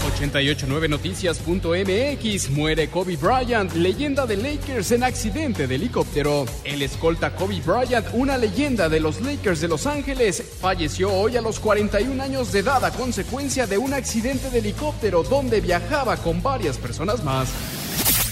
889noticias.mx 0.00 2.50
Muere 2.50 2.88
Kobe 2.88 3.16
Bryant, 3.16 3.72
leyenda 3.74 4.26
de 4.26 4.36
Lakers 4.36 4.92
en 4.92 5.02
accidente 5.04 5.66
de 5.66 5.74
helicóptero. 5.74 6.46
El 6.64 6.82
escolta 6.82 7.34
Kobe 7.34 7.60
Bryant, 7.60 8.06
una 8.12 8.38
leyenda 8.38 8.88
de 8.88 9.00
los 9.00 9.20
Lakers 9.20 9.60
de 9.60 9.68
Los 9.68 9.86
Ángeles, 9.86 10.42
falleció 10.60 11.12
hoy 11.12 11.36
a 11.36 11.42
los 11.42 11.60
41 11.60 12.22
años 12.22 12.52
de 12.52 12.60
edad 12.60 12.82
a 12.84 12.90
consecuencia 12.90 13.66
de 13.66 13.78
un 13.78 13.94
accidente 13.94 14.50
de 14.50 14.58
helicóptero 14.60 15.22
donde 15.22 15.60
viajaba 15.60 16.16
con 16.16 16.42
varias 16.42 16.78
personas 16.78 17.22
más. 17.24 17.50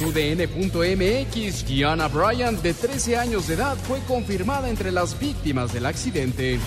UDN.mx, 0.01 1.67
Gianna 1.67 2.09
Bryant, 2.09 2.63
de 2.63 2.73
13 2.73 3.17
años 3.17 3.49
de 3.49 3.55
edad, 3.55 3.77
fue 3.77 3.99
confirmada 4.07 4.71
entre 4.71 4.93
las 4.93 5.19
víctimas 5.19 5.73
del 5.73 5.87
accidente. 5.87 6.61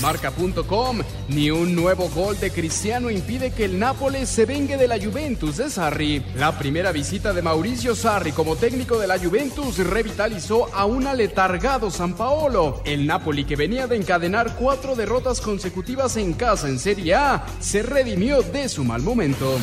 Marca.com, 0.00 1.00
ni 1.28 1.50
un 1.50 1.74
nuevo 1.74 2.08
gol 2.10 2.38
de 2.38 2.50
Cristiano 2.50 3.10
impide 3.10 3.50
que 3.50 3.64
el 3.64 3.78
Nápoles 3.78 4.28
se 4.28 4.44
vengue 4.44 4.76
de 4.76 4.88
la 4.88 4.98
Juventus 4.98 5.56
de 5.56 5.70
Sarri. 5.70 6.24
La 6.36 6.58
primera 6.58 6.92
visita 6.92 7.32
de 7.32 7.42
Mauricio 7.42 7.94
Sarri 7.94 8.32
como 8.32 8.56
técnico 8.56 8.98
de 8.98 9.06
la 9.06 9.18
Juventus 9.18 9.78
revitalizó 9.78 10.72
a 10.74 10.84
un 10.84 11.06
aletargado 11.06 11.90
San 11.90 12.14
Paolo. 12.14 12.80
El 12.84 13.06
Napoli, 13.06 13.44
que 13.44 13.56
venía 13.56 13.86
de 13.86 13.96
encadenar 13.96 14.56
cuatro 14.56 14.94
derrotas 14.94 15.40
consecutivas 15.40 16.16
en 16.16 16.34
casa 16.34 16.68
en 16.68 16.78
Serie 16.78 17.14
A, 17.14 17.46
se 17.60 17.82
redimió 17.82 18.42
de 18.42 18.68
su 18.68 18.84
mal 18.84 19.02
momento. 19.02 19.58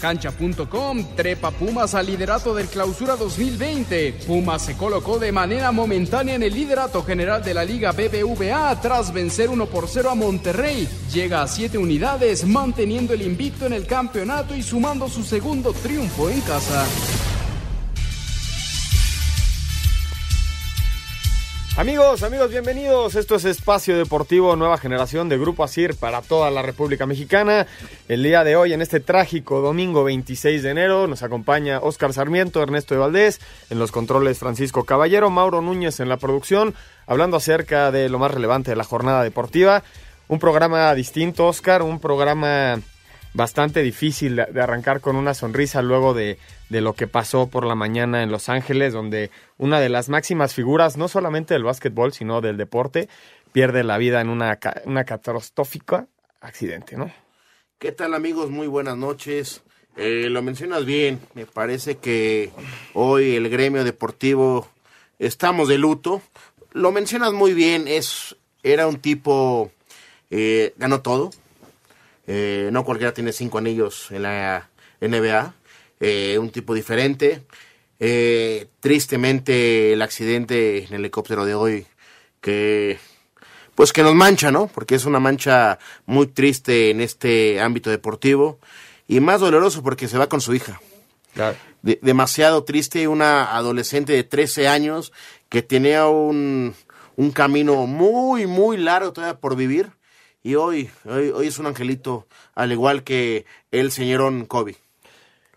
Cancha.com 0.00 1.04
trepa 1.16 1.50
Pumas 1.50 1.94
al 1.94 2.06
liderato 2.06 2.54
del 2.54 2.66
Clausura 2.68 3.16
2020. 3.16 4.20
Pumas 4.26 4.62
se 4.62 4.76
colocó 4.76 5.18
de 5.18 5.32
manera 5.32 5.72
momentánea 5.72 6.34
en 6.34 6.42
el 6.42 6.54
liderato 6.54 7.02
general 7.02 7.42
de 7.42 7.54
la 7.54 7.64
Liga 7.64 7.92
BBVA 7.92 8.80
tras 8.80 9.12
vencer 9.12 9.48
1 9.48 9.66
por 9.66 9.88
0 9.88 10.10
a 10.10 10.14
Monterrey. 10.14 10.88
Llega 11.12 11.42
a 11.42 11.48
7 11.48 11.78
unidades, 11.78 12.44
manteniendo 12.46 13.14
el 13.14 13.22
invicto 13.22 13.66
en 13.66 13.72
el 13.72 13.86
campeonato 13.86 14.54
y 14.54 14.62
sumando 14.62 15.08
su 15.08 15.24
segundo 15.24 15.72
triunfo 15.72 16.30
en 16.30 16.40
casa. 16.42 16.86
Amigos, 21.78 22.22
amigos, 22.22 22.50
bienvenidos. 22.50 23.16
Esto 23.16 23.34
es 23.34 23.44
Espacio 23.44 23.98
Deportivo 23.98 24.56
Nueva 24.56 24.78
Generación 24.78 25.28
de 25.28 25.36
Grupo 25.36 25.62
ASIR 25.62 25.94
para 25.94 26.22
toda 26.22 26.50
la 26.50 26.62
República 26.62 27.04
Mexicana. 27.04 27.66
El 28.08 28.22
día 28.22 28.44
de 28.44 28.56
hoy, 28.56 28.72
en 28.72 28.80
este 28.80 28.98
trágico 28.98 29.60
domingo 29.60 30.02
26 30.02 30.62
de 30.62 30.70
enero, 30.70 31.06
nos 31.06 31.22
acompaña 31.22 31.80
Oscar 31.80 32.14
Sarmiento, 32.14 32.62
Ernesto 32.62 32.94
de 32.94 33.00
Valdés, 33.00 33.42
en 33.68 33.78
los 33.78 33.92
controles 33.92 34.38
Francisco 34.38 34.84
Caballero, 34.84 35.28
Mauro 35.28 35.60
Núñez 35.60 36.00
en 36.00 36.08
la 36.08 36.16
producción, 36.16 36.74
hablando 37.06 37.36
acerca 37.36 37.90
de 37.90 38.08
lo 38.08 38.18
más 38.18 38.30
relevante 38.30 38.70
de 38.70 38.76
la 38.76 38.84
jornada 38.84 39.22
deportiva. 39.22 39.82
Un 40.28 40.38
programa 40.38 40.94
distinto, 40.94 41.46
Oscar, 41.46 41.82
un 41.82 42.00
programa 42.00 42.80
bastante 43.34 43.82
difícil 43.82 44.36
de 44.36 44.62
arrancar 44.62 45.02
con 45.02 45.14
una 45.14 45.34
sonrisa 45.34 45.82
luego 45.82 46.14
de, 46.14 46.38
de, 46.68 46.80
lo 46.80 46.94
que 46.94 47.06
pasó 47.06 47.48
por 47.48 47.64
la 47.64 47.74
mañana 47.74 48.22
en 48.22 48.30
Los 48.30 48.48
Ángeles, 48.48 48.92
donde 48.92 49.30
una 49.58 49.80
de 49.80 49.88
las 49.88 50.08
máximas 50.08 50.54
figuras, 50.54 50.96
no 50.96 51.08
solamente 51.08 51.54
del 51.54 51.64
básquetbol, 51.64 52.12
sino 52.12 52.40
del 52.40 52.56
deporte, 52.56 53.08
pierde 53.52 53.84
la 53.84 53.98
vida 53.98 54.20
en 54.20 54.28
una, 54.28 54.58
una 54.84 55.04
catastrófica 55.04 56.06
accidente, 56.40 56.96
¿no? 56.96 57.10
¿Qué 57.78 57.92
tal 57.92 58.14
amigos? 58.14 58.50
Muy 58.50 58.66
buenas 58.66 58.96
noches. 58.96 59.62
Eh, 59.96 60.28
lo 60.30 60.42
mencionas 60.42 60.84
bien, 60.84 61.20
me 61.34 61.46
parece 61.46 61.96
que 61.96 62.50
hoy 62.92 63.34
el 63.34 63.48
gremio 63.48 63.82
deportivo 63.82 64.68
estamos 65.18 65.68
de 65.68 65.78
luto. 65.78 66.20
Lo 66.72 66.92
mencionas 66.92 67.32
muy 67.32 67.54
bien, 67.54 67.88
es, 67.88 68.36
era 68.62 68.86
un 68.86 68.98
tipo, 68.98 69.72
eh, 70.30 70.74
ganó 70.76 71.00
todo, 71.00 71.30
eh, 72.26 72.68
no 72.72 72.84
cualquiera 72.84 73.14
tiene 73.14 73.32
cinco 73.32 73.58
anillos 73.58 74.10
en 74.10 74.22
la 74.22 74.68
NBA. 75.00 75.54
Eh, 76.00 76.38
un 76.38 76.50
tipo 76.50 76.74
diferente. 76.74 77.42
Eh, 77.98 78.68
tristemente 78.80 79.92
el 79.94 80.02
accidente 80.02 80.84
en 80.84 80.94
el 80.94 81.00
helicóptero 81.00 81.46
de 81.46 81.54
hoy 81.54 81.86
que 82.42 82.98
pues 83.74 83.92
que 83.92 84.02
nos 84.02 84.14
mancha, 84.14 84.50
¿no? 84.50 84.68
Porque 84.68 84.94
es 84.94 85.04
una 85.04 85.20
mancha 85.20 85.78
muy 86.04 86.26
triste 86.26 86.90
en 86.90 87.00
este 87.00 87.60
ámbito 87.60 87.90
deportivo 87.90 88.58
y 89.06 89.20
más 89.20 89.40
doloroso 89.40 89.82
porque 89.82 90.08
se 90.08 90.18
va 90.18 90.28
con 90.28 90.40
su 90.40 90.54
hija. 90.54 90.80
demasiado 91.82 92.64
triste, 92.64 93.06
una 93.06 93.54
adolescente 93.56 94.12
de 94.14 94.24
13 94.24 94.68
años 94.68 95.12
que 95.48 95.62
tenía 95.62 96.06
un, 96.06 96.74
un 97.16 97.30
camino 97.32 97.86
muy, 97.86 98.46
muy 98.46 98.76
largo 98.76 99.12
todavía 99.12 99.38
por 99.38 99.56
vivir 99.56 99.90
y 100.42 100.54
hoy, 100.54 100.90
hoy, 101.04 101.46
es 101.46 101.58
un 101.58 101.66
angelito, 101.66 102.28
al 102.54 102.70
igual 102.70 103.02
que 103.02 103.46
el 103.72 103.90
señorón 103.90 104.46
Kobe. 104.46 104.76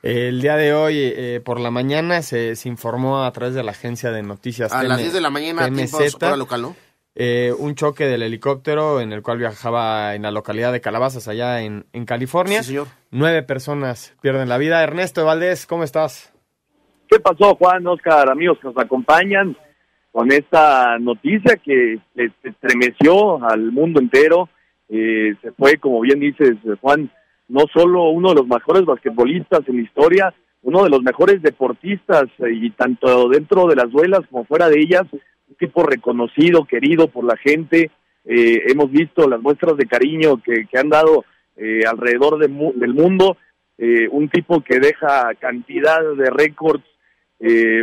El 0.02 0.42
día 0.42 0.56
de 0.56 0.74
hoy, 0.74 0.96
eh, 0.98 1.42
por 1.44 1.60
la 1.60 1.72
mañana, 1.72 2.22
se, 2.22 2.56
se, 2.56 2.70
informó 2.70 3.24
a 3.24 3.32
través 3.32 3.54
de 3.54 3.64
la 3.64 3.72
agencia 3.72 4.12
de 4.12 4.24
noticias. 4.24 4.72
A 4.72 4.84
las 4.84 4.98
10 4.98 5.14
de 5.14 5.22
la 5.22 5.30
mañana, 5.30 5.68
TMZ, 5.68 6.18
tiempo 6.18 6.38
local, 6.38 6.62
¿no? 6.62 6.76
Eh, 7.16 7.54
un 7.58 7.76
choque 7.76 8.06
del 8.06 8.22
helicóptero 8.22 9.02
en 9.02 9.12
el 9.12 9.22
cual 9.22 9.40
viajaba 9.40 10.16
en 10.16 10.22
la 10.22 10.32
localidad 10.32 10.72
de 10.72 10.80
Calabazas, 10.80 11.28
allá 11.28 11.62
en, 11.62 11.86
en 11.92 12.06
California. 12.06 12.64
Sí, 12.64 12.70
señor. 12.70 12.88
Nueve 13.12 13.44
personas 13.44 14.16
pierden 14.22 14.48
la 14.48 14.58
vida. 14.58 14.82
Ernesto 14.82 15.26
Valdés, 15.26 15.66
¿cómo 15.66 15.84
estás? 15.84 16.32
¿Qué 17.10 17.20
pasó, 17.20 17.56
Juan, 17.56 17.86
Oscar, 17.88 18.30
amigos 18.30 18.60
que 18.62 18.70
nos 18.70 18.78
acompañan 18.78 19.58
con 20.14 20.32
esta 20.32 20.98
noticia 21.00 21.58
que 21.58 22.00
estremeció 22.44 23.44
al 23.44 23.72
mundo 23.72 24.00
entero? 24.00 24.48
Eh, 24.88 25.34
se 25.42 25.52
fue, 25.52 25.78
como 25.78 26.00
bien 26.02 26.20
dices, 26.20 26.56
Juan, 26.80 27.12
no 27.50 27.66
solo 27.74 28.10
uno 28.10 28.30
de 28.30 28.36
los 28.36 28.48
mejores 28.48 28.86
basquetbolistas 28.86 29.62
en 29.68 29.78
la 29.78 29.82
historia, 29.82 30.34
uno 30.62 30.84
de 30.84 30.90
los 30.90 31.02
mejores 31.02 31.42
deportistas, 31.42 32.26
eh, 32.40 32.52
y 32.54 32.70
tanto 32.72 33.30
dentro 33.30 33.68
de 33.68 33.76
las 33.76 33.92
duelas 33.92 34.22
como 34.30 34.46
fuera 34.46 34.70
de 34.70 34.80
ellas, 34.80 35.04
un 35.12 35.56
tipo 35.60 35.84
reconocido, 35.84 36.66
querido 36.66 37.08
por 37.08 37.26
la 37.26 37.36
gente. 37.38 37.92
Eh, 38.26 38.62
hemos 38.68 38.92
visto 38.92 39.28
las 39.28 39.42
muestras 39.42 39.78
de 39.78 39.86
cariño 39.86 40.42
que, 40.44 40.66
han 40.78 40.90
dado 40.90 41.26
alrededor 41.90 42.40
del 42.40 42.94
mundo. 42.94 43.36
un 44.12 44.30
tipo 44.30 44.62
que 44.62 44.80
deja 44.80 45.34
cantidad 45.40 46.00
de 46.16 46.30
récords, 46.30 46.84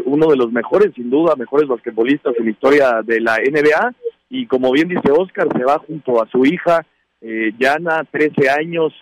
uno 0.05 0.29
de 0.29 0.37
los 0.37 0.51
mejores, 0.51 0.95
sin 0.95 1.11
duda, 1.11 1.37
mejores 1.37 1.69
basquetbolistas 1.69 2.35
en 2.39 2.45
la 2.47 2.51
historia 2.53 3.03
de 3.05 3.21
la 3.21 3.37
NBA. 3.37 3.95
Y 4.29 4.47
como 4.47 4.73
bien 4.73 4.89
dice 4.89 5.11
Oscar, 5.13 5.49
se 5.57 5.65
va 5.65 5.79
junto 5.79 6.23
a 6.23 6.29
su 6.29 6.45
hija, 6.45 6.85
eh, 7.21 7.53
Yana, 7.59 8.05
13 8.11 8.51
años, 8.51 8.93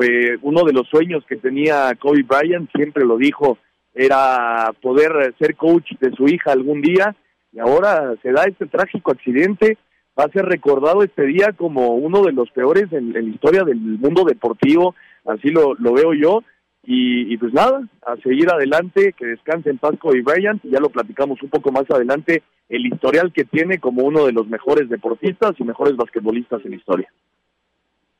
eh, 0.00 0.36
uno 0.42 0.64
de 0.64 0.72
los 0.72 0.88
sueños 0.88 1.24
que 1.26 1.36
tenía 1.36 1.92
Kobe 1.98 2.22
Bryant, 2.22 2.70
siempre 2.74 3.04
lo 3.04 3.16
dijo, 3.16 3.58
era 3.94 4.72
poder 4.82 5.34
ser 5.38 5.56
coach 5.56 5.92
de 6.00 6.12
su 6.12 6.28
hija 6.28 6.52
algún 6.52 6.82
día, 6.82 7.16
y 7.52 7.58
ahora 7.58 8.14
se 8.22 8.32
da 8.32 8.44
este 8.44 8.66
trágico 8.66 9.12
accidente, 9.12 9.78
va 10.18 10.24
a 10.24 10.30
ser 10.30 10.44
recordado 10.44 11.02
este 11.02 11.24
día 11.24 11.52
como 11.56 11.94
uno 11.94 12.22
de 12.22 12.32
los 12.32 12.50
peores 12.50 12.92
en, 12.92 13.12
la 13.12 13.20
historia 13.20 13.64
del 13.64 13.78
mundo 13.78 14.24
deportivo, 14.24 14.94
así 15.24 15.48
lo, 15.48 15.74
lo 15.74 15.94
veo 15.94 16.12
yo, 16.12 16.42
y, 16.84 17.32
y, 17.32 17.36
pues 17.38 17.52
nada, 17.52 17.82
a 18.06 18.16
seguir 18.18 18.48
adelante, 18.48 19.12
que 19.18 19.26
descanse 19.26 19.70
en 19.70 19.78
paz 19.78 19.94
Kobe 19.98 20.22
Bryant, 20.22 20.62
ya 20.62 20.78
lo 20.78 20.90
platicamos 20.90 21.42
un 21.42 21.48
poco 21.48 21.72
más 21.72 21.90
adelante, 21.90 22.42
el 22.68 22.86
historial 22.86 23.32
que 23.32 23.44
tiene 23.44 23.78
como 23.78 24.02
uno 24.02 24.26
de 24.26 24.32
los 24.32 24.46
mejores 24.46 24.88
deportistas 24.88 25.52
y 25.58 25.64
mejores 25.64 25.96
basquetbolistas 25.96 26.64
en 26.64 26.72
la 26.72 26.76
historia. 26.76 27.12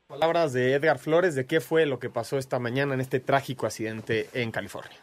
Palabras 0.07 0.53
de 0.53 0.73
Edgar 0.73 0.99
Flores 0.99 1.35
de 1.35 1.45
qué 1.45 1.59
fue 1.59 1.85
lo 1.85 1.99
que 1.99 2.09
pasó 2.09 2.37
esta 2.37 2.59
mañana 2.59 2.93
en 2.93 3.01
este 3.01 3.19
trágico 3.19 3.65
accidente 3.65 4.29
en 4.31 4.51
California. 4.51 4.97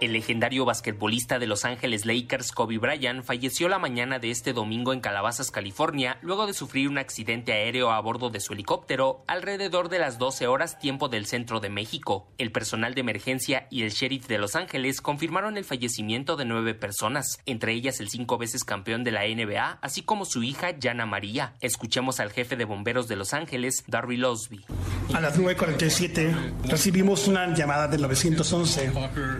El 0.00 0.14
legendario 0.14 0.64
basquetbolista 0.64 1.38
de 1.38 1.46
Los 1.46 1.66
Ángeles 1.66 2.06
Lakers, 2.06 2.52
Kobe 2.52 2.78
Bryant, 2.78 3.22
falleció 3.22 3.68
la 3.68 3.78
mañana 3.78 4.18
de 4.18 4.30
este 4.30 4.54
domingo 4.54 4.94
en 4.94 5.00
Calabazas, 5.00 5.50
California, 5.50 6.16
luego 6.22 6.46
de 6.46 6.54
sufrir 6.54 6.88
un 6.88 6.96
accidente 6.96 7.52
aéreo 7.52 7.90
a 7.90 8.00
bordo 8.00 8.30
de 8.30 8.40
su 8.40 8.54
helicóptero 8.54 9.22
alrededor 9.26 9.90
de 9.90 9.98
las 9.98 10.16
12 10.18 10.46
horas 10.46 10.78
tiempo 10.78 11.10
del 11.10 11.26
centro 11.26 11.60
de 11.60 11.68
México. 11.68 12.32
El 12.38 12.50
personal 12.50 12.94
de 12.94 13.02
emergencia 13.02 13.66
y 13.70 13.82
el 13.82 13.90
sheriff 13.90 14.26
de 14.26 14.38
Los 14.38 14.56
Ángeles 14.56 15.02
confirmaron 15.02 15.58
el 15.58 15.64
fallecimiento 15.64 16.36
de 16.36 16.46
nueve 16.46 16.74
personas, 16.74 17.38
entre 17.44 17.74
ellas 17.74 18.00
el 18.00 18.08
cinco 18.08 18.38
veces 18.38 18.64
campeón 18.64 19.04
de 19.04 19.10
la 19.10 19.26
NBA, 19.26 19.80
así 19.82 20.00
como 20.00 20.24
su 20.24 20.42
hija 20.42 20.76
Jana 20.80 21.04
María. 21.04 21.56
Escuchemos 21.60 22.20
al 22.20 22.32
jefe 22.32 22.56
de 22.56 22.64
bomberos 22.64 23.06
de 23.06 23.16
Los 23.16 23.34
Ángeles, 23.34 23.84
Darby 23.86 24.16
Losby. 24.16 24.64
a 25.12 25.20
las 25.20 25.38
9.47 25.38 26.68
recibimos 26.70 27.28
una 27.28 27.54
llamada 27.54 27.86
del 27.86 28.00
911 28.00 28.92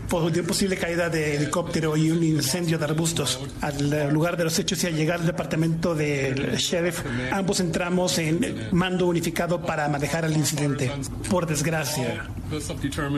por 0.08 0.22
posible 0.50 0.76
caída 0.76 1.08
de 1.08 1.36
helicóptero 1.36 1.96
y 1.96 2.10
un 2.10 2.24
incendio 2.24 2.76
de 2.76 2.84
arbustos. 2.84 3.38
Al 3.60 4.12
lugar 4.12 4.36
de 4.36 4.42
los 4.42 4.58
hechos 4.58 4.82
y 4.82 4.88
al 4.88 4.96
llegar 4.96 5.20
al 5.20 5.26
departamento 5.26 5.94
del 5.94 6.56
sheriff, 6.56 7.04
ambos 7.30 7.60
entramos 7.60 8.18
en 8.18 8.66
mando 8.72 9.06
unificado 9.06 9.62
para 9.62 9.88
manejar 9.88 10.24
el 10.24 10.36
incidente. 10.36 10.90
Por 11.30 11.46
desgracia, 11.46 12.26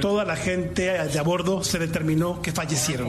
toda 0.03 0.27
la 0.27 0.37
gente 0.37 0.83
de 0.83 1.19
a 1.19 1.23
bordo 1.23 1.65
se 1.65 1.79
determinó 1.79 2.43
que 2.43 2.53
fallecieron. 2.53 3.09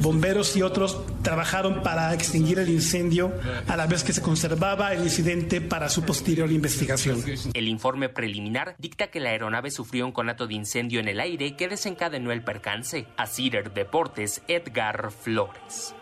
Bomberos 0.00 0.56
y 0.56 0.62
otros 0.62 0.98
trabajaron 1.22 1.84
para 1.84 2.12
extinguir 2.12 2.58
el 2.58 2.70
incendio 2.70 3.32
a 3.68 3.76
la 3.76 3.86
vez 3.86 4.02
que 4.02 4.12
se 4.12 4.20
conservaba 4.20 4.92
el 4.92 5.04
incidente 5.04 5.60
para 5.60 5.88
su 5.90 6.02
posterior 6.02 6.50
investigación. 6.50 7.22
El 7.54 7.68
informe 7.68 8.08
preliminar 8.08 8.74
dicta 8.78 9.06
que 9.12 9.20
la 9.20 9.30
aeronave 9.30 9.70
sufrió 9.70 10.06
un 10.06 10.12
conato 10.12 10.48
de 10.48 10.54
incendio 10.54 10.98
en 10.98 11.06
el 11.06 11.20
aire 11.20 11.54
que 11.54 11.68
desencadenó 11.68 12.32
el 12.32 12.42
percance. 12.42 12.95
A 13.16 13.26
Cider 13.26 13.72
Deportes, 13.74 14.42
Edgar 14.48 15.10
Flores. 15.10 15.94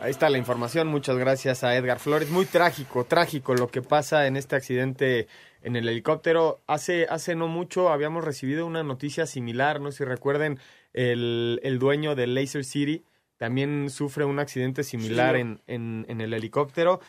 Ahí 0.00 0.10
está 0.10 0.28
la 0.28 0.38
información, 0.38 0.88
muchas 0.88 1.16
gracias 1.16 1.62
a 1.62 1.76
Edgar 1.76 2.00
Flores. 2.00 2.28
Muy 2.28 2.44
trágico, 2.44 3.04
trágico 3.04 3.54
lo 3.54 3.68
que 3.68 3.82
pasa 3.82 4.26
en 4.26 4.36
este 4.36 4.56
accidente 4.56 5.28
en 5.62 5.76
el 5.76 5.88
helicóptero. 5.88 6.60
Hace, 6.66 7.06
hace 7.08 7.36
no 7.36 7.46
mucho 7.46 7.88
habíamos 7.90 8.24
recibido 8.24 8.66
una 8.66 8.82
noticia 8.82 9.26
similar, 9.26 9.80
no 9.80 9.92
sé 9.92 9.98
si 9.98 10.04
recuerden, 10.04 10.58
el, 10.92 11.60
el 11.62 11.78
dueño 11.78 12.14
de 12.14 12.26
Laser 12.26 12.64
City 12.64 13.04
también 13.38 13.90
sufre 13.90 14.24
un 14.24 14.38
accidente 14.38 14.82
similar 14.82 15.36
en, 15.36 15.60
en, 15.66 16.04
en, 16.08 16.20
el 16.20 16.34
helicóptero. 16.34 17.00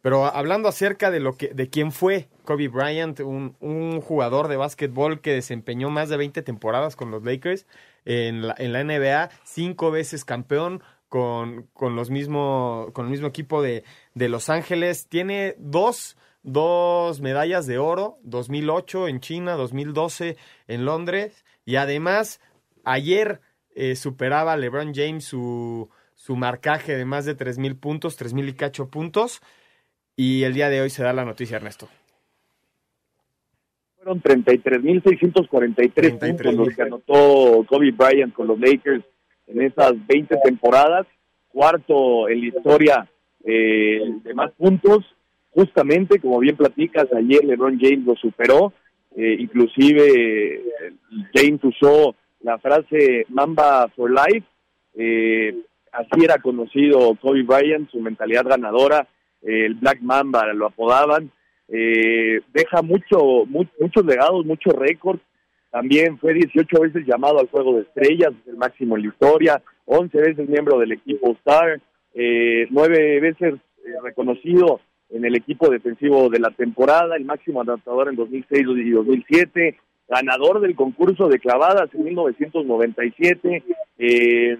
Pero 0.00 0.24
hablando 0.24 0.68
acerca 0.68 1.10
de 1.10 1.20
lo 1.20 1.36
que, 1.36 1.48
de 1.48 1.68
quién 1.68 1.90
fue 1.90 2.28
Kobe 2.44 2.68
Bryant, 2.68 3.20
un, 3.20 3.56
un 3.60 4.00
jugador 4.00 4.48
de 4.48 4.56
básquetbol 4.56 5.20
que 5.20 5.32
desempeñó 5.32 5.90
más 5.90 6.08
de 6.08 6.16
20 6.16 6.42
temporadas 6.42 6.96
con 6.96 7.10
los 7.10 7.24
Lakers 7.24 7.66
en 8.06 8.46
la, 8.46 8.54
NBA, 8.84 9.28
cinco 9.44 9.90
veces 9.90 10.24
campeón, 10.24 10.82
con, 11.08 11.68
con, 11.74 11.94
los 11.96 12.08
mismo, 12.10 12.88
con 12.92 13.06
el 13.06 13.10
mismo 13.10 13.26
equipo 13.26 13.60
de, 13.60 13.84
de 14.14 14.28
Los 14.28 14.48
Ángeles. 14.48 15.08
Tiene 15.08 15.54
dos, 15.58 16.16
dos 16.42 17.20
medallas 17.20 17.66
de 17.66 17.78
oro, 17.78 18.18
2008 18.22 19.08
en 19.08 19.20
China, 19.20 19.54
2012 19.54 20.36
en 20.68 20.84
Londres. 20.84 21.44
Y 21.64 21.76
además, 21.76 22.40
ayer 22.84 23.40
eh, 23.74 23.96
superaba 23.96 24.56
LeBron 24.56 24.94
James 24.94 25.24
su, 25.24 25.90
su 26.14 26.36
marcaje 26.36 26.96
de 26.96 27.04
más 27.04 27.24
de 27.24 27.36
3.000 27.36 27.78
puntos, 27.78 28.18
3.000 28.18 28.48
y 28.48 28.52
cacho 28.54 28.88
puntos. 28.88 29.42
Y 30.16 30.44
el 30.44 30.54
día 30.54 30.70
de 30.70 30.80
hoy 30.80 30.90
se 30.90 31.02
da 31.02 31.12
la 31.12 31.24
noticia, 31.24 31.56
Ernesto. 31.56 31.88
Fueron 34.06 34.22
33.643 34.22 36.18
puntos 36.20 36.54
los 36.54 36.76
que 36.76 36.82
anotó 36.82 37.66
Kobe 37.68 37.90
Bryant 37.90 38.32
con 38.32 38.46
los 38.46 38.60
Lakers 38.60 39.02
en 39.48 39.62
esas 39.62 39.94
20 40.06 40.36
temporadas, 40.44 41.08
cuarto 41.48 42.28
en 42.28 42.40
la 42.40 42.46
historia 42.46 43.10
eh, 43.44 44.00
de 44.22 44.34
más 44.34 44.52
puntos. 44.52 45.04
Justamente, 45.50 46.20
como 46.20 46.38
bien 46.38 46.56
platicas, 46.56 47.12
ayer 47.12 47.44
LeBron 47.44 47.80
James 47.80 48.06
lo 48.06 48.14
superó, 48.14 48.72
eh, 49.16 49.38
inclusive 49.40 50.62
James 51.34 51.64
usó 51.64 52.14
la 52.42 52.58
frase 52.58 53.26
Mamba 53.28 53.88
for 53.96 54.08
Life, 54.08 54.46
eh, 54.94 55.52
así 55.90 56.24
era 56.24 56.38
conocido 56.38 57.16
Kobe 57.16 57.42
Bryant, 57.42 57.90
su 57.90 57.98
mentalidad 57.98 58.44
ganadora, 58.44 59.08
el 59.42 59.74
Black 59.74 60.00
Mamba 60.00 60.52
lo 60.52 60.66
apodaban, 60.66 61.32
deja 61.68 62.82
mucho, 62.82 63.44
muchos 63.46 64.04
legados, 64.04 64.44
muchos 64.46 64.72
récords, 64.74 65.20
también 65.76 66.18
fue 66.18 66.32
18 66.32 66.80
veces 66.80 67.06
llamado 67.06 67.38
al 67.38 67.48
Juego 67.48 67.74
de 67.74 67.82
Estrellas, 67.82 68.32
el 68.46 68.56
máximo 68.56 68.96
en 68.96 69.02
la 69.02 69.08
historia, 69.08 69.62
11 69.84 70.18
veces 70.18 70.48
miembro 70.48 70.78
del 70.78 70.92
equipo 70.92 71.32
Star, 71.32 71.80
eh, 72.14 72.66
9 72.70 73.20
veces 73.20 73.54
eh, 73.84 73.90
reconocido 74.02 74.80
en 75.10 75.26
el 75.26 75.36
equipo 75.36 75.68
defensivo 75.68 76.30
de 76.30 76.40
la 76.40 76.50
temporada, 76.50 77.14
el 77.16 77.26
máximo 77.26 77.60
anotador 77.60 78.08
en 78.08 78.16
2006 78.16 78.66
y 78.74 78.90
2007, 78.90 79.76
ganador 80.08 80.60
del 80.60 80.74
concurso 80.74 81.28
de 81.28 81.38
clavadas 81.38 81.92
en 81.92 82.04
1997, 82.04 83.62
eh, 83.98 84.58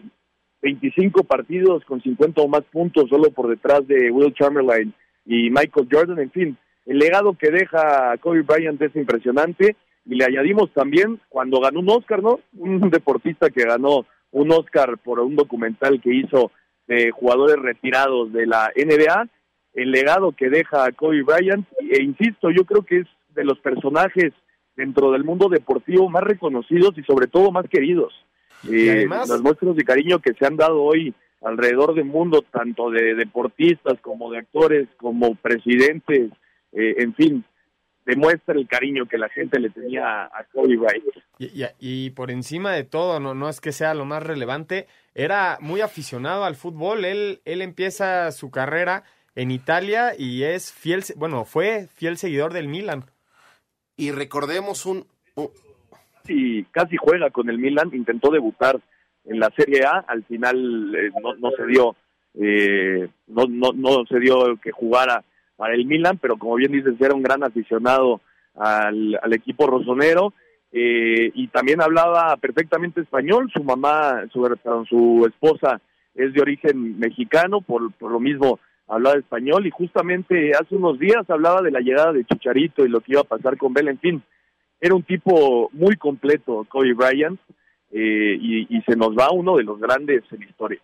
25 0.60 1.24
partidos 1.24 1.82
con 1.84 2.02
50 2.02 2.42
o 2.42 2.48
más 2.48 2.62
puntos 2.64 3.08
solo 3.08 3.30
por 3.30 3.48
detrás 3.48 3.86
de 3.86 4.10
Will 4.10 4.34
Chamberlain 4.34 4.92
y 5.24 5.48
Michael 5.50 5.88
Jordan, 5.90 6.18
en 6.18 6.30
fin, 6.30 6.58
el 6.86 6.98
legado 6.98 7.34
que 7.34 7.50
deja 7.50 8.16
Kobe 8.18 8.42
Bryant 8.42 8.80
es 8.80 8.94
impresionante 8.96 9.76
y 10.04 10.14
le 10.14 10.24
añadimos 10.24 10.72
también 10.72 11.20
cuando 11.28 11.60
ganó 11.60 11.80
un 11.80 11.90
Oscar, 11.90 12.22
¿no? 12.22 12.40
Un 12.56 12.80
deportista 12.90 13.50
que 13.50 13.64
ganó 13.64 14.06
un 14.30 14.52
Oscar 14.52 14.98
por 14.98 15.20
un 15.20 15.36
documental 15.36 16.00
que 16.00 16.14
hizo 16.14 16.52
de 16.86 17.10
jugadores 17.10 17.56
retirados 17.56 18.32
de 18.32 18.46
la 18.46 18.70
NBA, 18.76 19.28
el 19.74 19.90
legado 19.90 20.32
que 20.32 20.48
deja 20.48 20.90
Kobe 20.92 21.22
Bryant, 21.22 21.66
e 21.80 22.02
insisto, 22.02 22.50
yo 22.50 22.64
creo 22.64 22.82
que 22.82 23.00
es 23.00 23.06
de 23.34 23.44
los 23.44 23.58
personajes 23.58 24.32
dentro 24.76 25.10
del 25.10 25.24
mundo 25.24 25.48
deportivo 25.48 26.08
más 26.08 26.22
reconocidos 26.22 26.96
y 26.96 27.02
sobre 27.02 27.26
todo 27.26 27.50
más 27.50 27.66
queridos. 27.68 28.14
Y 28.62 28.88
además, 28.88 29.28
las 29.28 29.42
muestras 29.42 29.76
de 29.76 29.84
cariño 29.84 30.20
que 30.20 30.32
se 30.34 30.46
han 30.46 30.56
dado 30.56 30.82
hoy 30.82 31.14
alrededor 31.42 31.94
del 31.94 32.06
mundo, 32.06 32.42
tanto 32.50 32.90
de 32.90 33.14
deportistas 33.14 34.00
como 34.00 34.30
de 34.30 34.38
actores, 34.38 34.88
como 34.96 35.34
presidentes, 35.34 36.30
eh, 36.76 36.94
en 36.98 37.14
fin, 37.14 37.44
demuestra 38.04 38.54
el 38.54 38.68
cariño 38.68 39.06
que 39.06 39.18
la 39.18 39.28
gente 39.30 39.58
le 39.58 39.70
tenía 39.70 40.24
a 40.24 40.46
Kobe 40.52 40.76
Bryant. 40.76 41.04
Y, 41.38 41.46
y, 41.46 41.66
y, 41.80 42.10
por 42.10 42.30
encima 42.30 42.72
de 42.72 42.84
todo, 42.84 43.18
no, 43.18 43.34
no 43.34 43.48
es 43.48 43.60
que 43.60 43.72
sea 43.72 43.94
lo 43.94 44.04
más 44.04 44.22
relevante, 44.22 44.86
era 45.14 45.58
muy 45.60 45.80
aficionado 45.80 46.44
al 46.44 46.54
fútbol. 46.54 47.04
Él, 47.04 47.40
él 47.44 47.62
empieza 47.62 48.30
su 48.30 48.50
carrera 48.50 49.02
en 49.34 49.50
Italia 49.50 50.12
y 50.16 50.44
es 50.44 50.72
fiel, 50.72 51.02
bueno, 51.16 51.44
fue 51.44 51.88
fiel 51.94 52.16
seguidor 52.16 52.52
del 52.52 52.68
Milan. 52.68 53.04
Y 53.96 54.12
recordemos 54.12 54.86
un... 54.86 55.06
un... 55.34 55.48
Sí, 56.24 56.66
casi 56.72 56.96
juega 56.96 57.30
con 57.30 57.48
el 57.48 57.58
Milan, 57.58 57.90
intentó 57.92 58.30
debutar 58.30 58.80
en 59.24 59.40
la 59.40 59.50
Serie 59.56 59.84
A, 59.84 60.04
al 60.06 60.24
final 60.24 60.94
eh, 60.94 61.10
no, 61.22 61.34
no 61.34 61.50
se 61.50 61.66
dio, 61.66 61.96
eh, 62.34 63.08
no, 63.26 63.46
no, 63.48 63.72
no 63.72 64.04
se 64.06 64.20
dio 64.20 64.56
que 64.62 64.70
jugara 64.70 65.24
para 65.56 65.74
el 65.74 65.86
Milan, 65.86 66.18
pero 66.18 66.36
como 66.36 66.54
bien 66.56 66.72
dices, 66.72 66.94
era 67.00 67.14
un 67.14 67.22
gran 67.22 67.42
aficionado 67.42 68.20
al, 68.54 69.18
al 69.22 69.32
equipo 69.32 69.66
rosonero 69.66 70.32
eh, 70.72 71.30
y 71.34 71.48
también 71.48 71.80
hablaba 71.80 72.36
perfectamente 72.36 73.00
español. 73.00 73.50
Su 73.52 73.64
mamá, 73.64 74.24
su, 74.32 74.46
su 74.88 75.26
esposa 75.26 75.80
es 76.14 76.32
de 76.32 76.40
origen 76.40 76.98
mexicano, 76.98 77.60
por, 77.60 77.92
por 77.94 78.10
lo 78.10 78.20
mismo 78.20 78.58
hablaba 78.88 79.16
español 79.16 79.66
y 79.66 79.70
justamente 79.70 80.52
hace 80.52 80.76
unos 80.76 80.98
días 80.98 81.28
hablaba 81.28 81.60
de 81.62 81.70
la 81.70 81.80
llegada 81.80 82.12
de 82.12 82.24
Chicharito 82.24 82.84
y 82.84 82.88
lo 82.88 83.00
que 83.00 83.12
iba 83.12 83.22
a 83.22 83.24
pasar 83.24 83.56
con 83.56 83.72
Bell. 83.72 83.88
En 83.88 83.98
fin, 83.98 84.22
era 84.80 84.94
un 84.94 85.02
tipo 85.02 85.70
muy 85.72 85.96
completo, 85.96 86.66
Kobe 86.68 86.92
Bryant, 86.92 87.40
eh, 87.90 88.36
y, 88.40 88.76
y 88.76 88.82
se 88.82 88.96
nos 88.96 89.16
va 89.16 89.30
uno 89.32 89.56
de 89.56 89.64
los 89.64 89.80
grandes 89.80 90.22
en 90.30 90.40
la 90.40 90.46
historia. 90.46 90.80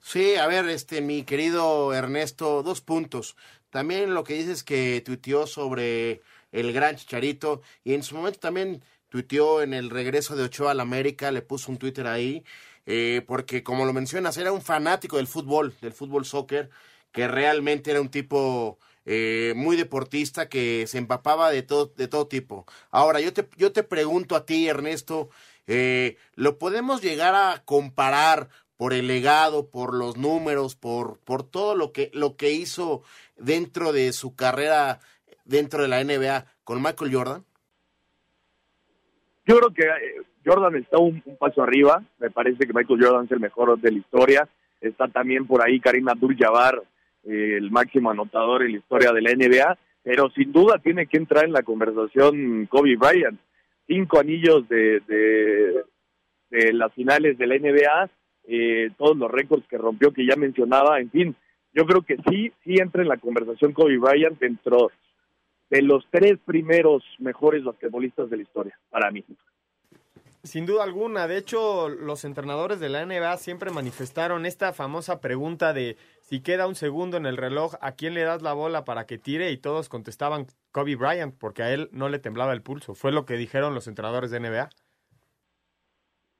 Sí, 0.00 0.36
a 0.36 0.46
ver, 0.46 0.68
este, 0.68 1.00
mi 1.00 1.24
querido 1.24 1.92
Ernesto, 1.92 2.62
dos 2.62 2.80
puntos. 2.80 3.36
También 3.70 4.14
lo 4.14 4.24
que 4.24 4.34
dices 4.34 4.62
que 4.64 5.02
tuiteó 5.04 5.46
sobre 5.46 6.22
el 6.52 6.72
gran 6.72 6.96
Chicharito 6.96 7.62
y 7.84 7.94
en 7.94 8.02
su 8.02 8.16
momento 8.16 8.40
también 8.40 8.82
tuiteó 9.08 9.62
en 9.62 9.74
el 9.74 9.90
regreso 9.90 10.36
de 10.36 10.44
Ochoa 10.44 10.72
al 10.72 10.80
América, 10.80 11.30
le 11.30 11.42
puso 11.42 11.70
un 11.70 11.78
Twitter 11.78 12.06
ahí, 12.06 12.44
eh, 12.86 13.22
porque 13.26 13.62
como 13.62 13.86
lo 13.86 13.92
mencionas, 13.92 14.36
era 14.36 14.52
un 14.52 14.62
fanático 14.62 15.16
del 15.16 15.26
fútbol, 15.26 15.74
del 15.80 15.92
fútbol 15.92 16.24
soccer, 16.24 16.70
que 17.12 17.28
realmente 17.28 17.90
era 17.90 18.00
un 18.00 18.10
tipo 18.10 18.78
eh, 19.04 19.54
muy 19.56 19.76
deportista 19.76 20.48
que 20.48 20.86
se 20.86 20.98
empapaba 20.98 21.50
de 21.50 21.62
todo, 21.62 21.92
de 21.96 22.08
todo 22.08 22.26
tipo. 22.28 22.66
Ahora, 22.90 23.20
yo 23.20 23.32
te, 23.32 23.48
yo 23.56 23.72
te 23.72 23.82
pregunto 23.82 24.36
a 24.36 24.44
ti, 24.44 24.68
Ernesto, 24.68 25.30
eh, 25.66 26.16
¿lo 26.34 26.58
podemos 26.58 27.02
llegar 27.02 27.34
a 27.34 27.62
comparar 27.64 28.48
por 28.78 28.94
el 28.94 29.08
legado, 29.08 29.68
por 29.68 29.92
los 29.92 30.16
números, 30.16 30.76
por, 30.76 31.18
por 31.18 31.42
todo 31.42 31.74
lo 31.74 31.92
que, 31.92 32.10
lo 32.14 32.36
que 32.36 32.52
hizo 32.52 33.02
dentro 33.36 33.92
de 33.92 34.12
su 34.12 34.34
carrera 34.34 35.00
dentro 35.44 35.82
de 35.82 35.88
la 35.88 36.02
NBA 36.04 36.46
con 36.62 36.80
Michael 36.80 37.12
Jordan? 37.12 37.44
Yo 39.46 39.58
creo 39.58 39.74
que 39.74 39.82
eh, 39.82 40.22
Jordan 40.44 40.76
está 40.76 40.98
un, 40.98 41.20
paso 41.38 41.62
arriba. 41.62 42.02
Me 42.20 42.30
parece 42.30 42.66
que 42.66 42.72
Michael 42.72 43.02
Jordan 43.02 43.24
es 43.24 43.32
el 43.32 43.40
mejor 43.40 43.80
de 43.80 43.90
la 43.90 43.98
historia. 43.98 44.48
Está 44.80 45.08
también 45.08 45.46
por 45.46 45.66
ahí 45.66 45.80
Karim 45.80 46.08
Abdul-Jabbar, 46.08 46.80
eh, 47.24 47.54
el 47.56 47.70
máximo 47.72 48.10
anotador 48.10 48.62
en 48.62 48.72
la 48.72 48.78
historia 48.78 49.12
de 49.12 49.22
la 49.22 49.32
NBA. 49.32 49.78
Pero 50.04 50.30
sin 50.30 50.52
duda 50.52 50.78
tiene 50.78 51.06
que 51.06 51.16
entrar 51.16 51.46
en 51.46 51.52
la 51.52 51.62
conversación 51.62 52.66
Kobe 52.66 52.96
Bryant. 52.96 53.40
Cinco 53.88 54.20
anillos 54.20 54.68
de, 54.68 55.00
de 56.50 56.72
las 56.74 56.92
finales 56.92 57.38
de 57.38 57.46
la 57.46 57.56
NBA, 57.56 58.10
eh, 58.48 58.90
todos 58.96 59.16
los 59.16 59.30
récords 59.30 59.66
que 59.68 59.78
rompió 59.78 60.12
que 60.12 60.26
ya 60.26 60.34
mencionaba. 60.34 61.00
En 61.00 61.10
fin, 61.10 61.36
yo 61.74 61.86
creo 61.86 62.02
que 62.02 62.16
sí, 62.28 62.52
sí 62.64 62.76
entra 62.78 63.02
en 63.02 63.08
la 63.08 63.18
conversación 63.18 63.72
Kobe 63.72 63.98
Bryant 63.98 64.38
dentro 64.38 64.90
de 65.70 65.82
los 65.82 66.06
tres 66.10 66.38
primeros 66.44 67.04
mejores 67.18 67.62
basquetbolistas 67.62 68.30
de 68.30 68.38
la 68.38 68.42
historia, 68.42 68.78
para 68.90 69.10
mí. 69.10 69.22
Sin 70.44 70.64
duda 70.64 70.84
alguna, 70.84 71.28
de 71.28 71.36
hecho 71.36 71.90
los 71.90 72.24
entrenadores 72.24 72.80
de 72.80 72.88
la 72.88 73.04
NBA 73.04 73.36
siempre 73.36 73.70
manifestaron 73.70 74.46
esta 74.46 74.72
famosa 74.72 75.20
pregunta 75.20 75.74
de 75.74 75.98
si 76.22 76.40
queda 76.40 76.66
un 76.66 76.74
segundo 76.74 77.18
en 77.18 77.26
el 77.26 77.36
reloj, 77.36 77.74
¿a 77.82 77.92
quién 77.92 78.14
le 78.14 78.22
das 78.22 78.40
la 78.40 78.54
bola 78.54 78.84
para 78.84 79.04
que 79.04 79.18
tire? 79.18 79.50
Y 79.50 79.58
todos 79.58 79.90
contestaban 79.90 80.46
Kobe 80.72 80.96
Bryant, 80.96 81.34
porque 81.36 81.64
a 81.64 81.74
él 81.74 81.90
no 81.92 82.08
le 82.08 82.18
temblaba 82.18 82.54
el 82.54 82.62
pulso. 82.62 82.94
Fue 82.94 83.12
lo 83.12 83.26
que 83.26 83.36
dijeron 83.36 83.74
los 83.74 83.88
entrenadores 83.88 84.30
de 84.30 84.40
NBA. 84.40 84.70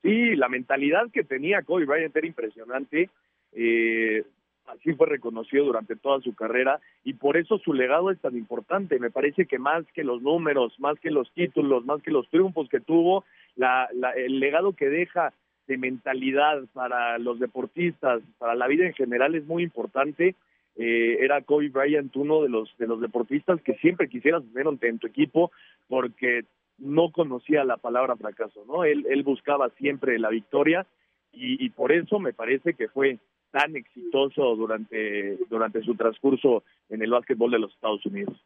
Sí, 0.02 0.36
la 0.36 0.48
mentalidad 0.48 1.10
que 1.12 1.24
tenía 1.24 1.62
Kobe 1.62 1.86
Bryant 1.86 2.16
era 2.16 2.26
impresionante. 2.26 3.10
Eh, 3.52 4.24
así 4.66 4.92
fue 4.94 5.06
reconocido 5.06 5.64
durante 5.64 5.96
toda 5.96 6.20
su 6.20 6.34
carrera 6.34 6.80
y 7.02 7.14
por 7.14 7.36
eso 7.36 7.58
su 7.58 7.72
legado 7.72 8.10
es 8.10 8.20
tan 8.20 8.36
importante. 8.36 8.98
Me 8.98 9.10
parece 9.10 9.46
que 9.46 9.58
más 9.58 9.84
que 9.94 10.04
los 10.04 10.22
números, 10.22 10.78
más 10.78 10.98
que 11.00 11.10
los 11.10 11.30
títulos, 11.32 11.84
más 11.84 12.02
que 12.02 12.10
los 12.10 12.28
triunfos 12.28 12.68
que 12.68 12.80
tuvo, 12.80 13.24
la, 13.56 13.88
el 14.16 14.38
legado 14.38 14.74
que 14.74 14.88
deja 14.88 15.32
de 15.66 15.76
mentalidad 15.76 16.62
para 16.72 17.18
los 17.18 17.38
deportistas, 17.38 18.22
para 18.38 18.54
la 18.54 18.66
vida 18.66 18.86
en 18.86 18.94
general 18.94 19.34
es 19.34 19.44
muy 19.46 19.62
importante. 19.62 20.34
Eh, 20.76 21.18
era 21.20 21.42
Kobe 21.42 21.70
Bryant 21.70 22.14
uno 22.16 22.42
de 22.42 22.48
los 22.48 22.72
de 22.78 22.86
los 22.86 23.00
deportistas 23.00 23.60
que 23.62 23.74
siempre 23.74 24.08
quisieras 24.08 24.44
tener 24.52 24.78
en 24.82 24.98
tu 25.00 25.08
equipo 25.08 25.50
porque 25.88 26.44
no 26.78 27.10
conocía 27.12 27.64
la 27.64 27.76
palabra 27.76 28.16
fracaso, 28.16 28.64
¿no? 28.66 28.84
Él, 28.84 29.22
buscaba 29.22 29.68
siempre 29.70 30.18
la 30.18 30.30
victoria 30.30 30.86
y, 31.32 31.64
y 31.64 31.70
por 31.70 31.92
eso 31.92 32.18
me 32.18 32.32
parece 32.32 32.74
que 32.74 32.88
fue 32.88 33.18
tan 33.50 33.76
exitoso 33.76 34.56
durante, 34.56 35.38
durante 35.48 35.82
su 35.82 35.94
transcurso 35.94 36.62
en 36.88 37.02
el 37.02 37.10
básquetbol 37.10 37.50
de 37.50 37.58
los 37.58 37.72
Estados 37.72 38.04
Unidos. 38.06 38.36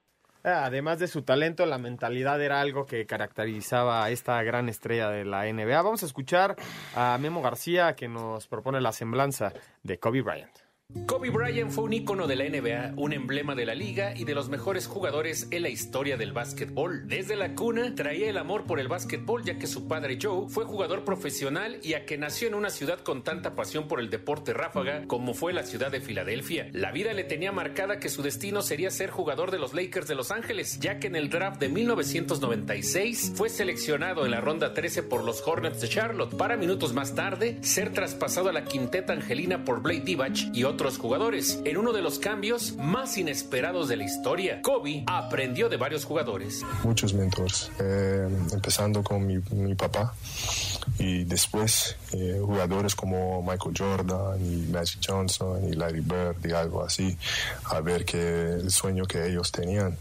Ah, 0.45 0.65
además 0.65 0.99
de 0.99 1.07
su 1.07 1.23
talento, 1.23 1.67
la 1.67 1.79
mentalidad 1.79 2.43
era 2.43 2.61
algo 2.61 2.85
que 2.85 3.07
caracterizaba 3.07 4.05
a 4.05 4.11
esta 4.11 4.43
gran 4.43 4.69
estrella 4.69 5.09
de 5.09 5.25
la 5.25 5.45
NBA. 5.45 5.83
Vamos 5.83 6.03
a 6.03 6.07
escuchar 6.07 6.57
a 6.97 7.17
Memo 7.19 7.43
García 7.43 7.95
que 7.95 8.09
nos 8.09 8.49
propone 8.49 8.81
la 8.81 8.91
semblanza 8.91 9.53
de 9.85 9.99
Kobe 9.99 10.23
Bryant. 10.23 10.62
Kobe 11.07 11.31
Bryant 11.31 11.71
fue 11.71 11.85
un 11.85 11.93
ícono 11.95 12.27
de 12.27 12.37
la 12.37 12.45
NBA, 12.45 12.95
un 12.97 13.13
emblema 13.15 13.55
de 13.55 13.65
la 13.65 13.75
liga 13.75 14.13
y 14.15 14.25
de 14.25 14.35
los 14.35 14.51
mejores 14.51 14.87
jugadores 14.87 15.49
en 15.51 15.63
la 15.63 15.71
historia 15.71 16.19
del 16.19 16.33
básquetbol. 16.33 17.09
Desde 17.09 17.35
la 17.35 17.55
cuna 17.55 17.95
traía 17.95 18.29
el 18.29 18.37
amor 18.37 18.65
por 18.65 18.79
el 18.79 18.89
básquetbol 18.89 19.43
ya 19.43 19.59
que 19.59 19.67
su 19.67 19.89
padre 19.89 20.19
Joe 20.21 20.49
fue 20.49 20.67
jugador 20.67 21.05
profesional 21.05 21.79
y 21.83 21.95
a 21.95 22.05
que 22.05 22.19
nació 22.19 22.49
en 22.49 22.55
una 22.55 22.69
ciudad 22.69 22.99
con 23.01 23.23
tanta 23.23 23.55
pasión 23.55 23.89
por 23.89 24.01
el 24.01 24.11
deporte 24.11 24.53
ráfaga 24.53 25.07
como 25.07 25.33
fue 25.33 25.55
la 25.55 25.63
ciudad 25.63 25.91
de 25.91 26.03
Filadelfia. 26.03 26.69
La 26.73 26.93
vida 26.93 27.15
le 27.15 27.25
tenía 27.25 27.53
marcada 27.53 27.99
que 27.99 28.11
su 28.11 28.23
destino 28.23 28.61
sería 28.61 28.91
ser 28.91 29.11
jugador 29.11 29.51
de 29.51 29.59
los 29.59 29.73
Lakers 29.73 30.09
de 30.09 30.15
Los 30.15 30.31
Ángeles, 30.31 30.79
ya 30.79 30.99
que 30.99 31.07
en 31.07 31.17
el 31.17 31.31
draft 31.31 31.59
de 31.59 31.71
1996 31.71 33.33
fue 33.35 33.49
seleccionado 33.49 34.27
en 34.27 34.31
la 34.31 34.43
ronda 34.43 34.75
13 34.75 35.05
por 35.05 35.25
los 35.25 35.43
Hornets 35.47 35.81
de 35.81 35.89
Charlotte 35.89 36.37
para 36.37 36.57
minutos 36.57 36.93
más 36.93 37.15
tarde 37.15 37.59
ser 37.63 37.93
traspasado 37.93 38.51
a 38.51 38.53
la 38.53 38.65
quinteta 38.65 39.15
angelina 39.15 39.65
por 39.65 39.83
Blake 39.83 40.03
Divac 40.05 40.37
y 40.53 40.65
otros 40.65 40.82
jugadores. 40.91 41.61
En 41.65 41.77
uno 41.77 41.93
de 41.93 42.03
los 42.03 42.19
cambios 42.19 42.77
más 42.77 43.17
inesperados 43.17 43.89
de 43.89 43.97
la 43.97 44.05
historia, 44.05 44.61
Kobe 44.63 45.05
aprendió 45.07 45.69
de 45.69 45.77
varios 45.77 46.05
jugadores. 46.05 46.63
Muchos 46.83 47.15
mentores, 47.15 47.71
eh, 47.79 48.29
empezando 48.53 49.03
con 49.03 49.27
mi, 49.27 49.39
mi, 49.53 49.75
papá 49.75 50.15
y 50.99 51.25
después 51.25 51.97
eh, 52.13 52.41
jugadores 52.45 52.95
como 52.95 53.43
Michael 53.43 53.75
Jordan 53.77 54.39
y 54.41 54.71
Magic 54.71 55.01
Johnson 55.07 55.69
y 55.69 55.73
Larry 55.73 56.01
Bird 56.01 56.45
y 56.45 56.53
algo 56.53 56.83
así, 56.83 57.17
a 57.65 57.81
ver 57.81 58.05
que 58.05 58.55
el 58.55 58.71
sueño 58.71 59.05
que 59.05 59.27
ellos 59.27 59.51
tenían 59.53 59.97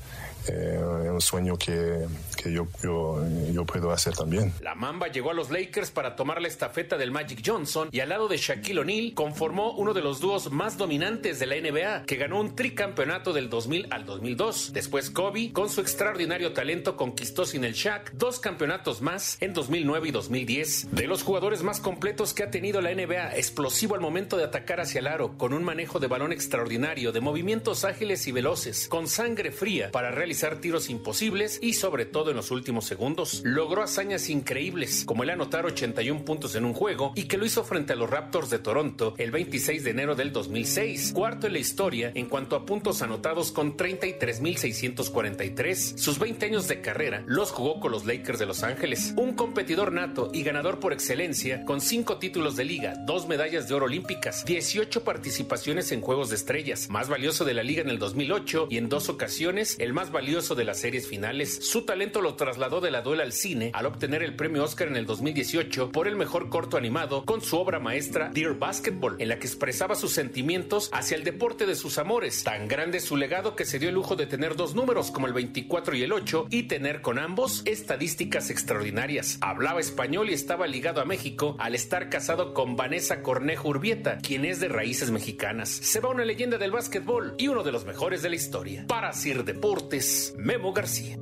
eh, 0.48 1.10
un 1.12 1.22
sueño 1.22 1.56
que, 1.58 2.08
que 2.42 2.52
yo, 2.52 2.68
yo, 2.82 3.66
puedo 3.66 3.92
hacer 3.92 4.16
también. 4.16 4.52
La 4.62 4.74
Mamba 4.74 5.08
llegó 5.08 5.30
a 5.32 5.34
los 5.34 5.52
Lakers 5.52 5.92
para 5.92 6.16
tomar 6.16 6.42
la 6.42 6.48
estafeta 6.48 6.98
del 6.98 7.12
Magic 7.12 7.42
Johnson 7.46 7.90
y 7.92 8.00
al 8.00 8.10
lado 8.10 8.28
de 8.28 8.38
Shaquille 8.38 8.80
O'Neal 8.80 9.14
conformó 9.14 9.74
uno 9.74 9.94
de 9.94 10.02
los 10.02 10.20
dúos 10.20 10.52
más 10.52 10.78
dominantes 10.78 11.40
de 11.40 11.46
la 11.46 11.56
NBA, 11.56 12.06
que 12.06 12.16
ganó 12.16 12.40
un 12.40 12.56
tricampeonato 12.56 13.34
del 13.34 13.50
2000 13.50 13.88
al 13.92 14.06
2002. 14.06 14.74
Después 14.74 15.10
Kobe, 15.12 15.54
con 15.54 15.70
su 15.70 15.82
extraordinario 15.82 16.54
talento, 16.54 16.98
conquistó 16.98 17.46
sin 17.46 17.64
el 17.64 17.74
Shaq 17.74 18.14
dos 18.14 18.40
campeonatos 18.40 19.02
más 19.02 19.38
en 19.42 19.54
2009 19.54 20.08
y 20.08 20.12
2010. 20.12 20.88
De 20.92 21.08
los 21.08 21.24
jugadores 21.24 21.62
más 21.62 21.80
completos 21.80 22.34
que 22.34 22.44
ha 22.44 22.52
tenido 22.52 22.82
la 22.82 22.94
NBA, 22.94 23.36
explosivo 23.38 23.94
al 23.94 24.02
momento 24.02 24.38
de 24.38 24.46
atacar 24.46 24.80
hacia 24.80 25.00
el 25.00 25.08
aro, 25.08 25.38
con 25.38 25.54
un 25.54 25.64
manejo 25.64 26.00
de 26.00 26.08
balón 26.08 26.32
extraordinario, 26.32 27.12
de 27.12 27.22
movimientos 27.22 27.86
ágiles 27.86 28.28
y 28.28 28.32
veloces, 28.32 28.88
con 28.88 29.08
sangre 29.08 29.52
fría 29.52 29.92
para 29.92 30.12
realizar 30.12 30.60
tiros 30.60 30.90
imposibles 30.90 31.60
y 31.62 31.74
sobre 31.74 32.06
todo 32.06 32.31
en 32.32 32.38
los 32.38 32.52
últimos 32.52 32.86
segundos. 32.86 33.42
Logró 33.44 33.84
hazañas 33.84 34.30
increíbles, 34.30 35.04
como 35.06 35.24
el 35.24 35.30
anotar 35.30 35.66
81 35.66 36.26
puntos 36.26 36.56
en 36.56 36.66
un 36.66 36.74
juego 36.74 37.14
y 37.16 37.24
que 37.26 37.38
lo 37.38 37.46
hizo 37.46 37.64
frente 37.64 37.94
a 37.94 37.96
los 37.96 38.10
Raptors 38.10 38.50
de 38.50 38.58
Toronto 38.60 39.14
el 39.18 39.32
26 39.32 39.84
de 39.84 39.92
enero 39.92 40.16
del 40.16 40.32
2006, 40.32 41.12
cuarto 41.14 41.48
en 41.48 41.54
la 41.54 41.60
historia 41.60 42.12
en 42.16 42.28
cuanto 42.28 42.56
a 42.56 42.66
puntos 42.66 43.02
anotados 43.02 43.52
con 43.52 43.76
33.643. 43.78 45.98
Sus 45.98 46.20
20 46.20 46.46
años 46.46 46.68
de 46.68 46.82
carrera 46.82 47.24
los 47.28 47.52
jugó 47.52 47.80
con 47.80 47.92
los 47.92 48.06
Lakers 48.06 48.40
de 48.40 48.46
Los 48.46 48.64
Ángeles, 48.64 49.14
un 49.18 49.34
competidor 49.34 49.92
nato 49.92 50.30
y 50.34 50.44
ganador 50.44 50.80
por 50.80 50.94
excelencia 50.94 51.66
con 51.66 51.82
5 51.82 52.18
títulos 52.18 52.56
de 52.56 52.66
liga, 52.66 52.96
2 53.06 53.28
medallas 53.28 53.68
de 53.68 53.76
oro 53.76 53.86
olímpicas, 53.86 54.46
18 54.46 55.04
participaciones 55.04 55.92
en 55.92 56.02
Juegos 56.02 56.30
de 56.30 56.36
Estrellas, 56.36 56.90
más 56.90 57.10
valioso 57.10 57.46
de 57.46 57.54
la 57.54 57.64
liga 57.64 57.82
en 57.82 57.90
el 57.90 58.00
2008 58.00 58.68
y 58.70 58.78
en 58.78 58.90
dos 58.90 59.10
ocasiones 59.10 59.76
el 59.80 59.94
más 59.94 60.12
valioso 60.12 60.56
de 60.56 60.66
las 60.66 60.80
series 60.80 61.08
finales. 61.08 61.68
Su 61.68 61.84
talento 61.84 62.21
lo 62.22 62.36
trasladó 62.36 62.82
de 62.82 62.92
la 62.92 63.02
duela 63.02 63.24
al 63.24 63.34
cine 63.34 63.72
al 63.74 63.86
obtener 63.86 64.24
el 64.24 64.36
premio 64.36 64.64
Oscar 64.64 64.88
en 64.88 64.96
el 64.96 65.06
2018 65.06 65.92
por 65.92 66.08
el 66.08 66.16
mejor 66.16 66.50
corto 66.50 66.78
animado 66.78 67.26
con 67.26 67.42
su 67.42 67.58
obra 67.58 67.80
maestra 67.80 68.30
Dear 68.34 68.58
Basketball, 68.58 69.16
en 69.20 69.30
la 69.30 69.40
que 69.40 69.48
expresaba 69.48 69.96
sus 69.96 70.14
sentimientos 70.14 70.90
hacia 70.94 71.18
el 71.18 71.24
deporte 71.24 71.66
de 71.66 71.76
sus 71.76 71.98
amores. 71.98 72.44
Tan 72.44 72.68
grande 72.68 73.00
su 73.00 73.18
legado 73.18 73.56
que 73.56 73.66
se 73.66 73.80
dio 73.80 73.90
el 73.90 73.96
lujo 73.96 74.16
de 74.16 74.28
tener 74.28 74.56
dos 74.56 74.76
números 74.76 75.12
como 75.12 75.28
el 75.28 75.34
24 75.34 75.96
y 75.96 76.04
el 76.04 76.14
8 76.14 76.48
y 76.50 76.64
tener 76.64 77.02
con 77.02 77.20
ambos 77.20 77.64
estadísticas 77.66 78.50
extraordinarias. 78.50 79.38
Hablaba 79.42 79.80
español 79.80 80.30
y 80.30 80.34
estaba 80.34 80.68
ligado 80.68 81.02
a 81.02 81.06
México 81.06 81.56
al 81.60 81.76
estar 81.76 82.10
casado 82.10 82.54
con 82.54 82.76
Vanessa 82.76 83.22
Cornejo 83.22 83.70
Urbieta, 83.70 84.18
quien 84.20 84.46
es 84.46 84.60
de 84.60 84.70
raíces 84.70 85.12
mexicanas. 85.12 85.70
Se 85.70 86.00
va 86.00 86.10
una 86.10 86.26
leyenda 86.26 86.58
del 86.58 86.72
básquetbol 86.72 87.36
y 87.38 87.48
uno 87.48 87.64
de 87.64 87.72
los 87.72 87.86
mejores 87.86 88.22
de 88.22 88.30
la 88.30 88.36
historia. 88.36 88.86
Para 88.88 89.14
Sir 89.14 89.44
Deportes, 89.44 90.34
Memo 90.38 90.74
García. 90.74 91.18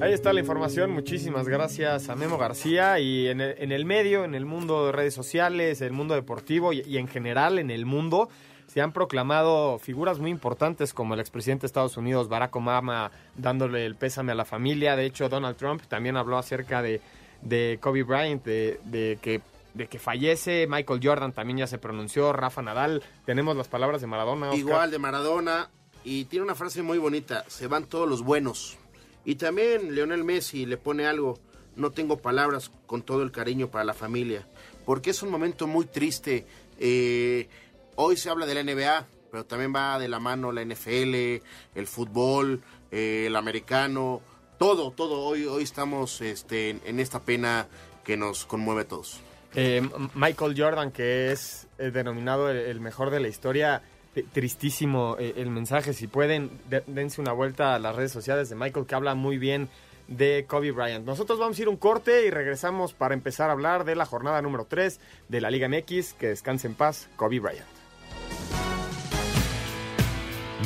Ahí 0.00 0.12
está 0.12 0.32
la 0.32 0.40
información, 0.40 0.90
muchísimas 0.90 1.48
gracias 1.48 2.08
a 2.08 2.16
Memo 2.16 2.36
García 2.36 2.98
y 2.98 3.28
en 3.28 3.40
el, 3.40 3.84
medio, 3.84 4.24
en 4.24 4.34
el 4.34 4.44
mundo 4.44 4.86
de 4.86 4.92
redes 4.92 5.14
sociales, 5.14 5.80
el 5.80 5.92
mundo 5.92 6.14
deportivo 6.14 6.72
y, 6.72 6.98
en 6.98 7.08
general 7.08 7.58
en 7.58 7.70
el 7.70 7.86
mundo 7.86 8.28
se 8.66 8.82
han 8.82 8.92
proclamado 8.92 9.78
figuras 9.78 10.18
muy 10.18 10.30
importantes 10.30 10.92
como 10.92 11.14
el 11.14 11.20
expresidente 11.20 11.62
de 11.62 11.68
Estados 11.68 11.96
Unidos 11.96 12.28
Barack 12.28 12.54
Obama 12.56 13.10
dándole 13.36 13.86
el 13.86 13.96
pésame 13.96 14.32
a 14.32 14.34
la 14.34 14.44
familia, 14.44 14.96
de 14.96 15.06
hecho 15.06 15.28
Donald 15.28 15.56
Trump 15.56 15.82
también 15.88 16.16
habló 16.16 16.36
acerca 16.36 16.82
de, 16.82 17.00
de 17.40 17.78
Kobe 17.80 18.02
Bryant, 18.02 18.44
de, 18.44 18.78
de 18.84 19.18
que 19.22 19.40
de 19.76 19.88
que 19.88 19.98
fallece, 19.98 20.66
Michael 20.66 21.00
Jordan 21.02 21.32
también 21.32 21.58
ya 21.58 21.66
se 21.66 21.78
pronunció, 21.78 22.32
Rafa 22.32 22.62
Nadal, 22.62 23.02
tenemos 23.26 23.56
las 23.56 23.68
palabras 23.68 24.00
de 24.00 24.06
Maradona. 24.06 24.54
Igual 24.54 24.90
de 24.90 24.98
Maradona, 24.98 25.68
y 26.02 26.24
tiene 26.26 26.44
una 26.44 26.54
frase 26.54 26.82
muy 26.82 26.98
bonita, 26.98 27.44
se 27.48 27.66
van 27.66 27.84
todos 27.84 28.08
los 28.08 28.22
buenos. 28.22 28.78
Y 29.26 29.34
también 29.34 29.92
Leonel 29.96 30.22
Messi 30.22 30.66
le 30.66 30.76
pone 30.76 31.04
algo, 31.04 31.40
no 31.74 31.90
tengo 31.90 32.16
palabras 32.16 32.70
con 32.86 33.02
todo 33.02 33.24
el 33.24 33.32
cariño 33.32 33.68
para 33.68 33.82
la 33.82 33.92
familia, 33.92 34.46
porque 34.86 35.10
es 35.10 35.20
un 35.20 35.30
momento 35.30 35.66
muy 35.66 35.86
triste. 35.86 36.46
Eh, 36.78 37.48
hoy 37.96 38.16
se 38.16 38.30
habla 38.30 38.46
de 38.46 38.54
la 38.54 38.62
NBA, 38.62 39.04
pero 39.32 39.44
también 39.44 39.74
va 39.74 39.98
de 39.98 40.06
la 40.06 40.20
mano 40.20 40.52
la 40.52 40.64
NFL, 40.64 41.42
el 41.74 41.86
fútbol, 41.88 42.62
eh, 42.92 43.24
el 43.26 43.34
americano, 43.34 44.22
todo, 44.60 44.92
todo. 44.92 45.20
Hoy, 45.22 45.44
hoy 45.44 45.64
estamos 45.64 46.20
este, 46.20 46.78
en 46.84 47.00
esta 47.00 47.18
pena 47.18 47.66
que 48.04 48.16
nos 48.16 48.46
conmueve 48.46 48.82
a 48.82 48.88
todos. 48.88 49.20
Eh, 49.56 49.82
Michael 50.14 50.54
Jordan, 50.56 50.92
que 50.92 51.32
es 51.32 51.66
denominado 51.78 52.48
el 52.48 52.80
mejor 52.80 53.10
de 53.10 53.18
la 53.18 53.26
historia, 53.26 53.82
tristísimo 54.22 55.16
eh, 55.18 55.34
el 55.36 55.50
mensaje. 55.50 55.92
Si 55.92 56.06
pueden, 56.06 56.50
dense 56.86 57.20
una 57.20 57.32
vuelta 57.32 57.74
a 57.74 57.78
las 57.78 57.94
redes 57.94 58.12
sociales 58.12 58.48
de 58.48 58.56
Michael, 58.56 58.86
que 58.86 58.94
habla 58.94 59.14
muy 59.14 59.38
bien 59.38 59.68
de 60.08 60.44
Kobe 60.46 60.70
Bryant. 60.72 61.04
Nosotros 61.04 61.38
vamos 61.38 61.58
a 61.58 61.62
ir 61.62 61.68
un 61.68 61.76
corte 61.76 62.26
y 62.26 62.30
regresamos 62.30 62.92
para 62.92 63.14
empezar 63.14 63.50
a 63.50 63.52
hablar 63.52 63.84
de 63.84 63.96
la 63.96 64.06
jornada 64.06 64.40
número 64.42 64.66
3 64.66 65.00
de 65.28 65.40
la 65.40 65.50
Liga 65.50 65.68
MX. 65.68 66.14
Que 66.14 66.28
descanse 66.28 66.66
en 66.66 66.74
paz, 66.74 67.08
Kobe 67.16 67.40
Bryant. 67.40 67.66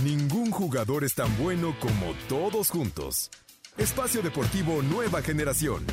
Ningún 0.05 0.51
jugador 0.51 1.05
es 1.05 1.15
tan 1.15 1.37
bueno 1.37 1.75
como 1.81 2.15
todos 2.29 2.71
juntos. 2.71 3.31
Espacio 3.77 4.23
Deportivo 4.23 4.83
Nueva 4.83 5.23
Generación. 5.23 5.85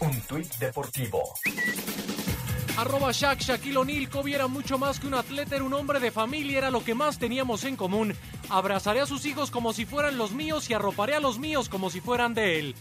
Un 0.00 0.20
tuit 0.28 0.54
deportivo 0.58 1.22
Arroba 2.76 3.10
Shaq, 3.10 3.40
Shaquille 3.40 3.78
O'Neal, 3.78 4.10
Kobe 4.10 4.34
era 4.34 4.48
mucho 4.48 4.76
más 4.76 5.00
que 5.00 5.06
un 5.06 5.14
atleta, 5.14 5.56
era 5.56 5.64
un 5.64 5.72
hombre 5.72 5.98
de 5.98 6.10
familia, 6.10 6.58
era 6.58 6.70
lo 6.70 6.84
que 6.84 6.94
más 6.94 7.18
teníamos 7.18 7.64
en 7.64 7.74
común. 7.74 8.14
Abrazaré 8.50 9.00
a 9.00 9.06
sus 9.06 9.24
hijos 9.24 9.50
como 9.50 9.72
si 9.72 9.86
fueran 9.86 10.18
los 10.18 10.32
míos 10.32 10.68
y 10.68 10.74
arroparé 10.74 11.14
a 11.14 11.20
los 11.20 11.38
míos 11.38 11.70
como 11.70 11.88
si 11.88 12.02
fueran 12.02 12.34
de 12.34 12.58
él. 12.58 12.74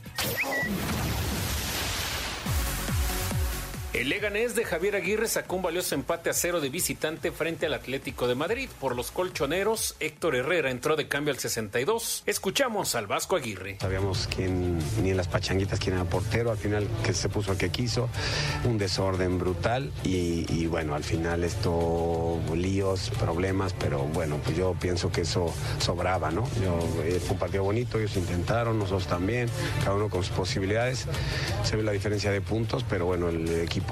El 3.95 4.09
Leganés 4.09 4.55
de 4.55 4.65
Javier 4.65 4.97
Aguirre 4.97 5.29
sacó 5.29 5.55
un 5.55 5.61
valioso 5.61 5.95
empate 5.95 6.29
a 6.29 6.33
cero 6.33 6.59
de 6.59 6.67
visitante 6.67 7.31
frente 7.31 7.65
al 7.65 7.73
Atlético 7.73 8.27
de 8.27 8.35
Madrid. 8.35 8.67
Por 8.81 8.93
los 8.93 9.09
colchoneros, 9.09 9.95
Héctor 10.01 10.35
Herrera 10.35 10.69
entró 10.69 10.97
de 10.97 11.07
cambio 11.07 11.33
al 11.33 11.39
62. 11.39 12.23
Escuchamos 12.25 12.93
al 12.95 13.07
Vasco 13.07 13.37
Aguirre. 13.37 13.77
Sabíamos 13.79 14.27
quién, 14.35 14.79
ni 15.01 15.11
en 15.11 15.17
las 15.17 15.29
pachanguitas 15.29 15.79
quién 15.79 15.95
era 15.95 16.03
portero, 16.03 16.51
al 16.51 16.57
final 16.57 16.85
que 17.05 17.13
se 17.13 17.29
puso 17.29 17.53
el 17.53 17.57
que 17.57 17.69
quiso, 17.69 18.09
un 18.65 18.77
desorden 18.77 19.39
brutal 19.39 19.93
y, 20.03 20.65
bueno, 20.65 20.93
al 20.93 21.05
final 21.05 21.45
esto, 21.45 22.37
líos, 22.53 23.11
problemas, 23.17 23.71
pero 23.79 23.99
bueno, 23.99 24.41
pues 24.43 24.57
yo 24.57 24.75
pienso 24.77 25.09
que 25.09 25.21
eso 25.21 25.53
sobraba, 25.79 26.31
¿no? 26.31 26.43
Eh, 27.05 27.21
fue 27.23 27.35
un 27.35 27.39
partido 27.39 27.63
bonito, 27.63 27.97
ellos 27.97 28.17
intentaron, 28.17 28.77
nosotros 28.77 29.07
también, 29.07 29.47
cada 29.85 29.95
uno 29.95 30.09
con 30.09 30.21
sus 30.21 30.35
posibilidades. 30.35 31.05
Se 31.63 31.77
ve 31.77 31.83
la 31.83 31.93
diferencia 31.93 32.29
de 32.29 32.41
puntos, 32.41 32.83
pero 32.89 33.05
bueno, 33.05 33.29
el 33.29 33.61
equipo 33.61 33.84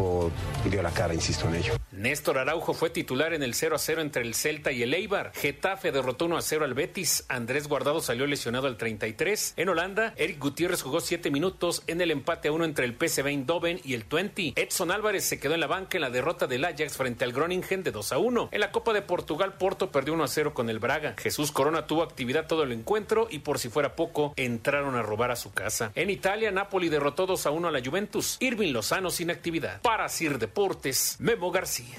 dio 0.70 0.82
la 0.82 0.92
cara, 0.92 1.14
insisto 1.14 1.48
en 1.48 1.56
ello. 1.56 1.74
Néstor 1.92 2.40
Araujo 2.40 2.74
fue 2.74 2.90
titular 2.90 3.34
en 3.34 3.44
el 3.44 3.54
0 3.54 3.76
a 3.76 3.80
0 3.80 4.02
entre 4.02 4.24
el 4.24 4.34
Celta 4.34 4.72
y 4.72 4.82
el 4.82 4.94
Eibar. 4.94 5.32
Getafe 5.36 5.92
derrotó 5.92 6.26
1 6.26 6.38
a 6.38 6.42
0 6.42 6.66
al 6.66 6.74
Betis. 6.74 7.26
Andrés 7.30 7.68
Guardado 7.68 8.02
salió 8.02 8.26
lesionado 8.26 8.68
al 8.68 8.78
33. 8.78 9.54
En 9.58 9.70
Holanda, 9.70 10.14
Eric 10.18 10.40
Gutiérrez 10.40 10.82
jugó 10.82 11.02
7 11.02 11.30
minutos 11.30 11.84
en 11.88 12.02
el 12.02 12.12
empate 12.12 12.48
a 12.48 12.52
1 12.52 12.66
entre 12.66 12.86
el 12.86 12.96
PSV 12.96 13.28
Eindhoven 13.28 13.80
y 13.84 13.94
el 13.94 14.06
20. 14.06 14.54
Edson 14.56 14.92
Álvarez 14.92 15.24
se 15.24 15.40
quedó 15.40 15.54
en 15.54 15.60
la 15.60 15.68
banca 15.68 15.98
en 15.98 16.02
la 16.02 16.10
derrota 16.10 16.48
del 16.48 16.66
Ajax 16.66 16.98
frente 16.98 17.26
al 17.26 17.32
Groningen 17.32 17.84
de 17.84 17.92
2 17.92 18.12
a 18.12 18.18
1. 18.18 18.50
En 18.52 18.60
la 18.60 18.72
Copa 18.72 18.94
de 18.94 19.04
Portugal, 19.04 19.54
Porto 19.54 19.92
perdió 19.92 20.14
1 20.14 20.24
a 20.24 20.28
0 20.28 20.54
con 20.54 20.70
el 20.70 20.80
Braga. 20.80 21.16
Jesús 21.20 21.52
Corona 21.52 21.86
tuvo 21.86 22.02
actividad 22.04 22.48
todo 22.48 22.64
el 22.64 22.72
encuentro 22.72 23.28
y 23.30 23.40
por 23.40 23.60
si 23.60 23.70
fuera 23.70 23.96
poco, 23.96 24.34
entraron 24.36 24.96
a 24.96 25.04
robar 25.04 25.30
a 25.32 25.36
su 25.36 25.54
casa. 25.54 25.92
En 25.94 26.10
Italia, 26.10 26.52
Napoli 26.52 26.90
derrotó 26.90 27.28
2 27.28 27.46
a 27.46 27.52
1 27.52 27.68
a 27.68 27.72
la 27.72 27.82
Juventus. 27.84 28.38
Irving 28.40 28.74
Lozano 28.74 29.12
sin 29.12 29.30
actividad. 29.30 29.82
Para 29.84 30.08
Sir 30.08 30.40
Deportes, 30.40 31.18
Memo 31.20 31.52
García. 31.52 31.98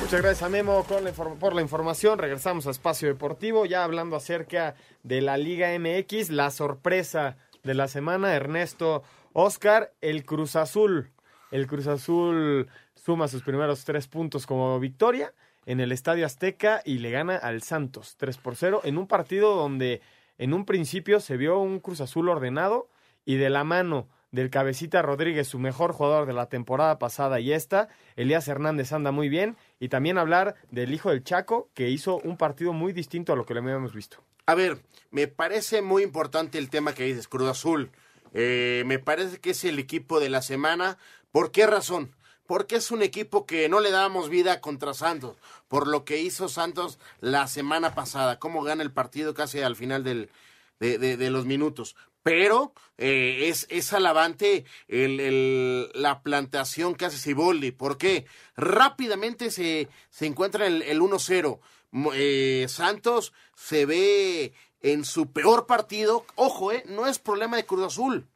Muchas 0.00 0.22
gracias 0.22 0.42
a 0.44 0.48
Memo 0.48 0.86
por 1.40 1.52
la 1.52 1.62
información. 1.62 2.18
Regresamos 2.20 2.68
a 2.68 2.70
Espacio 2.70 3.08
Deportivo, 3.08 3.66
ya 3.66 3.82
hablando 3.82 4.14
acerca 4.14 4.76
de 5.02 5.20
la 5.20 5.36
Liga 5.36 5.76
MX, 5.76 6.30
la 6.30 6.52
sorpresa 6.52 7.36
de 7.64 7.74
la 7.74 7.88
semana, 7.88 8.34
Ernesto 8.34 9.02
Oscar, 9.32 9.92
el 10.00 10.24
Cruz 10.24 10.54
Azul. 10.54 11.10
El 11.50 11.66
Cruz 11.66 11.88
Azul 11.88 12.68
suma 12.94 13.26
sus 13.26 13.42
primeros 13.42 13.84
tres 13.84 14.06
puntos 14.06 14.46
como 14.46 14.78
victoria 14.78 15.34
en 15.66 15.80
el 15.80 15.90
Estadio 15.90 16.24
Azteca 16.24 16.82
y 16.84 16.98
le 16.98 17.10
gana 17.10 17.36
al 17.36 17.62
Santos 17.62 18.14
3 18.16 18.38
por 18.38 18.54
0 18.54 18.82
en 18.84 18.96
un 18.96 19.08
partido 19.08 19.56
donde 19.56 20.02
en 20.38 20.54
un 20.54 20.64
principio 20.66 21.18
se 21.18 21.36
vio 21.36 21.58
un 21.58 21.80
Cruz 21.80 22.00
Azul 22.00 22.28
ordenado 22.28 22.88
y 23.24 23.36
de 23.36 23.50
la 23.50 23.64
mano 23.64 24.08
del 24.32 24.50
Cabecita 24.50 25.02
Rodríguez, 25.02 25.48
su 25.48 25.58
mejor 25.58 25.92
jugador 25.92 26.26
de 26.26 26.32
la 26.32 26.48
temporada 26.48 26.98
pasada 26.98 27.40
y 27.40 27.52
esta. 27.52 27.88
Elías 28.16 28.46
Hernández 28.48 28.92
anda 28.92 29.10
muy 29.10 29.28
bien. 29.28 29.56
Y 29.78 29.88
también 29.88 30.18
hablar 30.18 30.54
del 30.70 30.92
hijo 30.92 31.10
del 31.10 31.24
Chaco, 31.24 31.70
que 31.74 31.90
hizo 31.90 32.18
un 32.18 32.36
partido 32.36 32.72
muy 32.72 32.92
distinto 32.92 33.32
a 33.32 33.36
lo 33.36 33.46
que 33.46 33.54
le 33.54 33.60
habíamos 33.60 33.94
visto. 33.94 34.22
A 34.46 34.54
ver, 34.54 34.82
me 35.10 35.28
parece 35.28 35.82
muy 35.82 36.02
importante 36.02 36.58
el 36.58 36.70
tema 36.70 36.94
que 36.94 37.04
dices, 37.04 37.28
Cruz 37.28 37.48
Azul. 37.48 37.90
Eh, 38.32 38.84
me 38.86 38.98
parece 38.98 39.38
que 39.38 39.50
es 39.50 39.64
el 39.64 39.78
equipo 39.78 40.20
de 40.20 40.30
la 40.30 40.42
semana. 40.42 40.98
¿Por 41.32 41.50
qué 41.50 41.66
razón? 41.66 42.14
Porque 42.46 42.76
es 42.76 42.90
un 42.90 43.02
equipo 43.02 43.46
que 43.46 43.68
no 43.68 43.80
le 43.80 43.92
dábamos 43.92 44.28
vida 44.28 44.60
contra 44.60 44.92
Santos, 44.92 45.36
por 45.68 45.86
lo 45.86 46.04
que 46.04 46.20
hizo 46.20 46.48
Santos 46.48 46.98
la 47.20 47.46
semana 47.46 47.94
pasada, 47.94 48.40
cómo 48.40 48.64
gana 48.64 48.82
el 48.82 48.90
partido 48.90 49.34
casi 49.34 49.60
al 49.60 49.76
final 49.76 50.02
del, 50.02 50.30
de, 50.80 50.98
de, 50.98 51.16
de 51.16 51.30
los 51.30 51.46
minutos 51.46 51.94
pero 52.22 52.74
eh, 52.98 53.48
es, 53.48 53.66
es 53.70 53.92
alabante 53.92 54.64
el, 54.88 55.90
la 55.94 56.22
plantación 56.22 56.94
que 56.94 57.06
hace 57.06 57.18
Ciboldi. 57.18 57.70
¿Por 57.72 57.98
qué? 57.98 58.26
Rápidamente 58.56 59.50
se, 59.50 59.88
se 60.10 60.26
encuentra 60.26 60.66
el, 60.66 60.82
el 60.82 61.00
1-0. 61.00 61.60
Eh, 62.14 62.66
Santos 62.68 63.32
se 63.56 63.86
ve 63.86 64.52
en 64.80 65.04
su 65.04 65.32
peor 65.32 65.66
partido. 65.66 66.26
Ojo, 66.34 66.72
eh, 66.72 66.84
no 66.86 67.06
es 67.06 67.18
problema 67.18 67.56
de 67.56 67.66
Cruz 67.66 67.86
Azul. 67.86 68.28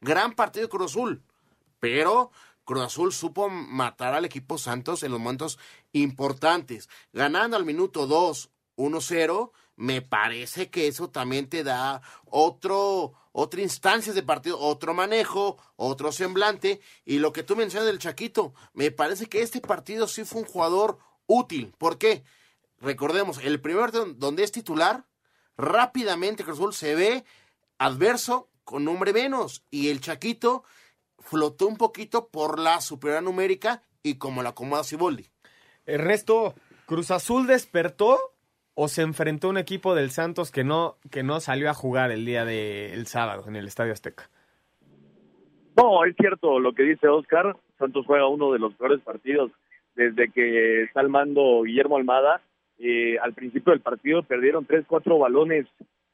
Gran 0.00 0.34
partido 0.34 0.66
de 0.66 0.70
Cruz 0.70 0.92
Azul. 0.92 1.22
Pero 1.80 2.30
Cruz 2.64 2.82
Azul 2.82 3.12
supo 3.12 3.48
matar 3.48 4.14
al 4.14 4.24
equipo 4.24 4.56
Santos 4.56 5.02
en 5.02 5.10
los 5.10 5.20
momentos 5.20 5.58
importantes. 5.92 6.88
Ganando 7.12 7.56
al 7.56 7.64
minuto 7.64 8.06
2, 8.06 8.50
1-0 8.76 9.50
me 9.82 10.00
parece 10.00 10.70
que 10.70 10.86
eso 10.86 11.10
también 11.10 11.48
te 11.48 11.64
da 11.64 12.02
otro, 12.26 13.14
otra 13.32 13.62
instancia 13.62 14.12
de 14.12 14.22
partido, 14.22 14.56
otro 14.60 14.94
manejo, 14.94 15.58
otro 15.74 16.12
semblante. 16.12 16.80
Y 17.04 17.18
lo 17.18 17.32
que 17.32 17.42
tú 17.42 17.56
mencionas 17.56 17.88
del 17.88 17.98
Chaquito, 17.98 18.54
me 18.74 18.92
parece 18.92 19.26
que 19.26 19.42
este 19.42 19.60
partido 19.60 20.06
sí 20.06 20.24
fue 20.24 20.42
un 20.42 20.46
jugador 20.46 20.98
útil. 21.26 21.74
¿Por 21.78 21.98
qué? 21.98 22.22
Recordemos, 22.78 23.38
el 23.42 23.60
primer 23.60 23.90
donde 23.90 24.44
es 24.44 24.52
titular, 24.52 25.04
rápidamente 25.56 26.44
Cruz 26.44 26.58
Azul 26.58 26.74
se 26.74 26.94
ve 26.94 27.24
adverso 27.78 28.50
con 28.62 28.84
nombre 28.84 29.12
menos. 29.12 29.64
Y 29.68 29.88
el 29.88 30.00
Chaquito 30.00 30.62
flotó 31.18 31.66
un 31.66 31.76
poquito 31.76 32.28
por 32.28 32.60
la 32.60 32.80
superioridad 32.80 33.24
numérica 33.24 33.82
y 34.04 34.14
como 34.14 34.44
la 34.44 34.50
acomoda 34.50 34.84
Ciboldi. 34.84 35.28
El 35.86 35.98
resto, 35.98 36.54
Cruz 36.86 37.10
Azul 37.10 37.48
despertó 37.48 38.31
o 38.74 38.88
se 38.88 39.02
enfrentó 39.02 39.48
un 39.48 39.58
equipo 39.58 39.94
del 39.94 40.10
Santos 40.10 40.50
que 40.50 40.64
no, 40.64 40.96
que 41.10 41.22
no 41.22 41.40
salió 41.40 41.68
a 41.68 41.74
jugar 41.74 42.10
el 42.10 42.24
día 42.24 42.44
del 42.44 43.06
sábado 43.06 43.44
en 43.46 43.56
el 43.56 43.66
Estadio 43.66 43.92
Azteca? 43.92 44.30
No, 45.76 46.04
es 46.04 46.14
cierto 46.16 46.58
lo 46.58 46.72
que 46.72 46.82
dice 46.82 47.08
Oscar. 47.08 47.56
Santos 47.78 48.06
juega 48.06 48.28
uno 48.28 48.52
de 48.52 48.58
los 48.58 48.74
peores 48.74 49.00
partidos 49.00 49.50
desde 49.94 50.30
que 50.30 50.82
está 50.82 51.00
al 51.00 51.08
mando 51.08 51.62
Guillermo 51.62 51.96
Almada. 51.96 52.40
Eh, 52.78 53.18
al 53.18 53.32
principio 53.32 53.72
del 53.72 53.80
partido 53.80 54.22
perdieron 54.22 54.64
tres, 54.64 54.84
cuatro 54.86 55.18
balones 55.18 55.66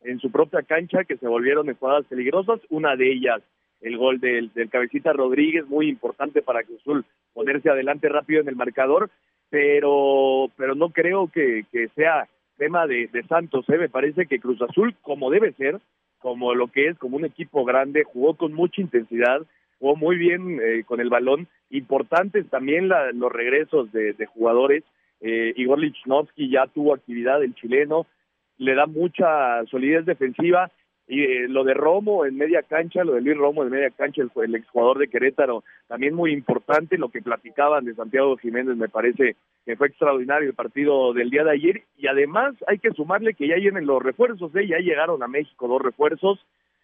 en 0.03 0.21
su 0.21 0.31
propia 0.31 0.62
cancha 0.62 1.05
que 1.05 1.16
se 1.16 1.27
volvieron 1.27 1.73
jugadas 1.75 2.07
peligrosas. 2.07 2.61
Una 2.71 2.97
de 2.97 3.12
ellas, 3.12 3.42
el 3.81 3.97
gol 3.97 4.21
del, 4.21 4.53
del 4.53 4.71
cabecita 4.71 5.12
Rodríguez, 5.12 5.66
muy 5.66 5.88
importante 5.88 6.42
para 6.42 6.62
Cruz 6.62 6.81
Azul 6.81 7.05
ponerse 7.33 7.71
adelante 7.71 8.09
rápido 8.09 8.40
en 8.40 8.49
el 8.49 8.57
marcador, 8.57 9.11
pero, 9.49 10.51
pero 10.57 10.75
no 10.75 10.90
creo 10.90 11.29
que, 11.29 11.64
que 11.71 11.88
sea 11.94 12.29
tema 12.59 12.87
de, 12.87 13.07
de 13.07 13.23
Santos, 13.23 13.64
¿eh? 13.71 13.79
me 13.79 13.88
parece 13.88 14.27
que 14.27 14.40
Cruz 14.40 14.61
Azul, 14.61 14.94
como 15.01 15.31
debe 15.31 15.53
ser, 15.53 15.79
como 16.18 16.55
lo 16.55 16.68
que 16.68 16.88
es, 16.88 16.99
como 16.99 17.16
un 17.16 17.25
equipo 17.25 17.64
grande, 17.64 18.05
jugó 18.05 18.35
con 18.35 18.53
mucha 18.53 18.83
intensidad, 18.83 19.40
jugó 19.79 19.97
muy 19.97 20.16
bien 20.16 20.61
eh, 20.62 20.85
con 20.85 21.01
el 21.01 21.09
balón, 21.09 21.47
importantes 21.71 22.49
también 22.51 22.88
la, 22.88 23.12
los 23.12 23.33
regresos 23.33 23.90
de, 23.92 24.12
de 24.12 24.27
jugadores, 24.27 24.85
eh, 25.21 25.53
Igor 25.57 25.79
Lichnowsky 25.79 26.51
ya 26.51 26.66
tuvo 26.66 26.94
actividad, 26.94 27.42
el 27.42 27.55
chileno, 27.55 28.07
le 28.59 28.75
da 28.75 28.87
mucha 28.87 29.64
solidez 29.66 30.05
defensiva, 30.05 30.71
y 31.09 31.23
eh, 31.23 31.49
lo 31.49 31.64
de 31.64 31.73
Romo 31.73 32.27
en 32.27 32.37
media 32.37 32.62
cancha, 32.62 33.03
lo 33.03 33.14
de 33.14 33.23
Luis 33.23 33.37
Romo 33.37 33.64
en 33.64 33.71
media 33.71 33.90
cancha, 33.90 34.23
el, 34.23 34.31
el 34.44 34.55
exjugador 34.55 34.99
de 34.99 35.09
Querétaro, 35.09 35.64
también 35.88 36.14
muy 36.14 36.33
importante 36.33 36.99
lo 36.99 37.09
que 37.09 37.23
platicaban 37.23 37.87
de 37.87 37.94
Santiago 37.94 38.37
Jiménez, 38.37 38.77
me 38.77 38.90
parece 38.90 39.37
que 39.64 39.77
fue 39.77 39.87
extraordinario 39.87 40.51
el 40.51 40.55
partido 40.55 41.14
del 41.14 41.31
día 41.31 41.44
de 41.44 41.53
ayer 41.53 41.83
y 41.97 42.09
además 42.09 42.55
hay 42.66 42.79
que 42.79 42.90
sumarle 42.90 43.33
que 43.33 43.49
ya 43.49 43.57
vienen 43.57 43.87
los 43.87 44.03
refuerzos, 44.03 44.55
¿eh? 44.55 44.66
ya 44.66 44.79
llegaron 44.79 45.23
a 45.23 45.29
México 45.29 45.66
dos 45.66 45.81
refuerzos, 45.81 46.38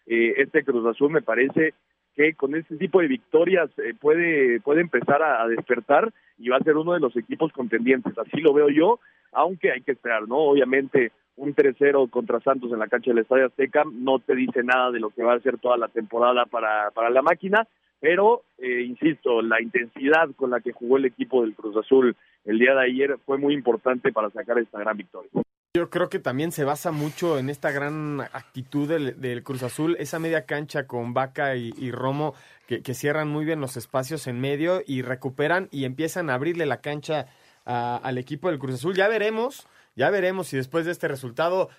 eh, 0.07 0.33
este 0.37 0.63
Cruz 0.63 0.85
Azul 0.87 1.11
me 1.11 1.21
parece 1.21 1.75
que 2.15 2.33
con 2.33 2.55
este 2.55 2.77
tipo 2.77 3.01
de 3.01 3.07
victorias 3.07 3.69
eh, 3.77 3.93
puede, 3.99 4.59
puede 4.61 4.81
empezar 4.81 5.21
a, 5.21 5.43
a 5.43 5.47
despertar 5.47 6.11
y 6.39 6.49
va 6.49 6.57
a 6.57 6.63
ser 6.63 6.77
uno 6.77 6.93
de 6.93 6.99
los 6.99 7.15
equipos 7.15 7.51
contendientes, 7.51 8.17
así 8.17 8.41
lo 8.41 8.53
veo 8.53 8.69
yo, 8.69 8.99
aunque 9.33 9.71
hay 9.71 9.81
que 9.81 9.91
esperar, 9.91 10.27
¿no? 10.27 10.37
Obviamente 10.37 11.11
un 11.37 11.55
3-0 11.55 12.09
contra 12.09 12.39
Santos 12.39 12.71
en 12.71 12.79
la 12.79 12.87
cancha 12.87 13.11
del 13.11 13.19
Estadio 13.19 13.47
Azteca 13.47 13.83
no 13.91 14.19
te 14.19 14.35
dice 14.35 14.63
nada 14.63 14.91
de 14.91 14.99
lo 14.99 15.09
que 15.09 15.23
va 15.23 15.33
a 15.33 15.39
ser 15.39 15.57
toda 15.57 15.77
la 15.77 15.87
temporada 15.89 16.45
para, 16.45 16.91
para 16.91 17.09
la 17.09 17.21
máquina, 17.21 17.67
pero 17.99 18.43
eh, 18.57 18.83
insisto, 18.83 19.41
la 19.41 19.61
intensidad 19.61 20.29
con 20.35 20.51
la 20.51 20.61
que 20.61 20.71
jugó 20.71 20.97
el 20.97 21.05
equipo 21.05 21.41
del 21.41 21.55
Cruz 21.55 21.75
Azul 21.77 22.15
el 22.45 22.59
día 22.59 22.73
de 22.73 22.85
ayer 22.85 23.17
fue 23.25 23.37
muy 23.37 23.53
importante 23.53 24.11
para 24.11 24.29
sacar 24.29 24.59
esta 24.59 24.79
gran 24.79 24.95
victoria. 24.95 25.29
Yo 25.75 25.89
creo 25.89 26.07
que 26.07 26.19
también 26.19 26.53
se 26.53 26.63
basa 26.63 26.91
mucho 26.91 27.37
en 27.37 27.49
esta 27.49 27.69
gran 27.69 28.21
actitud 28.21 28.87
del, 28.87 29.43
Cruz 29.43 29.61
Azul, 29.61 29.97
esa 29.99 30.19
media 30.19 30.45
cancha 30.45 30.87
con 30.87 31.13
Vaca 31.13 31.57
y, 31.57 31.91
Romo 31.91 32.33
que, 32.65 32.81
cierran 32.93 33.27
muy 33.27 33.43
bien 33.43 33.59
los 33.59 33.75
espacios 33.75 34.27
en 34.27 34.39
medio 34.39 34.81
y 34.87 35.01
recuperan 35.01 35.67
y 35.71 35.83
empiezan 35.83 36.29
a 36.29 36.35
abrirle 36.35 36.65
la 36.65 36.79
cancha 36.79 37.25
al 37.65 38.17
equipo 38.17 38.49
del 38.49 38.57
Cruz 38.57 38.75
Azul. 38.75 38.95
Ya 38.95 39.09
veremos 39.09 39.67
ya 39.95 40.09
veremos 40.09 40.47
si 40.47 40.57
después 40.57 40.85
de 40.85 40.91
este 40.91 41.07
resultado 41.07 41.69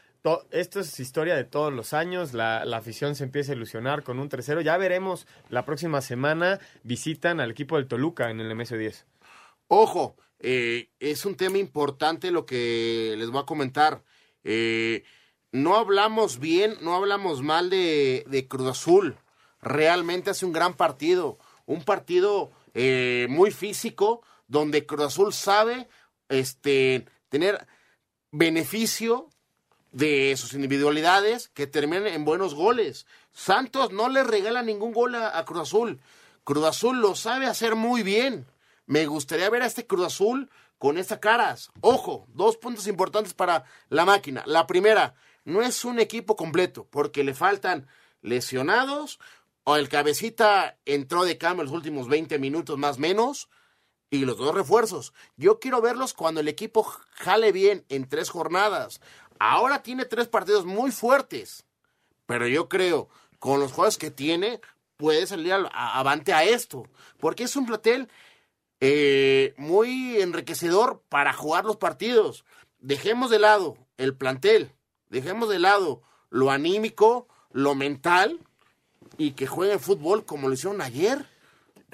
esto 0.51 0.81
es 0.81 0.99
historia 0.99 1.37
de 1.37 1.45
todos 1.45 1.73
los 1.73 1.93
años, 1.93 2.33
la, 2.33 2.63
afición 2.63 3.15
se 3.15 3.25
empieza 3.25 3.53
a 3.53 3.55
ilusionar 3.55 4.03
con 4.03 4.19
un 4.19 4.29
3-0. 4.29 4.63
Ya 4.63 4.77
veremos, 4.77 5.27
la 5.51 5.65
próxima 5.65 6.01
semana 6.01 6.59
visitan 6.83 7.41
al 7.41 7.51
equipo 7.51 7.77
del 7.77 7.87
Toluca 7.87 8.31
en 8.31 8.41
el 8.41 8.51
MS10. 8.51 9.05
Ojo, 9.69 10.17
eh, 10.41 10.91
es 10.99 11.25
un 11.25 11.37
tema 11.37 11.59
importante 11.59 12.31
lo 12.31 12.45
que 12.45 13.15
les 13.17 13.31
voy 13.31 13.43
a 13.43 13.47
comentar. 13.47 14.03
Eh, 14.43 15.05
no 15.53 15.77
hablamos 15.77 16.41
bien, 16.41 16.75
no 16.83 16.95
hablamos 16.95 17.43
mal 17.43 17.71
de, 17.71 18.25
de, 18.29 18.49
Cruz 18.49 18.69
Azul. 18.69 19.17
Realmente 19.63 20.31
hace 20.31 20.45
un 20.45 20.53
gran 20.53 20.75
partido, 20.75 21.39
un 21.67 21.85
partido 21.85 22.51
eh, 22.75 23.27
muy 23.31 23.51
físico, 23.51 24.23
donde 24.49 24.87
Cruz 24.87 25.07
Azul 25.07 25.33
sabe 25.33 25.89
este, 26.29 27.07
tener 27.29 27.67
beneficio 28.39 29.29
de 29.93 30.37
sus 30.37 30.53
individualidades 30.53 31.49
que 31.49 31.67
terminan 31.67 32.07
en 32.09 32.25
buenos 32.25 32.55
goles. 32.55 33.07
Santos 33.33 33.93
no 33.93 34.09
le 34.09 34.25
regala 34.25 34.63
ningún 34.63 34.93
gol 34.93 35.15
a, 35.15 35.43
Cruz 35.45 35.63
Azul. 35.63 36.01
Cruz 36.45 36.65
Azul 36.65 37.01
lo 37.01 37.15
sabe 37.15 37.47
hacer 37.47 37.77
muy 37.77 38.03
bien. 38.03 38.47
Me 38.87 39.07
gustaría 39.07 39.49
ver 39.51 39.63
a 39.63 39.67
este 39.67 39.87
Cruz 39.87 40.07
Azul 40.07 40.51
con 40.79 40.99
estas 40.99 41.19
caras. 41.19 41.71
Ojo, 41.81 42.27
dos 42.35 42.57
puntos 42.57 42.87
importantes 42.87 43.33
para 43.33 43.65
la 43.89 44.05
máquina. 44.05 44.43
La 44.47 44.67
primera, 44.67 45.15
no 45.45 45.63
es 45.63 45.85
un 45.85 45.99
equipo 45.99 46.37
completo 46.37 46.87
porque 46.91 47.25
le 47.25 47.35
faltan 47.35 47.87
lesionados 48.21 49.19
o 49.65 49.77
el 49.77 49.89
cabecita 49.89 50.77
entró 50.85 51.25
de 51.25 51.39
cambio 51.39 51.65
los 51.65 51.73
últimos 51.73 52.09
20 52.09 52.39
minutos 52.39 52.77
más 52.79 52.99
menos 52.99 53.49
y 54.11 54.25
los 54.25 54.39
dos 54.39 54.55
refuerzos. 54.55 55.13
Yo 55.37 55.59
quiero 55.59 55.81
verlos 55.81 56.15
cuando 56.15 56.41
el 56.41 56.49
equipo 56.49 56.85
jale 57.13 57.53
bien 57.53 57.85
en 57.89 58.09
tres 58.09 58.31
jornadas. 58.31 59.01
Ahora 59.39 59.83
tiene 59.83 60.05
tres 60.05 60.29
partidos 60.29 60.65
muy 60.65 60.91
fuertes, 60.91 61.65
pero 62.27 62.47
yo 62.47 62.69
creo, 62.69 63.09
con 63.39 63.61
los 63.61 63.73
juegos 63.73 63.99
que 63.99 64.11
tiene, 64.11 64.61
puede 64.97 65.27
salir 65.27 65.53
avante 65.73 66.33
a 66.33 66.45
esto, 66.45 66.89
porque 67.19 67.45
es 67.45 67.57
un 67.57 67.67
platel 67.67 68.09
eh, 68.81 69.55
muy 69.57 70.21
enriquecedor 70.21 71.03
para 71.09 71.33
jugar 71.33 71.65
los 71.65 71.77
partidos. 71.77 72.45
Dejemos 72.79 73.31
de 73.31 73.39
lado 73.39 73.77
el 73.99 74.15
plantel, 74.15 74.73
dejemos 75.11 75.49
de 75.49 75.59
lado 75.59 76.03
lo 76.31 76.51
anímico, 76.51 77.29
lo 77.53 77.75
mental, 77.75 78.41
y 79.19 79.33
que 79.33 79.47
jueguen 79.47 79.81
fútbol 79.81 80.25
como 80.25 80.49
lo 80.49 80.55
hicieron 80.55 80.81
ayer 80.81 81.27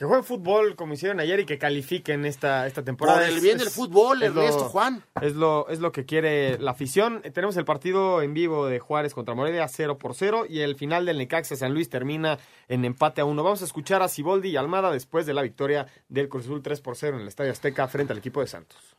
que 0.02 0.06
jueguen 0.06 0.24
fútbol 0.24 0.74
como 0.74 0.94
hicieron 0.94 1.20
ayer 1.20 1.38
y 1.38 1.46
que 1.46 1.58
califiquen 1.58 2.24
esta, 2.24 2.66
esta 2.66 2.82
temporada. 2.82 3.20
Por 3.20 3.28
el 3.28 3.40
bien 3.40 3.56
del 3.56 3.70
fútbol, 3.70 4.20
Ernesto, 4.20 4.64
Juan. 4.64 5.04
Es 5.20 5.36
lo, 5.36 5.68
es 5.68 5.78
lo 5.78 5.92
que 5.92 6.04
quiere 6.04 6.58
la 6.58 6.72
afición. 6.72 7.22
Tenemos 7.32 7.56
el 7.56 7.64
partido 7.64 8.20
en 8.20 8.34
vivo 8.34 8.66
de 8.66 8.80
Juárez 8.80 9.14
contra 9.14 9.36
Morelia 9.36 9.68
0 9.68 9.98
por 9.98 10.16
0 10.16 10.46
y 10.48 10.58
el 10.58 10.74
final 10.74 11.06
del 11.06 11.18
Necaxa 11.18 11.54
San 11.54 11.72
Luis 11.72 11.88
termina 11.88 12.40
en 12.66 12.84
empate 12.84 13.20
a 13.20 13.26
1. 13.26 13.44
Vamos 13.44 13.62
a 13.62 13.64
escuchar 13.64 14.02
a 14.02 14.08
Siboldi 14.08 14.48
y 14.48 14.56
Almada 14.56 14.90
después 14.90 15.24
de 15.24 15.34
la 15.34 15.42
victoria 15.42 15.86
del 16.08 16.28
Cruz 16.28 16.46
Azul 16.46 16.62
3 16.62 16.80
por 16.80 16.96
0 16.96 17.18
en 17.18 17.22
el 17.22 17.28
Estadio 17.28 17.52
Azteca 17.52 17.86
frente 17.86 18.12
al 18.12 18.18
equipo 18.18 18.40
de 18.40 18.48
Santos. 18.48 18.96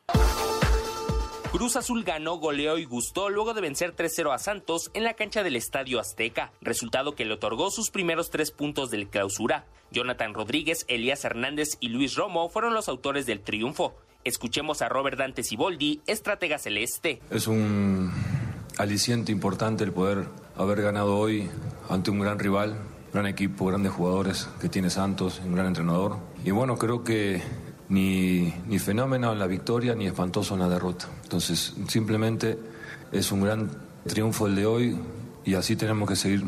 Cruz 1.54 1.76
Azul 1.76 2.02
ganó, 2.02 2.38
goleó 2.38 2.78
y 2.78 2.84
gustó 2.84 3.30
luego 3.30 3.54
de 3.54 3.60
vencer 3.60 3.94
3-0 3.94 4.34
a 4.34 4.38
Santos 4.38 4.90
en 4.92 5.04
la 5.04 5.14
cancha 5.14 5.44
del 5.44 5.54
Estadio 5.54 6.00
Azteca, 6.00 6.50
resultado 6.60 7.14
que 7.14 7.24
le 7.24 7.34
otorgó 7.34 7.70
sus 7.70 7.92
primeros 7.92 8.30
tres 8.30 8.50
puntos 8.50 8.90
del 8.90 9.06
clausura. 9.06 9.64
Jonathan 9.92 10.34
Rodríguez, 10.34 10.84
Elías 10.88 11.24
Hernández 11.24 11.76
y 11.78 11.90
Luis 11.90 12.16
Romo 12.16 12.48
fueron 12.48 12.74
los 12.74 12.88
autores 12.88 13.24
del 13.26 13.38
triunfo. 13.38 13.94
Escuchemos 14.24 14.82
a 14.82 14.88
Robert 14.88 15.16
Dante 15.16 15.44
Siboldi, 15.44 16.00
estratega 16.08 16.58
celeste. 16.58 17.20
Es 17.30 17.46
un 17.46 18.10
aliciente 18.76 19.30
importante 19.30 19.84
el 19.84 19.92
poder 19.92 20.24
haber 20.56 20.82
ganado 20.82 21.16
hoy 21.16 21.48
ante 21.88 22.10
un 22.10 22.18
gran 22.18 22.40
rival, 22.40 22.76
gran 23.12 23.26
equipo, 23.28 23.66
grandes 23.66 23.92
jugadores 23.92 24.48
que 24.60 24.68
tiene 24.68 24.90
Santos, 24.90 25.40
un 25.44 25.54
gran 25.54 25.68
entrenador. 25.68 26.16
Y 26.44 26.50
bueno, 26.50 26.76
creo 26.78 27.04
que 27.04 27.40
ni, 27.88 28.54
ni 28.66 28.78
fenómeno 28.78 29.32
en 29.32 29.38
la 29.38 29.46
victoria 29.46 29.94
ni 29.94 30.06
espantoso 30.06 30.54
en 30.54 30.60
la 30.60 30.68
derrota. 30.68 31.06
Entonces, 31.22 31.74
simplemente 31.88 32.58
es 33.12 33.30
un 33.32 33.42
gran 33.42 33.70
triunfo 34.06 34.46
el 34.46 34.56
de 34.56 34.66
hoy 34.66 34.98
y 35.44 35.54
así 35.54 35.76
tenemos 35.76 36.08
que 36.08 36.16
seguir 36.16 36.44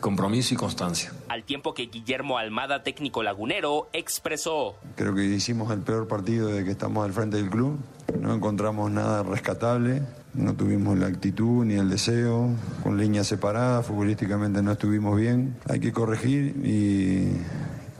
compromiso 0.00 0.52
y 0.52 0.56
constancia. 0.56 1.12
Al 1.28 1.44
tiempo 1.44 1.74
que 1.74 1.86
Guillermo 1.86 2.36
Almada, 2.36 2.82
técnico 2.82 3.22
lagunero, 3.22 3.88
expresó. 3.92 4.74
Creo 4.96 5.14
que 5.14 5.24
hicimos 5.24 5.70
el 5.72 5.80
peor 5.80 6.08
partido 6.08 6.48
de 6.48 6.64
que 6.64 6.72
estamos 6.72 7.04
al 7.04 7.12
frente 7.12 7.38
del 7.38 7.48
club. 7.48 7.78
No 8.20 8.34
encontramos 8.34 8.90
nada 8.90 9.22
rescatable. 9.22 10.02
No 10.34 10.54
tuvimos 10.54 10.98
la 10.98 11.06
actitud 11.06 11.64
ni 11.64 11.74
el 11.74 11.90
deseo, 11.90 12.48
con 12.82 12.96
líneas 12.96 13.26
separadas, 13.26 13.86
futbolísticamente 13.86 14.62
no 14.62 14.72
estuvimos 14.72 15.16
bien. 15.16 15.56
Hay 15.68 15.78
que 15.78 15.92
corregir 15.92 16.56
y 16.64 17.36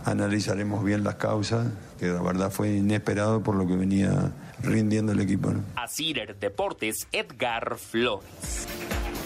analizaremos 0.05 0.85
bien 0.85 1.05
las 1.05 1.17
causas, 1.17 1.69
que 1.99 2.07
la 2.07 2.23
verdad 2.23 2.51
fue 2.51 2.71
inesperado 2.71 3.43
por 3.43 3.55
lo 3.55 3.67
que 3.67 3.77
venía 3.77 4.33
rindiendo 4.62 5.12
el 5.12 5.21
equipo. 5.21 5.51
¿no? 5.51 5.62
A 5.77 5.87
Deportes, 6.38 7.09
Edgar 7.12 7.77
Flores. 7.79 8.67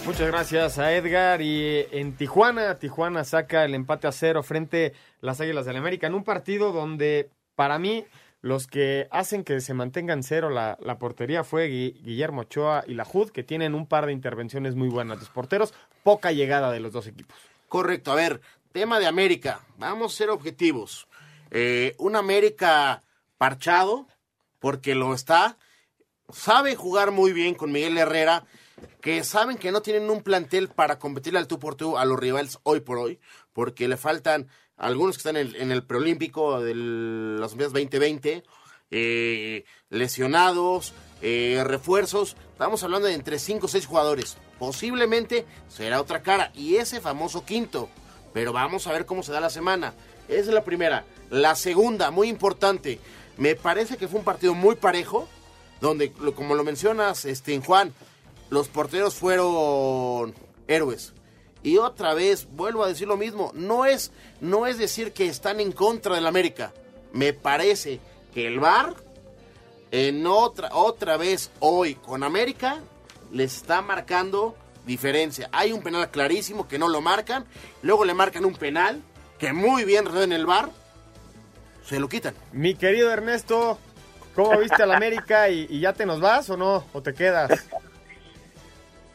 Muchas 0.05 0.27
gracias 0.27 0.79
a 0.79 0.93
Edgar. 0.93 1.41
Y 1.41 1.85
en 1.91 2.13
Tijuana, 2.15 2.75
Tijuana 2.75 3.23
saca 3.23 3.65
el 3.65 3.75
empate 3.75 4.07
a 4.07 4.11
cero 4.11 4.41
frente 4.41 4.93
a 5.21 5.25
las 5.25 5.41
Águilas 5.41 5.65
del 5.65 5.73
la 5.73 5.79
América 5.79 6.07
en 6.07 6.13
un 6.13 6.23
partido 6.23 6.71
donde 6.71 7.29
para 7.55 7.77
mí 7.77 8.05
los 8.41 8.67
que 8.67 9.07
hacen 9.11 9.43
que 9.43 9.59
se 9.59 9.73
mantengan 9.73 10.23
cero 10.23 10.49
la, 10.49 10.77
la 10.79 10.97
portería 10.97 11.43
fue 11.43 11.67
Guillermo 11.67 12.41
Ochoa 12.41 12.83
y 12.87 12.93
la 12.93 13.03
Jud, 13.03 13.31
que 13.31 13.43
tienen 13.43 13.75
un 13.75 13.87
par 13.87 14.05
de 14.05 14.13
intervenciones 14.13 14.75
muy 14.75 14.87
buenas. 14.87 15.19
Los 15.19 15.29
porteros, 15.29 15.73
poca 16.03 16.31
llegada 16.31 16.71
de 16.71 16.79
los 16.79 16.93
dos 16.93 17.07
equipos. 17.07 17.37
Correcto, 17.67 18.13
a 18.13 18.15
ver, 18.15 18.39
tema 18.77 18.99
de 18.99 19.07
América, 19.07 19.65
vamos 19.79 20.13
a 20.13 20.17
ser 20.17 20.29
objetivos. 20.29 21.07
Eh, 21.49 21.95
un 21.97 22.15
América 22.15 23.01
parchado, 23.39 24.07
porque 24.59 24.93
lo 24.93 25.15
está, 25.15 25.57
sabe 26.31 26.75
jugar 26.75 27.09
muy 27.09 27.33
bien 27.33 27.55
con 27.55 27.71
Miguel 27.71 27.97
Herrera, 27.97 28.45
que 29.01 29.23
saben 29.23 29.57
que 29.57 29.71
no 29.71 29.81
tienen 29.81 30.11
un 30.11 30.21
plantel 30.21 30.67
para 30.67 30.99
competir 30.99 31.35
al 31.35 31.47
tú 31.47 31.57
por 31.57 31.73
tú 31.73 31.97
a 31.97 32.05
los 32.05 32.19
rivales 32.19 32.59
hoy 32.61 32.81
por 32.81 32.99
hoy, 32.99 33.19
porque 33.51 33.87
le 33.87 33.97
faltan 33.97 34.47
algunos 34.75 35.15
que 35.17 35.27
están 35.27 35.37
en 35.37 35.71
el, 35.71 35.83
preolímpico 35.83 36.61
de 36.61 36.75
las 36.75 37.53
Olimpiadas 37.53 37.73
2020, 37.73 38.43
eh, 38.91 39.65
lesionados, 39.89 40.93
eh, 41.23 41.63
refuerzos, 41.65 42.37
estamos 42.51 42.83
hablando 42.83 43.07
de 43.07 43.15
entre 43.15 43.39
5 43.39 43.65
o 43.65 43.69
6 43.69 43.87
jugadores. 43.87 44.37
Posiblemente 44.59 45.47
será 45.67 45.99
otra 45.99 46.21
cara, 46.21 46.51
y 46.53 46.75
ese 46.75 47.01
famoso 47.01 47.43
quinto 47.43 47.89
pero 48.37 48.53
vamos 48.53 48.85
a 48.85 48.91
ver 48.91 49.07
cómo 49.07 49.23
se 49.23 49.31
da 49.31 49.39
la 49.39 49.49
semana. 49.49 49.95
Esa 50.27 50.41
es 50.41 50.47
la 50.49 50.63
primera. 50.63 51.05
La 51.31 51.55
segunda, 51.55 52.11
muy 52.11 52.29
importante, 52.29 52.99
me 53.35 53.55
parece 53.55 53.97
que 53.97 54.07
fue 54.07 54.19
un 54.19 54.25
partido 54.25 54.53
muy 54.53 54.75
parejo, 54.75 55.27
donde, 55.81 56.11
como 56.11 56.53
lo 56.53 56.63
mencionas, 56.63 57.25
este, 57.25 57.59
Juan, 57.59 57.95
los 58.51 58.67
porteros 58.67 59.15
fueron 59.15 60.35
héroes. 60.67 61.13
Y 61.63 61.79
otra 61.79 62.13
vez, 62.13 62.47
vuelvo 62.51 62.83
a 62.83 62.87
decir 62.87 63.07
lo 63.07 63.17
mismo, 63.17 63.51
no 63.55 63.85
es, 63.85 64.11
no 64.39 64.67
es 64.67 64.77
decir 64.77 65.13
que 65.13 65.25
están 65.25 65.59
en 65.59 65.71
contra 65.71 66.13
del 66.13 66.27
América. 66.27 66.73
Me 67.13 67.33
parece 67.33 67.99
que 68.35 68.45
el 68.45 68.59
VAR, 68.59 68.93
en 69.89 70.27
otra, 70.27 70.69
otra 70.75 71.17
vez 71.17 71.49
hoy 71.59 71.95
con 71.95 72.21
América, 72.21 72.81
le 73.31 73.45
está 73.45 73.81
marcando 73.81 74.55
diferencia. 74.87 75.49
Hay 75.51 75.73
un 75.73 75.83
penal 75.83 76.09
clarísimo 76.09 76.67
que 76.67 76.79
no 76.79 76.87
lo 76.87 77.01
marcan, 77.01 77.45
luego 77.83 78.05
le 78.05 78.15
marcan 78.15 78.45
un 78.45 78.55
penal 78.55 79.03
que 79.37 79.53
muy 79.53 79.83
bien 79.83 80.05
en 80.15 80.31
el 80.31 80.47
bar, 80.47 80.69
se 81.83 81.99
lo 81.99 82.09
quitan. 82.09 82.33
Mi 82.53 82.73
querido 82.73 83.11
Ernesto, 83.11 83.77
¿cómo 84.33 84.57
viste 84.57 84.81
al 84.81 84.93
América 84.93 85.49
y, 85.49 85.79
ya 85.79 85.93
te 85.93 86.05
nos 86.05 86.19
vas 86.19 86.49
o 86.49 86.57
no? 86.57 86.85
¿O 86.93 87.03
te 87.03 87.13
quedas? 87.13 87.67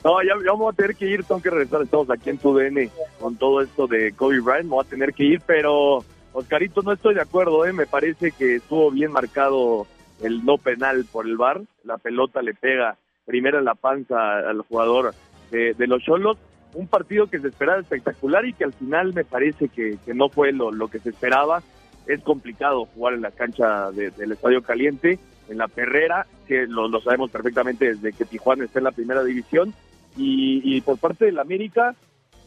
No, 0.04 0.20
ya, 0.20 0.34
vamos 0.50 0.72
a 0.72 0.76
tener 0.76 0.96
que 0.96 1.06
ir, 1.06 1.22
tengo 1.22 1.40
que 1.40 1.48
regresar, 1.48 1.80
estamos 1.80 2.10
aquí 2.10 2.30
en 2.30 2.38
tu 2.38 2.52
DN 2.52 2.90
con 3.20 3.36
todo 3.36 3.60
esto 3.60 3.86
de 3.86 4.10
Kobe 4.10 4.40
Bryant, 4.40 4.68
vamos 4.68 4.86
a 4.86 4.90
tener 4.90 5.14
que 5.14 5.22
ir, 5.22 5.40
pero 5.46 6.04
Oscarito, 6.32 6.82
no 6.82 6.90
estoy 6.90 7.14
de 7.14 7.20
acuerdo, 7.20 7.64
¿eh? 7.64 7.72
me 7.72 7.86
parece 7.86 8.32
que 8.32 8.56
estuvo 8.56 8.90
bien 8.90 9.12
marcado 9.12 9.86
el 10.20 10.44
no 10.44 10.58
penal 10.58 11.04
por 11.04 11.24
el 11.24 11.36
bar, 11.36 11.60
la 11.84 11.98
pelota 11.98 12.42
le 12.42 12.52
pega 12.52 12.96
primero 13.26 13.60
en 13.60 13.64
la 13.64 13.76
panza 13.76 14.38
al 14.38 14.62
jugador 14.62 15.14
de, 15.52 15.86
los 15.86 16.02
Cholos. 16.02 16.38
Un 16.74 16.86
partido 16.86 17.26
que 17.26 17.38
se 17.38 17.48
esperaba 17.48 17.80
espectacular 17.80 18.46
y 18.46 18.54
que 18.54 18.64
al 18.64 18.72
final 18.72 19.12
me 19.12 19.24
parece 19.24 19.68
que, 19.68 19.98
no 20.14 20.28
fue 20.30 20.52
lo, 20.52 20.72
lo, 20.72 20.88
que 20.88 20.98
se 20.98 21.10
esperaba. 21.10 21.62
Es 22.06 22.22
complicado 22.22 22.86
jugar 22.86 23.14
en 23.14 23.22
la 23.22 23.30
cancha 23.30 23.90
del 23.92 24.32
Estadio 24.32 24.62
Caliente, 24.62 25.18
en 25.48 25.58
la 25.58 25.68
Perrera, 25.68 26.26
que 26.48 26.66
lo, 26.66 26.88
sabemos 27.00 27.30
perfectamente 27.30 27.94
desde 27.94 28.12
que 28.12 28.24
Tijuana 28.24 28.64
está 28.64 28.80
en 28.80 28.84
la 28.84 28.92
primera 28.92 29.22
división. 29.22 29.74
Y, 30.16 30.80
por 30.82 30.98
parte 30.98 31.26
del 31.26 31.38
América, 31.38 31.94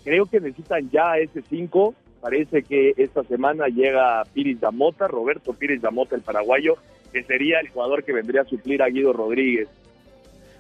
creo 0.04 0.26
que 0.26 0.40
necesitan 0.40 0.90
ya 0.90 1.18
ese 1.18 1.42
5. 1.42 1.96
Parece 2.22 2.64
que 2.64 2.94
esta 2.98 3.24
semana 3.24 3.68
llega 3.68 4.24
Piris 4.34 4.60
Damota, 4.60 5.08
Roberto 5.08 5.54
Piris 5.54 5.82
Damota, 5.82 6.16
el 6.16 6.22
paraguayo, 6.22 6.76
que 7.12 7.24
sería 7.24 7.60
el 7.60 7.70
jugador 7.70 8.04
que 8.04 8.14
vendría 8.14 8.42
a 8.42 8.46
suplir 8.46 8.82
a 8.82 8.90
Guido 8.90 9.14
Rodríguez. 9.14 9.68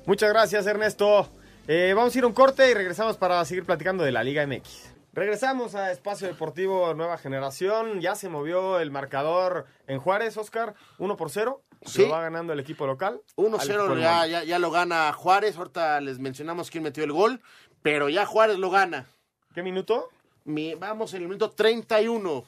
Muchas 0.05 0.31
gracias, 0.31 0.67
Ernesto. 0.67 1.29
Eh, 1.67 1.93
vamos 1.95 2.13
a 2.15 2.17
ir 2.17 2.23
a 2.23 2.27
un 2.27 2.33
corte 2.33 2.69
y 2.69 2.73
regresamos 2.73 3.17
para 3.17 3.43
seguir 3.45 3.65
platicando 3.65 4.03
de 4.03 4.11
la 4.11 4.23
Liga 4.23 4.45
MX. 4.45 4.93
Regresamos 5.13 5.75
a 5.75 5.91
Espacio 5.91 6.27
Deportivo 6.27 6.93
Nueva 6.93 7.17
Generación. 7.17 8.01
Ya 8.01 8.15
se 8.15 8.29
movió 8.29 8.79
el 8.79 8.91
marcador 8.91 9.65
en 9.87 9.99
Juárez, 9.99 10.37
Oscar, 10.37 10.75
1 10.99 11.15
por 11.17 11.29
0. 11.31 11.61
Sí. 11.85 12.03
Lo 12.03 12.09
va 12.09 12.21
ganando 12.21 12.53
el 12.53 12.59
equipo 12.59 12.85
local. 12.85 13.21
1-0 13.35 13.99
ya, 13.99 14.25
ya, 14.27 14.43
ya 14.43 14.59
lo 14.59 14.71
gana 14.71 15.11
Juárez. 15.13 15.57
Ahorita 15.57 16.01
les 16.01 16.19
mencionamos 16.19 16.69
quién 16.69 16.83
metió 16.83 17.03
el 17.03 17.11
gol, 17.11 17.41
pero 17.81 18.09
ya 18.09 18.25
Juárez 18.25 18.57
lo 18.57 18.69
gana. 18.69 19.05
¿Qué 19.53 19.63
minuto? 19.63 20.09
Mi- 20.43 20.75
vamos 20.75 21.13
en 21.13 21.21
el 21.21 21.27
minuto 21.27 21.51
31. 21.51 22.43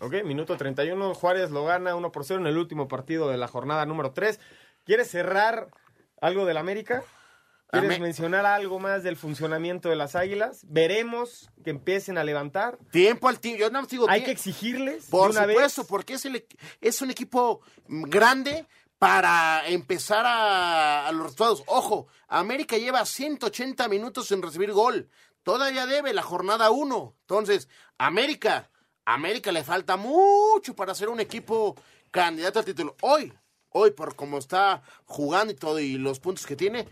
Ok, 0.00 0.14
minuto 0.24 0.56
31. 0.56 1.14
Juárez 1.14 1.50
lo 1.50 1.64
gana 1.64 1.94
1 1.96 2.12
por 2.12 2.24
0 2.24 2.40
en 2.40 2.46
el 2.46 2.56
último 2.56 2.88
partido 2.88 3.28
de 3.28 3.36
la 3.36 3.48
jornada 3.48 3.84
número 3.86 4.12
3. 4.12 4.40
¿Quieres 4.84 5.10
cerrar 5.10 5.68
algo 6.20 6.46
del 6.46 6.56
América? 6.56 7.02
¿Quieres 7.70 7.90
Amé- 7.90 8.00
mencionar 8.00 8.46
algo 8.46 8.78
más 8.78 9.02
del 9.02 9.16
funcionamiento 9.16 9.88
de 9.90 9.96
las 9.96 10.14
Águilas? 10.14 10.60
Veremos 10.68 11.50
que 11.62 11.70
empiecen 11.70 12.16
a 12.16 12.24
levantar. 12.24 12.78
Tiempo 12.90 13.28
al 13.28 13.40
tiempo. 13.40 13.60
Yo 13.60 13.70
más 13.70 13.88
digo 13.88 14.06
Hay 14.08 14.24
que 14.24 14.30
exigirles 14.30 15.04
Por 15.06 15.32
de 15.34 15.38
una 15.38 15.46
supuesto, 15.48 15.82
vez. 15.82 15.88
porque 15.88 16.14
es, 16.14 16.24
el, 16.24 16.46
es 16.80 17.02
un 17.02 17.10
equipo 17.10 17.60
grande 17.86 18.66
para 18.98 19.68
empezar 19.68 20.24
a, 20.26 21.06
a 21.08 21.12
los 21.12 21.22
resultados. 21.24 21.62
Ojo, 21.66 22.08
América 22.26 22.76
lleva 22.78 23.04
180 23.04 23.86
minutos 23.88 24.28
sin 24.28 24.40
recibir 24.42 24.72
gol. 24.72 25.10
Todavía 25.42 25.86
debe 25.86 26.12
la 26.14 26.22
jornada 26.22 26.70
1. 26.70 27.16
Entonces, 27.20 27.68
América, 27.98 28.70
América 29.04 29.52
le 29.52 29.62
falta 29.62 29.96
mucho 29.96 30.74
para 30.74 30.94
ser 30.94 31.08
un 31.10 31.20
equipo 31.20 31.76
candidato 32.10 32.58
al 32.58 32.64
título. 32.64 32.96
Hoy, 33.02 33.32
hoy, 33.70 33.90
por 33.90 34.16
cómo 34.16 34.38
está 34.38 34.82
jugando 35.04 35.52
y 35.52 35.56
todo 35.56 35.78
y 35.78 35.98
los 35.98 36.18
puntos 36.18 36.46
que 36.46 36.56
tiene, 36.56 36.88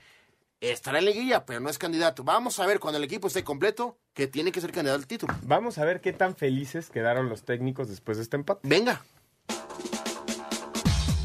estará 0.60 0.98
en 0.98 1.06
liguilla, 1.06 1.44
pero 1.44 1.60
no 1.60 1.68
es 1.68 1.78
candidato. 1.78 2.24
Vamos 2.24 2.58
a 2.60 2.66
ver 2.66 2.80
cuando 2.80 2.98
el 2.98 3.04
equipo 3.04 3.28
esté 3.28 3.44
completo 3.44 3.98
que 4.14 4.26
tiene 4.26 4.52
que 4.52 4.60
ser 4.60 4.72
candidato 4.72 5.00
al 5.00 5.06
título. 5.06 5.34
Vamos 5.42 5.78
a 5.78 5.84
ver 5.84 6.00
qué 6.00 6.12
tan 6.12 6.36
felices 6.36 6.90
quedaron 6.90 7.28
los 7.28 7.44
técnicos 7.44 7.88
después 7.88 8.16
de 8.16 8.22
este 8.22 8.36
empate. 8.36 8.66
Venga. 8.66 9.02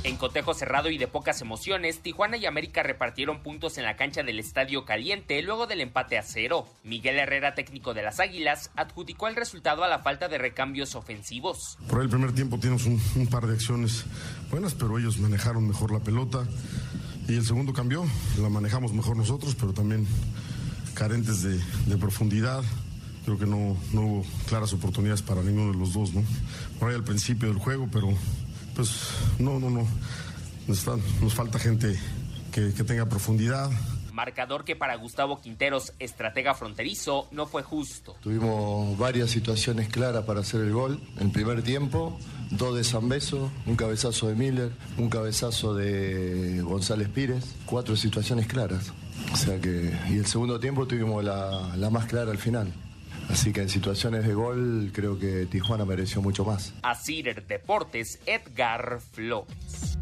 En 0.03 0.17
cotejo 0.17 0.55
cerrado 0.55 0.89
y 0.89 0.97
de 0.97 1.07
pocas 1.07 1.41
emociones, 1.41 1.99
Tijuana 1.99 2.35
y 2.35 2.47
América 2.47 2.81
repartieron 2.81 3.43
puntos 3.43 3.77
en 3.77 3.83
la 3.83 3.95
cancha 3.95 4.23
del 4.23 4.39
Estadio 4.39 4.83
Caliente 4.83 5.39
luego 5.43 5.67
del 5.67 5.79
empate 5.79 6.17
a 6.17 6.23
cero. 6.23 6.67
Miguel 6.83 7.19
Herrera, 7.19 7.53
técnico 7.53 7.93
de 7.93 8.01
las 8.01 8.19
Águilas, 8.19 8.71
adjudicó 8.75 9.27
el 9.27 9.35
resultado 9.35 9.83
a 9.83 9.87
la 9.87 9.99
falta 9.99 10.27
de 10.27 10.39
recambios 10.39 10.95
ofensivos. 10.95 11.77
Por 11.87 12.01
el 12.01 12.09
primer 12.09 12.33
tiempo 12.33 12.55
un, 12.55 13.01
un 13.15 13.27
par 13.27 13.45
de 13.45 13.53
acciones 13.53 14.05
buenas, 14.49 14.73
pero 14.73 14.97
ellos 14.97 15.19
manejaron 15.19 15.67
mejor 15.67 15.91
la 15.91 15.99
pelota. 15.99 16.47
Y 17.27 17.35
el 17.35 17.45
segundo 17.45 17.71
cambió, 17.73 18.03
la 18.41 18.49
manejamos 18.49 18.93
mejor 18.93 19.15
nosotros, 19.15 19.55
pero 19.59 19.73
también 19.73 20.05
carentes 20.93 21.41
de, 21.43 21.59
de 21.85 21.97
profundidad. 21.97 22.63
Creo 23.25 23.37
que 23.37 23.45
no, 23.45 23.77
no 23.93 24.01
hubo 24.01 24.25
claras 24.47 24.73
oportunidades 24.73 25.21
para 25.21 25.41
ninguno 25.43 25.71
de 25.71 25.77
los 25.77 25.93
dos, 25.93 26.13
¿no? 26.13 26.23
Por 26.79 26.89
ahí 26.89 26.95
al 26.95 27.03
principio 27.03 27.47
del 27.49 27.59
juego, 27.59 27.87
pero 27.91 28.09
pues 28.75 28.89
no, 29.39 29.59
no, 29.59 29.69
no. 29.69 29.87
Nos, 30.67 30.79
está- 30.79 30.97
nos 31.21 31.33
falta 31.33 31.59
gente 31.59 31.97
que, 32.51 32.73
que 32.73 32.83
tenga 32.83 33.07
profundidad. 33.07 33.69
Marcador 34.11 34.65
que 34.65 34.75
para 34.75 34.95
Gustavo 34.95 35.39
Quinteros, 35.39 35.93
estratega 35.99 36.53
fronterizo, 36.53 37.27
no 37.31 37.45
fue 37.47 37.63
justo. 37.63 38.15
Tuvimos 38.21 38.97
varias 38.97 39.29
situaciones 39.29 39.87
claras 39.87 40.25
para 40.25 40.41
hacer 40.41 40.61
el 40.61 40.73
gol. 40.73 40.99
En 41.17 41.27
el 41.27 41.31
primer 41.31 41.61
tiempo, 41.63 42.19
dos 42.51 42.75
de 42.75 42.83
Zambeso, 42.83 43.51
un 43.65 43.75
cabezazo 43.75 44.27
de 44.27 44.35
Miller, 44.35 44.71
un 44.97 45.09
cabezazo 45.09 45.73
de 45.73 46.61
González 46.61 47.09
Pírez, 47.09 47.43
cuatro 47.65 47.95
situaciones 47.95 48.47
claras. 48.47 48.93
O 49.33 49.37
sea 49.37 49.59
que, 49.59 49.91
y 50.09 50.17
el 50.17 50.25
segundo 50.25 50.59
tiempo 50.59 50.87
tuvimos 50.87 51.23
la, 51.23 51.75
la 51.77 51.89
más 51.89 52.05
clara 52.05 52.31
al 52.31 52.37
final. 52.37 52.71
Así 53.29 53.53
que 53.53 53.61
en 53.61 53.69
situaciones 53.69 54.27
de 54.27 54.33
gol 54.33 54.91
creo 54.93 55.17
que 55.17 55.45
Tijuana 55.45 55.85
mereció 55.85 56.21
mucho 56.21 56.43
más. 56.43 56.73
A 56.83 56.95
Cider 56.95 57.45
Deportes, 57.47 58.19
Edgar 58.25 58.99
Flores. 58.99 59.97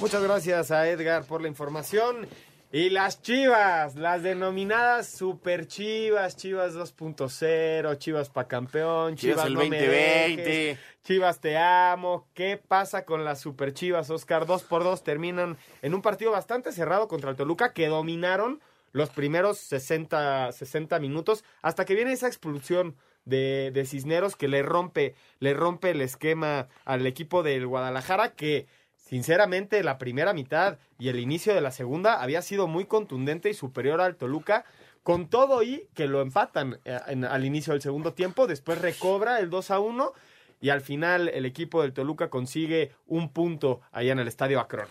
Muchas 0.00 0.22
gracias 0.22 0.70
a 0.70 0.88
Edgar 0.88 1.24
por 1.24 1.42
la 1.42 1.48
información. 1.48 2.26
Y 2.72 2.90
las 2.90 3.20
chivas, 3.20 3.96
las 3.96 4.22
denominadas 4.22 5.08
super 5.08 5.66
chivas, 5.66 6.36
chivas 6.36 6.76
2.0, 6.76 7.98
chivas 7.98 8.30
pa' 8.30 8.46
campeón, 8.46 9.16
Chivas 9.16 9.38
chivas 9.38 9.46
el 9.48 9.54
no 9.54 9.60
me 9.60 9.80
2020. 9.80 10.42
dejes, 10.42 10.78
chivas 11.02 11.40
te 11.40 11.58
amo. 11.58 12.28
¿Qué 12.32 12.58
pasa 12.58 13.04
con 13.04 13.24
las 13.24 13.40
super 13.40 13.74
chivas, 13.74 14.08
Oscar? 14.10 14.46
Dos 14.46 14.62
por 14.62 14.84
dos 14.84 15.02
terminan 15.02 15.56
en 15.82 15.94
un 15.94 16.02
partido 16.02 16.30
bastante 16.30 16.70
cerrado 16.70 17.08
contra 17.08 17.30
el 17.30 17.36
Toluca 17.36 17.72
que 17.72 17.88
dominaron 17.88 18.60
los 18.92 19.10
primeros 19.10 19.58
60, 19.58 20.52
60 20.52 21.00
minutos 21.00 21.42
hasta 21.62 21.84
que 21.84 21.96
viene 21.96 22.12
esa 22.12 22.28
expulsión 22.28 22.94
de, 23.24 23.72
de 23.74 23.84
Cisneros 23.84 24.36
que 24.36 24.46
le 24.46 24.62
rompe, 24.62 25.16
le 25.40 25.54
rompe 25.54 25.90
el 25.90 26.00
esquema 26.02 26.68
al 26.84 27.04
equipo 27.04 27.42
del 27.42 27.66
Guadalajara 27.66 28.32
que 28.32 28.66
sinceramente 29.10 29.82
la 29.82 29.98
primera 29.98 30.32
mitad 30.32 30.78
y 30.98 31.08
el 31.08 31.18
inicio 31.18 31.52
de 31.52 31.60
la 31.60 31.72
segunda 31.72 32.22
había 32.22 32.40
sido 32.42 32.66
muy 32.68 32.84
contundente 32.86 33.50
y 33.50 33.54
superior 33.54 34.00
al 34.00 34.16
Toluca. 34.16 34.64
Con 35.02 35.28
todo 35.28 35.62
y 35.62 35.88
que 35.94 36.06
lo 36.06 36.20
empatan 36.20 36.78
eh, 36.84 36.98
en- 37.08 37.24
al 37.24 37.44
inicio 37.46 37.72
del 37.72 37.80
segundo 37.82 38.12
tiempo, 38.12 38.46
después 38.46 38.78
recobra 38.80 39.40
el 39.40 39.48
2 39.48 39.70
a 39.70 39.80
1 39.80 40.12
y 40.60 40.68
al 40.68 40.82
final 40.82 41.28
el 41.30 41.46
equipo 41.46 41.80
del 41.82 41.94
Toluca 41.94 42.28
consigue 42.28 42.92
un 43.06 43.30
punto 43.32 43.80
allá 43.92 44.12
en 44.12 44.18
el 44.18 44.28
estadio 44.28 44.60
Akron. 44.60 44.86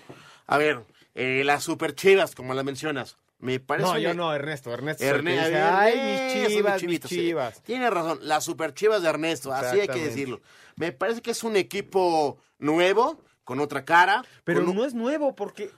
A 0.48 0.58
ver, 0.58 0.82
eh, 1.14 1.44
las 1.46 1.64
super 1.64 1.94
chivas, 1.94 2.34
como 2.36 2.56
las 2.56 2.66
mencionas. 2.66 3.18
Me 3.38 3.60
parece. 3.60 3.88
No, 3.88 3.98
yo 4.00 4.14
no, 4.16 4.34
Ernesto. 4.34 4.74
Ernesto 4.74 5.04
Erne- 5.06 5.32
dice, 5.38 5.58
ay, 5.62 5.94
mis 5.96 6.34
chivas, 6.50 6.74
mis 6.74 6.82
chivitas, 6.82 7.10
sí. 7.10 7.16
chivas. 7.16 7.62
Tiene 7.62 7.90
razón, 7.92 8.20
las 8.24 8.44
super 8.44 8.74
chivas 8.74 9.04
de 9.04 9.10
Ernesto, 9.10 9.54
así 9.54 9.80
hay 9.80 9.88
que 9.88 10.04
decirlo. 10.06 10.42
Me 10.76 10.92
parece 10.92 11.22
que 11.22 11.32
es 11.32 11.44
un 11.44 11.56
equipo 11.56 12.40
nuevo, 12.58 13.22
con 13.50 13.60
otra 13.62 13.84
cara. 13.84 14.24
Pero 14.44 14.60
un- 14.64 14.76
no 14.76 14.86
es 14.86 14.94
nuevo 14.94 15.36
porque 15.36 15.72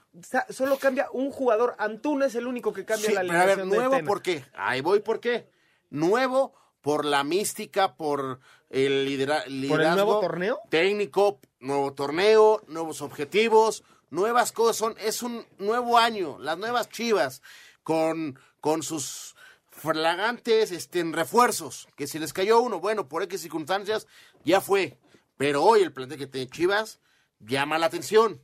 solo 0.50 0.76
cambia 0.78 1.08
un 1.10 1.30
jugador. 1.30 1.74
Antuna 1.78 2.26
es 2.26 2.34
el 2.34 2.46
único 2.46 2.74
que 2.74 2.84
cambia 2.84 3.06
Sí, 3.08 3.14
la 3.14 3.22
pero 3.22 3.32
a 3.32 3.46
ver, 3.46 3.60
alineación 3.60 3.88
nuevo 3.88 4.06
por 4.06 4.20
qué? 4.20 4.44
Ahí 4.52 4.82
voy 4.82 5.00
por 5.00 5.20
qué. 5.20 5.48
Nuevo 5.88 6.52
por 6.82 7.06
la 7.06 7.24
mística, 7.24 7.94
por 7.94 8.40
el 8.68 9.06
lidera- 9.06 9.46
liderazgo. 9.46 9.94
nuevo 10.04 10.20
torneo? 10.20 10.58
Técnico, 10.68 11.40
nuevo 11.60 11.94
torneo, 11.94 12.62
nuevos 12.66 13.00
objetivos, 13.00 13.84
nuevas 14.10 14.52
cosas. 14.52 14.76
Son, 14.76 14.94
es 14.98 15.22
un 15.22 15.46
nuevo 15.56 15.96
año, 15.96 16.36
las 16.40 16.58
nuevas 16.58 16.90
chivas, 16.90 17.40
con, 17.82 18.38
con 18.60 18.82
sus 18.82 19.34
flagantes 19.70 20.72
este, 20.72 21.00
en 21.00 21.14
refuerzos. 21.14 21.88
Que 21.96 22.06
si 22.06 22.18
les 22.18 22.34
cayó 22.34 22.60
uno, 22.60 22.80
bueno, 22.80 23.08
por 23.08 23.22
X 23.22 23.40
circunstancias, 23.40 24.06
ya 24.44 24.60
fue. 24.60 24.98
Pero 25.38 25.62
hoy 25.64 25.80
el 25.80 25.92
plantel 25.94 26.18
que 26.18 26.26
tiene 26.26 26.50
Chivas 26.50 27.00
llama 27.42 27.78
la 27.78 27.86
atención. 27.86 28.42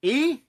Y 0.00 0.44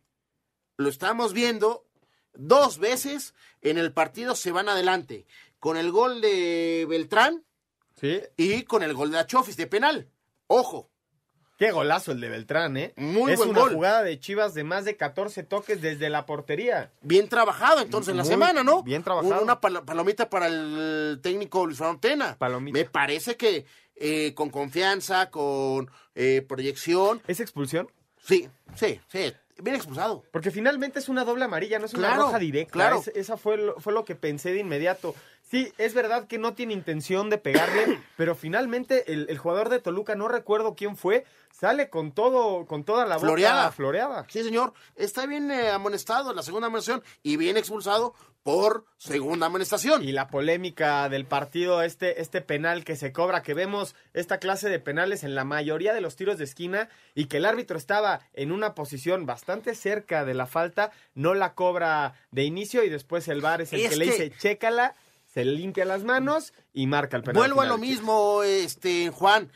lo 0.77 0.89
estamos 0.89 1.33
viendo 1.33 1.85
dos 2.33 2.77
veces 2.77 3.33
en 3.61 3.77
el 3.77 3.91
partido 3.93 4.35
se 4.35 4.51
van 4.51 4.69
adelante. 4.69 5.25
Con 5.59 5.77
el 5.77 5.91
gol 5.91 6.21
de 6.21 6.85
Beltrán 6.89 7.43
Sí. 7.99 8.21
y 8.37 8.63
con 8.63 8.83
el 8.83 8.93
gol 8.93 9.09
de 9.11 9.19
Achofis 9.19 9.57
de 9.57 9.67
penal. 9.67 10.07
Ojo. 10.47 10.89
Qué 11.57 11.71
golazo 11.71 12.11
el 12.11 12.21
de 12.21 12.29
Beltrán, 12.29 12.77
¿eh? 12.77 12.93
Muy 12.97 13.31
es 13.31 13.39
buen 13.39 13.49
una 13.49 13.61
gol. 13.61 13.73
jugada 13.73 14.03
de 14.03 14.19
Chivas 14.19 14.53
de 14.53 14.63
más 14.63 14.85
de 14.85 14.95
14 14.95 15.41
toques 15.41 15.81
desde 15.81 16.07
la 16.11 16.27
portería. 16.27 16.91
Bien 17.01 17.27
trabajado 17.27 17.81
entonces 17.81 18.11
en 18.11 18.17
la 18.17 18.25
semana, 18.25 18.63
¿no? 18.63 18.83
bien 18.83 19.01
trabajado. 19.01 19.41
Una 19.41 19.59
pal- 19.59 19.83
palomita 19.83 20.29
para 20.29 20.45
el 20.45 21.19
técnico 21.23 21.65
Luis 21.65 21.79
Fernando 21.79 21.99
Tena. 21.99 22.37
Palomita. 22.37 22.77
Me 22.77 22.85
parece 22.85 23.35
que 23.37 23.65
eh, 23.99 24.33
con 24.35 24.49
confianza, 24.49 25.29
con 25.29 25.89
eh, 26.15 26.43
proyección. 26.47 27.21
¿Es 27.27 27.39
expulsión? 27.39 27.89
Sí, 28.23 28.47
sí, 28.75 28.99
sí. 29.11 29.33
Bien 29.59 29.75
expulsado. 29.75 30.23
Porque 30.31 30.51
finalmente 30.51 30.99
es 30.99 31.09
una 31.09 31.23
doble 31.25 31.45
amarilla, 31.45 31.79
no 31.79 31.85
es 31.87 31.93
una 31.95 32.09
Claro, 32.09 32.23
roja 32.23 32.37
directa. 32.39 32.71
claro. 32.73 32.99
Es- 32.99 33.07
esa 33.15 33.37
fue 33.37 33.57
lo, 33.57 33.75
fue 33.79 33.91
lo 33.93 34.05
que 34.05 34.15
pensé 34.15 34.51
de 34.51 34.59
inmediato. 34.59 35.15
Sí, 35.49 35.71
es 35.77 35.93
verdad 35.93 36.27
que 36.27 36.37
no 36.37 36.53
tiene 36.53 36.73
intención 36.73 37.29
de 37.29 37.37
pegarle, 37.37 37.99
pero 38.17 38.35
finalmente 38.35 39.13
el, 39.13 39.27
el 39.29 39.37
jugador 39.37 39.69
de 39.69 39.79
Toluca, 39.79 40.15
no 40.15 40.27
recuerdo 40.27 40.75
quién 40.75 40.97
fue, 40.97 41.25
sale 41.57 41.89
con 41.89 42.11
todo, 42.11 42.65
con 42.65 42.83
toda 42.83 43.05
la 43.05 43.15
boca 43.15 43.27
Floreada. 43.27 43.71
floreada. 43.71 44.25
Sí, 44.29 44.43
señor. 44.43 44.73
Está 44.95 45.25
bien 45.25 45.49
eh, 45.51 45.69
amonestado 45.69 46.29
en 46.29 46.35
la 46.35 46.43
segunda 46.43 46.67
amonestación 46.67 47.03
y 47.23 47.37
bien 47.37 47.57
expulsado 47.57 48.13
por 48.43 48.85
segunda 48.97 49.47
amonestación. 49.47 50.03
Y 50.03 50.11
la 50.11 50.27
polémica 50.27 51.09
del 51.09 51.25
partido, 51.25 51.81
este, 51.81 52.21
este 52.21 52.41
penal 52.41 52.85
que 52.85 52.95
se 52.95 53.11
cobra, 53.11 53.41
que 53.41 53.53
vemos 53.53 53.95
esta 54.13 54.37
clase 54.37 54.69
de 54.69 54.79
penales 54.79 55.23
en 55.23 55.35
la 55.35 55.43
mayoría 55.43 55.93
de 55.93 56.01
los 56.01 56.15
tiros 56.15 56.37
de 56.37 56.43
esquina 56.43 56.89
y 57.15 57.25
que 57.25 57.37
el 57.37 57.45
árbitro 57.45 57.77
estaba 57.77 58.21
en 58.33 58.51
una 58.51 58.73
posición 58.75 59.25
bastante 59.25 59.75
cerca 59.75 60.25
de 60.25 60.33
la 60.33 60.45
falta, 60.45 60.91
no 61.15 61.33
la 61.33 61.55
cobra 61.55 62.13
de 62.31 62.43
inicio 62.43 62.83
y 62.83 62.89
después 62.89 63.27
el 63.27 63.41
VAR 63.41 63.61
es 63.61 63.73
el 63.73 63.81
Es 63.81 63.89
que, 63.89 63.95
le 63.97 64.05
dice, 64.05 64.31
chécala, 64.37 64.95
se 65.27 65.45
limpia 65.45 65.85
las 65.85 66.03
manos 66.03 66.53
y 66.73 66.87
marca 66.87 67.17
el 67.17 67.23
penal. 67.23 67.41
Vuelvo 67.41 67.61
a 67.61 67.65
lo 67.65 67.77
mismo, 67.77 68.43
este 68.43 69.09
Juan. 69.09 69.51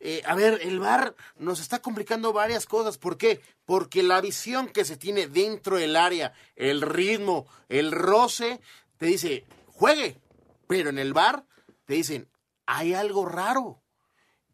eh, 0.00 0.22
a 0.24 0.34
ver, 0.34 0.60
el 0.62 0.78
VAR 0.78 1.14
nos 1.36 1.60
está 1.60 1.80
complicando 1.80 2.32
varias 2.32 2.66
cosas. 2.66 2.98
¿Por 2.98 3.18
qué? 3.18 3.40
Porque 3.64 4.02
la 4.02 4.20
visión 4.20 4.68
que 4.68 4.84
se 4.84 4.96
tiene 4.96 5.26
dentro 5.26 5.76
del 5.76 5.96
área, 5.96 6.32
el 6.56 6.80
ritmo, 6.80 7.46
el 7.68 7.92
roce, 7.92 8.60
te 8.96 9.06
dice, 9.06 9.44
juegue. 9.66 10.20
Pero 10.68 10.90
en 10.90 10.98
el 10.98 11.12
VAR 11.12 11.44
te 11.84 11.94
dicen, 11.94 12.28
hay 12.66 12.94
algo 12.94 13.26
raro. 13.26 13.82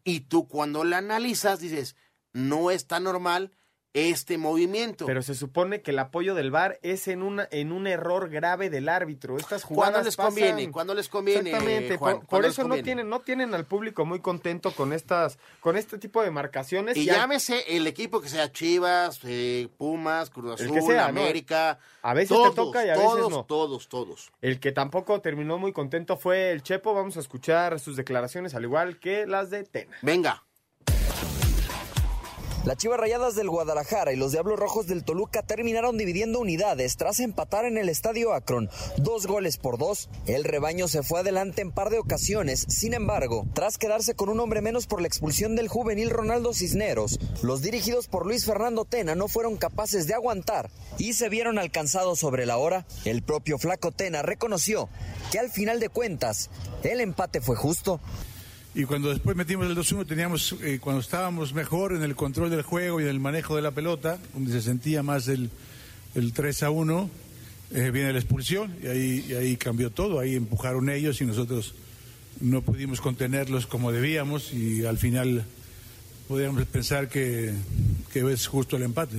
Y 0.03 0.21
tú 0.21 0.47
cuando 0.47 0.83
la 0.83 0.97
analizas 0.97 1.59
dices, 1.59 1.95
no 2.33 2.71
está 2.71 2.99
normal 2.99 3.51
este 3.95 4.37
movimiento. 4.37 5.05
Pero 5.05 5.21
se 5.23 5.33
supone 5.33 5.81
que 5.81 5.91
el 5.91 5.99
apoyo 5.99 6.35
del 6.35 6.51
VAR 6.51 6.77
es 6.83 7.07
en 7.07 7.23
una 7.23 7.47
en 7.49 7.71
un 7.71 7.87
error 7.87 8.29
grave 8.29 8.69
del 8.69 8.89
árbitro. 8.89 9.37
Estas 9.37 9.63
jugadas 9.63 9.93
cuando 9.93 10.05
les 10.05 10.15
pasan- 10.15 10.25
conviene, 10.27 10.71
cuando 10.71 10.93
les 10.93 11.09
conviene. 11.09 11.49
Exactamente. 11.49 11.97
Juan, 11.97 12.21
por 12.27 12.45
eso 12.45 12.67
no 12.67 12.75
tienen 12.83 13.09
no 13.09 13.21
tienen 13.21 13.53
al 13.55 13.65
público 13.65 14.05
muy 14.05 14.19
contento 14.19 14.71
con 14.71 14.93
estas 14.93 15.39
con 15.61 15.77
este 15.77 15.97
tipo 15.97 16.21
de 16.21 16.29
marcaciones 16.31 16.97
Y 16.97 17.05
llámese 17.05 17.63
el 17.75 17.87
equipo 17.87 18.21
que 18.21 18.29
sea 18.29 18.51
Chivas, 18.51 19.19
eh, 19.23 19.67
Pumas, 19.77 20.29
Cruz 20.29 20.59
El 20.59 20.65
Azul, 20.67 20.75
que 20.75 20.81
sea, 20.81 21.11
¿no? 21.11 21.21
América. 21.21 21.79
A 22.01 22.13
veces 22.13 22.29
todos, 22.29 22.49
te 22.51 22.55
toca 22.55 22.85
y 22.85 22.89
a 22.89 22.93
veces 22.93 23.05
todos, 23.09 23.29
no. 23.31 23.45
Todos, 23.45 23.87
todos. 23.87 24.31
El 24.41 24.59
que 24.59 24.71
tampoco 24.71 25.21
terminó 25.21 25.57
muy 25.57 25.71
contento 25.73 26.17
fue 26.17 26.51
el 26.51 26.61
Chepo. 26.61 26.93
Vamos 26.93 27.17
a 27.17 27.21
escuchar 27.21 27.79
sus 27.79 27.95
declaraciones 27.95 28.53
al 28.55 28.63
igual 28.63 28.99
que 28.99 29.25
las 29.25 29.49
de 29.49 29.63
Tena. 29.63 29.97
Venga. 30.01 30.43
Las 32.65 32.77
Chivas 32.77 32.99
Rayadas 32.99 33.35
del 33.35 33.47
Guadalajara 33.47 34.11
y 34.11 34.15
los 34.15 34.31
Diablos 34.31 34.57
Rojos 34.57 34.87
del 34.87 35.03
Toluca 35.03 35.43
terminaron 35.43 35.99
dividiendo 35.99 36.39
unidades 36.39 36.97
tras 36.97 37.19
empatar 37.19 37.65
en 37.65 37.77
el 37.77 37.89
Estadio 37.89 38.33
Akron. 38.33 38.71
Dos 38.97 39.27
goles 39.27 39.57
por 39.57 39.77
dos. 39.77 40.09
El 40.25 40.43
rebaño 40.43 40.87
se 40.87 41.03
fue 41.03 41.19
adelante 41.19 41.61
en 41.61 41.71
par 41.71 41.91
de 41.91 41.99
ocasiones. 41.99 42.65
Sin 42.67 42.95
embargo, 42.95 43.45
tras 43.53 43.77
quedarse 43.77 44.15
con 44.15 44.29
un 44.29 44.39
hombre 44.39 44.63
menos 44.63 44.87
por 44.87 44.99
la 44.99 45.07
expulsión 45.07 45.55
del 45.55 45.67
juvenil 45.67 46.09
Ronaldo 46.09 46.55
Cisneros, 46.55 47.19
los 47.43 47.61
dirigidos 47.61 48.07
por 48.07 48.25
Luis 48.25 48.45
Fernando 48.45 48.83
Tena 48.83 49.13
no 49.13 49.27
fueron 49.27 49.57
capaces 49.57 50.07
de 50.07 50.15
aguantar 50.15 50.71
y 50.97 51.13
se 51.13 51.29
vieron 51.29 51.59
alcanzados 51.59 52.17
sobre 52.17 52.47
la 52.47 52.57
hora. 52.57 52.87
El 53.05 53.21
propio 53.21 53.59
Flaco 53.59 53.91
Tena 53.91 54.23
reconoció 54.23 54.89
que 55.31 55.37
al 55.37 55.51
final 55.51 55.79
de 55.79 55.89
cuentas 55.89 56.49
el 56.81 56.99
empate 56.99 57.41
fue 57.41 57.55
justo. 57.55 57.99
Y 58.77 58.83
cuando 58.83 59.09
después 59.09 59.37
metimos 59.37 59.67
el 59.67 59.77
2-1, 59.77 60.05
teníamos, 60.05 60.53
eh, 60.61 60.79
cuando 60.81 60.99
estábamos 60.99 61.53
mejor 61.53 61.93
en 61.93 62.03
el 62.03 62.13
control 62.13 62.49
del 62.49 62.61
juego 62.61 62.99
y 62.99 63.03
en 63.03 63.09
el 63.09 63.21
manejo 63.21 63.55
de 63.55 63.61
la 63.61 63.71
pelota, 63.71 64.19
donde 64.33 64.51
se 64.51 64.61
sentía 64.61 65.01
más 65.01 65.29
el, 65.29 65.49
el 66.13 66.33
3-1, 66.33 67.07
eh, 67.71 67.89
viene 67.91 68.11
la 68.11 68.19
expulsión 68.19 68.75
y 68.83 68.87
ahí, 68.87 69.33
ahí 69.33 69.55
cambió 69.55 69.91
todo. 69.91 70.19
Ahí 70.19 70.35
empujaron 70.35 70.89
ellos 70.89 71.21
y 71.21 71.25
nosotros 71.25 71.73
no 72.41 72.63
pudimos 72.63 72.99
contenerlos 72.99 73.65
como 73.65 73.93
debíamos 73.93 74.51
y 74.51 74.85
al 74.85 74.97
final 74.97 75.45
podríamos 76.27 76.65
pensar 76.65 77.07
que, 77.07 77.53
que 78.11 78.29
es 78.29 78.45
justo 78.45 78.75
el 78.75 78.83
empate. 78.83 79.15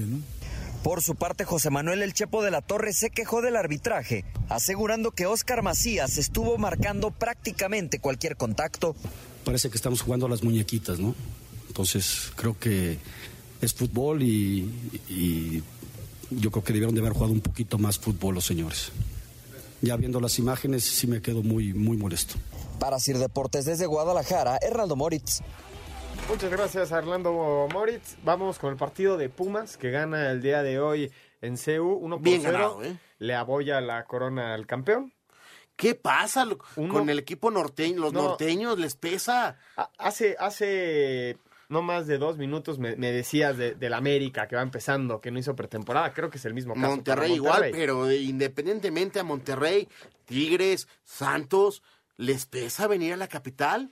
Por 0.82 1.02
su 1.02 1.14
parte, 1.14 1.46
José 1.46 1.70
Manuel 1.70 2.02
El 2.02 2.12
Chepo 2.12 2.44
de 2.44 2.50
la 2.50 2.60
Torre 2.60 2.92
se 2.92 3.08
quejó 3.08 3.40
del 3.40 3.56
arbitraje, 3.56 4.26
asegurando 4.50 5.12
que 5.12 5.24
Óscar 5.24 5.62
Macías 5.62 6.18
estuvo 6.18 6.58
marcando 6.58 7.10
prácticamente 7.10 8.00
cualquier 8.00 8.36
contacto. 8.36 8.94
Parece 9.46 9.70
que 9.70 9.76
estamos 9.76 10.02
jugando 10.02 10.26
a 10.26 10.28
las 10.28 10.42
muñequitas, 10.42 10.98
¿no? 10.98 11.14
Entonces 11.68 12.32
creo 12.34 12.58
que 12.58 12.98
es 13.60 13.72
fútbol 13.72 14.20
y, 14.24 14.68
y 15.08 15.62
yo 16.30 16.50
creo 16.50 16.64
que 16.64 16.72
debieron 16.72 16.96
de 16.96 17.00
haber 17.00 17.12
jugado 17.12 17.32
un 17.32 17.40
poquito 17.40 17.78
más 17.78 17.96
fútbol 17.96 18.34
los 18.34 18.44
señores. 18.44 18.90
Ya 19.82 19.94
viendo 19.96 20.20
las 20.20 20.40
imágenes 20.40 20.82
sí 20.82 21.06
me 21.06 21.22
quedo 21.22 21.44
muy, 21.44 21.72
muy 21.72 21.96
molesto. 21.96 22.34
Para 22.80 22.98
Sir 22.98 23.18
Deportes 23.18 23.64
desde 23.66 23.86
Guadalajara, 23.86 24.58
Hernaldo 24.60 24.96
Moritz. 24.96 25.42
Muchas 26.28 26.50
gracias 26.50 26.90
a 26.90 26.98
Orlando 26.98 27.68
Moritz. 27.72 28.16
Vamos 28.24 28.58
con 28.58 28.70
el 28.72 28.76
partido 28.76 29.16
de 29.16 29.28
Pumas 29.28 29.76
que 29.76 29.92
gana 29.92 30.32
el 30.32 30.42
día 30.42 30.64
de 30.64 30.80
hoy 30.80 31.12
en 31.40 31.56
CEU 31.56 31.92
1 31.92 32.16
por 32.16 32.24
Bien 32.24 32.40
0. 32.42 32.52
ganado, 32.52 32.82
¿eh? 32.84 32.98
Le 33.20 33.34
aboya 33.34 33.80
la 33.80 34.04
corona 34.06 34.54
al 34.54 34.66
campeón. 34.66 35.12
¿Qué 35.76 35.94
pasa 35.94 36.46
con 36.74 37.10
el 37.10 37.18
equipo 37.18 37.50
norteño? 37.50 38.00
Los 38.00 38.12
No. 38.12 38.22
norteños 38.22 38.78
les 38.78 38.96
pesa. 38.96 39.58
Hace, 39.98 40.34
hace 40.38 41.36
no 41.68 41.82
más 41.82 42.06
de 42.06 42.16
dos 42.18 42.38
minutos 42.38 42.78
me, 42.78 42.96
me 42.96 43.10
decías 43.12 43.56
de, 43.58 43.74
del 43.74 43.92
América 43.92 44.46
que 44.48 44.56
va 44.56 44.62
empezando, 44.62 45.20
que 45.20 45.30
no 45.30 45.38
hizo 45.38 45.54
pretemporada. 45.54 46.12
Creo 46.14 46.30
que 46.30 46.38
es 46.38 46.44
el 46.46 46.54
mismo 46.54 46.72
caso. 46.74 46.82
para 46.82 46.94
Monterrey 46.96 47.32
igual, 47.34 47.68
pero 47.72 48.10
independientemente 48.10 49.18
a 49.20 49.24
Monterrey, 49.24 49.88
Tigres, 50.24 50.88
Santos, 51.04 51.82
¿les 52.16 52.46
pesa 52.46 52.86
venir 52.86 53.12
a 53.12 53.16
la 53.16 53.28
capital? 53.28 53.90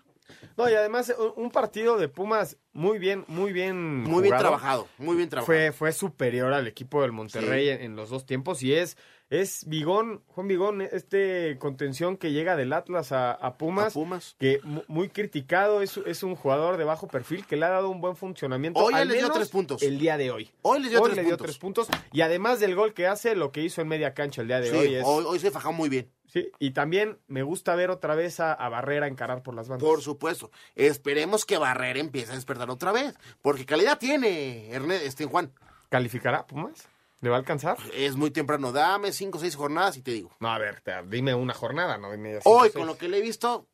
No, 0.56 0.70
y 0.70 0.74
además 0.74 1.14
un- 1.36 1.50
partido 1.50 1.98
de 1.98 2.08
Pumas 2.08 2.56
muy 2.72 2.98
bien, 2.98 3.24
muy 3.28 3.52
bien 3.52 4.02
Muy 4.04 4.22
bien 4.22 4.38
trabajado, 4.38 4.88
muy 4.96 5.16
bien 5.16 5.28
trabajado. 5.28 5.46
Fue, 5.46 5.70
fue 5.72 5.92
superior 5.92 6.52
al 6.54 6.66
equipo 6.66 7.02
del 7.02 7.12
Monterrey 7.12 7.66
Sí. 7.66 7.70
en, 7.70 7.82
en 7.82 7.96
los 7.96 8.08
dos 8.08 8.24
tiempos 8.24 8.62
y 8.62 8.72
es, 8.74 8.96
es 9.30 9.66
Vigón, 9.68 10.22
Juan 10.28 10.48
Vigón, 10.48 10.82
este 10.82 11.56
contención 11.58 12.16
que 12.16 12.30
llega 12.32 12.56
del 12.56 12.72
Atlas 12.72 13.10
a, 13.12 13.32
a 13.32 13.56
Pumas, 13.56 13.94
que 14.38 14.60
mu- 14.62 14.82
muy 14.86 15.08
criticado, 15.08 15.82
es, 15.82 15.96
es 16.06 16.22
un 16.22 16.36
jugador 16.36 16.76
de 16.76 16.84
bajo 16.84 17.08
perfil 17.08 17.44
que 17.46 17.56
le 17.56 17.66
ha 17.66 17.70
dado 17.70 17.88
un 17.88 18.00
buen 18.00 18.16
funcionamiento. 18.16 18.80
Hoy 18.80 18.94
al 18.94 19.08
les 19.08 19.18
dio 19.18 19.30
tres 19.30 19.48
puntos. 19.48 19.82
El 19.82 19.98
día 19.98 20.16
de 20.16 20.30
hoy. 20.30 20.50
Hoy 20.62 20.80
les 20.80 20.90
dio 20.90 21.02
tres 21.02 21.16
le 21.16 21.22
dio 21.22 21.30
puntos. 21.32 21.46
tres 21.46 21.58
puntos 21.58 21.88
y 22.12 22.20
además 22.20 22.60
del 22.60 22.74
gol 22.74 22.94
que 22.94 23.06
hace, 23.06 23.34
lo 23.34 23.50
que 23.50 23.62
hizo 23.62 23.80
en 23.80 23.88
media 23.88 24.14
cancha 24.14 24.42
el 24.42 24.48
día 24.48 24.60
de 24.60 24.70
Sí, 24.70 24.76
hoy 24.76 24.94
es... 24.94 25.04
hoy, 25.06 25.24
hoy 25.26 25.38
se 25.38 25.50
fajó 25.50 25.72
muy 25.72 25.88
bien. 25.88 26.10
Sí, 26.26 26.50
y 26.58 26.72
también 26.72 27.18
me 27.28 27.44
gusta 27.44 27.76
ver 27.76 27.90
otra 27.90 28.16
vez 28.16 28.40
a, 28.40 28.52
a 28.52 28.68
Barrera 28.68 29.06
encarar 29.06 29.42
por 29.42 29.54
las 29.54 29.68
bandas. 29.68 29.86
Por 29.88 30.02
supuesto. 30.02 30.50
Esperemos 30.74 31.44
que 31.44 31.58
Barrera 31.58 32.00
empiece 32.00 32.32
a 32.32 32.34
despertar 32.34 32.70
otra 32.70 32.90
vez. 32.90 33.14
Porque 33.40 33.64
calidad 33.64 33.98
tiene, 33.98 34.70
Ernest, 34.72 35.04
este 35.06 35.26
Juan. 35.26 35.52
¿Calificará 35.90 36.44
Pumas? 36.44 36.88
¿Le 37.24 37.30
va 37.30 37.36
a 37.36 37.38
alcanzar? 37.38 37.78
Es 37.94 38.16
muy 38.16 38.30
temprano. 38.30 38.70
Dame 38.70 39.10
cinco 39.10 39.38
o 39.38 39.40
seis 39.40 39.56
jornadas 39.56 39.96
y 39.96 40.02
te 40.02 40.10
digo. 40.10 40.36
No, 40.40 40.50
a 40.52 40.58
ver, 40.58 40.82
te- 40.82 40.92
dime 41.06 41.34
una 41.34 41.54
jornada, 41.54 41.96
no 41.96 42.12
dime 42.12 42.34
cinco, 42.34 42.50
Hoy, 42.50 42.62
seis. 42.64 42.74
con 42.74 42.86
lo 42.86 42.98
que 42.98 43.08
le 43.08 43.16
he 43.16 43.22
visto, 43.22 43.66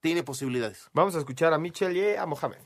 tiene 0.00 0.22
posibilidades. 0.22 0.88
Vamos 0.94 1.14
a 1.14 1.18
escuchar 1.18 1.52
a 1.52 1.58
Michel 1.58 1.94
y 1.94 2.16
a 2.16 2.24
Mohamed. 2.24 2.56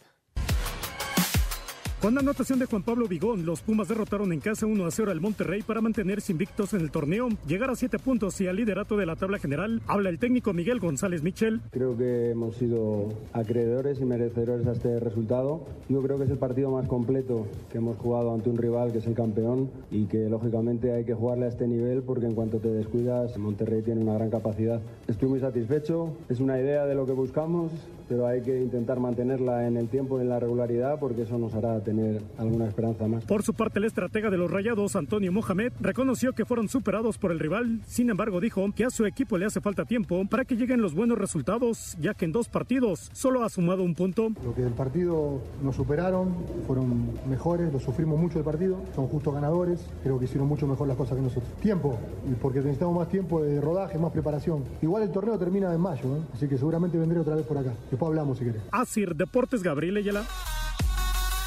Con 2.00 2.14
la 2.14 2.20
anotación 2.20 2.58
de 2.58 2.64
Juan 2.64 2.82
Pablo 2.82 3.06
Vigón, 3.06 3.44
los 3.44 3.60
Pumas 3.60 3.88
derrotaron 3.88 4.32
en 4.32 4.40
casa 4.40 4.64
1 4.64 4.86
a 4.86 4.90
0 4.90 5.10
al 5.10 5.20
Monterrey 5.20 5.60
para 5.60 5.82
mantenerse 5.82 6.32
invictos 6.32 6.72
en 6.72 6.80
el 6.80 6.90
torneo, 6.90 7.28
llegar 7.46 7.68
a 7.68 7.74
7 7.74 7.98
puntos 7.98 8.40
y 8.40 8.46
al 8.46 8.56
liderato 8.56 8.96
de 8.96 9.04
la 9.04 9.16
tabla 9.16 9.38
general. 9.38 9.82
Habla 9.86 10.08
el 10.08 10.18
técnico 10.18 10.54
Miguel 10.54 10.80
González 10.80 11.22
Michel. 11.22 11.60
Creo 11.70 11.98
que 11.98 12.30
hemos 12.30 12.56
sido 12.56 13.10
acreedores 13.34 14.00
y 14.00 14.06
merecedores 14.06 14.66
a 14.66 14.72
este 14.72 14.98
resultado. 14.98 15.66
Yo 15.90 16.00
creo 16.00 16.16
que 16.16 16.24
es 16.24 16.30
el 16.30 16.38
partido 16.38 16.70
más 16.70 16.88
completo 16.88 17.46
que 17.70 17.76
hemos 17.76 17.98
jugado 17.98 18.32
ante 18.32 18.48
un 18.48 18.56
rival 18.56 18.92
que 18.92 18.98
es 18.98 19.06
el 19.06 19.14
campeón 19.14 19.70
y 19.90 20.06
que 20.06 20.30
lógicamente 20.30 20.94
hay 20.94 21.04
que 21.04 21.12
jugarle 21.12 21.44
a 21.44 21.48
este 21.50 21.68
nivel 21.68 22.02
porque 22.02 22.24
en 22.24 22.34
cuanto 22.34 22.60
te 22.60 22.68
descuidas, 22.68 23.36
Monterrey 23.36 23.82
tiene 23.82 24.00
una 24.00 24.14
gran 24.14 24.30
capacidad. 24.30 24.80
Estoy 25.06 25.28
muy 25.28 25.40
satisfecho, 25.40 26.16
es 26.30 26.40
una 26.40 26.58
idea 26.58 26.86
de 26.86 26.94
lo 26.94 27.04
que 27.04 27.12
buscamos, 27.12 27.72
pero 28.08 28.26
hay 28.26 28.40
que 28.40 28.58
intentar 28.58 28.98
mantenerla 28.98 29.68
en 29.68 29.76
el 29.76 29.88
tiempo 29.88 30.18
y 30.18 30.22
en 30.22 30.30
la 30.30 30.40
regularidad 30.40 30.98
porque 30.98 31.22
eso 31.22 31.36
nos 31.36 31.54
hará 31.54 31.74
tener 31.90 32.22
alguna 32.38 32.66
esperanza 32.66 33.08
más. 33.08 33.24
Por 33.24 33.42
su 33.42 33.52
parte, 33.52 33.80
el 33.80 33.84
estratega 33.84 34.30
de 34.30 34.36
los 34.36 34.48
Rayados, 34.48 34.94
Antonio 34.94 35.32
Mohamed, 35.32 35.72
reconoció 35.80 36.32
que 36.32 36.44
fueron 36.44 36.68
superados 36.68 37.18
por 37.18 37.32
el 37.32 37.40
rival. 37.40 37.80
Sin 37.84 38.10
embargo, 38.10 38.40
dijo 38.40 38.64
que 38.76 38.84
a 38.84 38.90
su 38.90 39.06
equipo 39.06 39.38
le 39.38 39.46
hace 39.46 39.60
falta 39.60 39.84
tiempo 39.84 40.24
para 40.30 40.44
que 40.44 40.56
lleguen 40.56 40.80
los 40.80 40.94
buenos 40.94 41.18
resultados, 41.18 41.96
ya 42.00 42.14
que 42.14 42.26
en 42.26 42.32
dos 42.32 42.48
partidos 42.48 43.10
solo 43.12 43.42
ha 43.42 43.48
sumado 43.48 43.82
un 43.82 43.96
punto. 43.96 44.30
Lo 44.44 44.54
que 44.54 44.62
del 44.62 44.72
partido 44.72 45.42
nos 45.64 45.74
superaron, 45.74 46.32
fueron 46.66 47.10
mejores, 47.28 47.72
lo 47.72 47.80
sufrimos 47.80 48.20
mucho 48.20 48.38
el 48.38 48.44
partido, 48.44 48.80
son 48.94 49.08
justos 49.08 49.34
ganadores, 49.34 49.84
creo 50.04 50.18
que 50.20 50.26
hicieron 50.26 50.46
mucho 50.46 50.68
mejor 50.68 50.86
las 50.86 50.96
cosas 50.96 51.16
que 51.16 51.22
nosotros. 51.22 51.52
Tiempo, 51.60 51.98
y 52.30 52.34
porque 52.34 52.60
necesitamos 52.60 52.94
más 52.94 53.08
tiempo 53.08 53.42
de 53.42 53.60
rodaje, 53.60 53.98
más 53.98 54.12
preparación. 54.12 54.62
Igual 54.80 55.02
el 55.02 55.10
torneo 55.10 55.36
termina 55.38 55.74
en 55.74 55.80
mayo, 55.80 56.18
¿eh? 56.18 56.20
así 56.34 56.46
que 56.46 56.56
seguramente 56.56 56.98
vendré 56.98 57.18
otra 57.18 57.34
vez 57.34 57.44
por 57.44 57.58
acá. 57.58 57.72
Después 57.90 58.08
hablamos 58.08 58.38
si 58.38 58.44
querés. 58.44 58.62
Asir 58.70 59.16
Deportes 59.16 59.64
Gabriel 59.64 59.96
Ayala. 59.96 60.24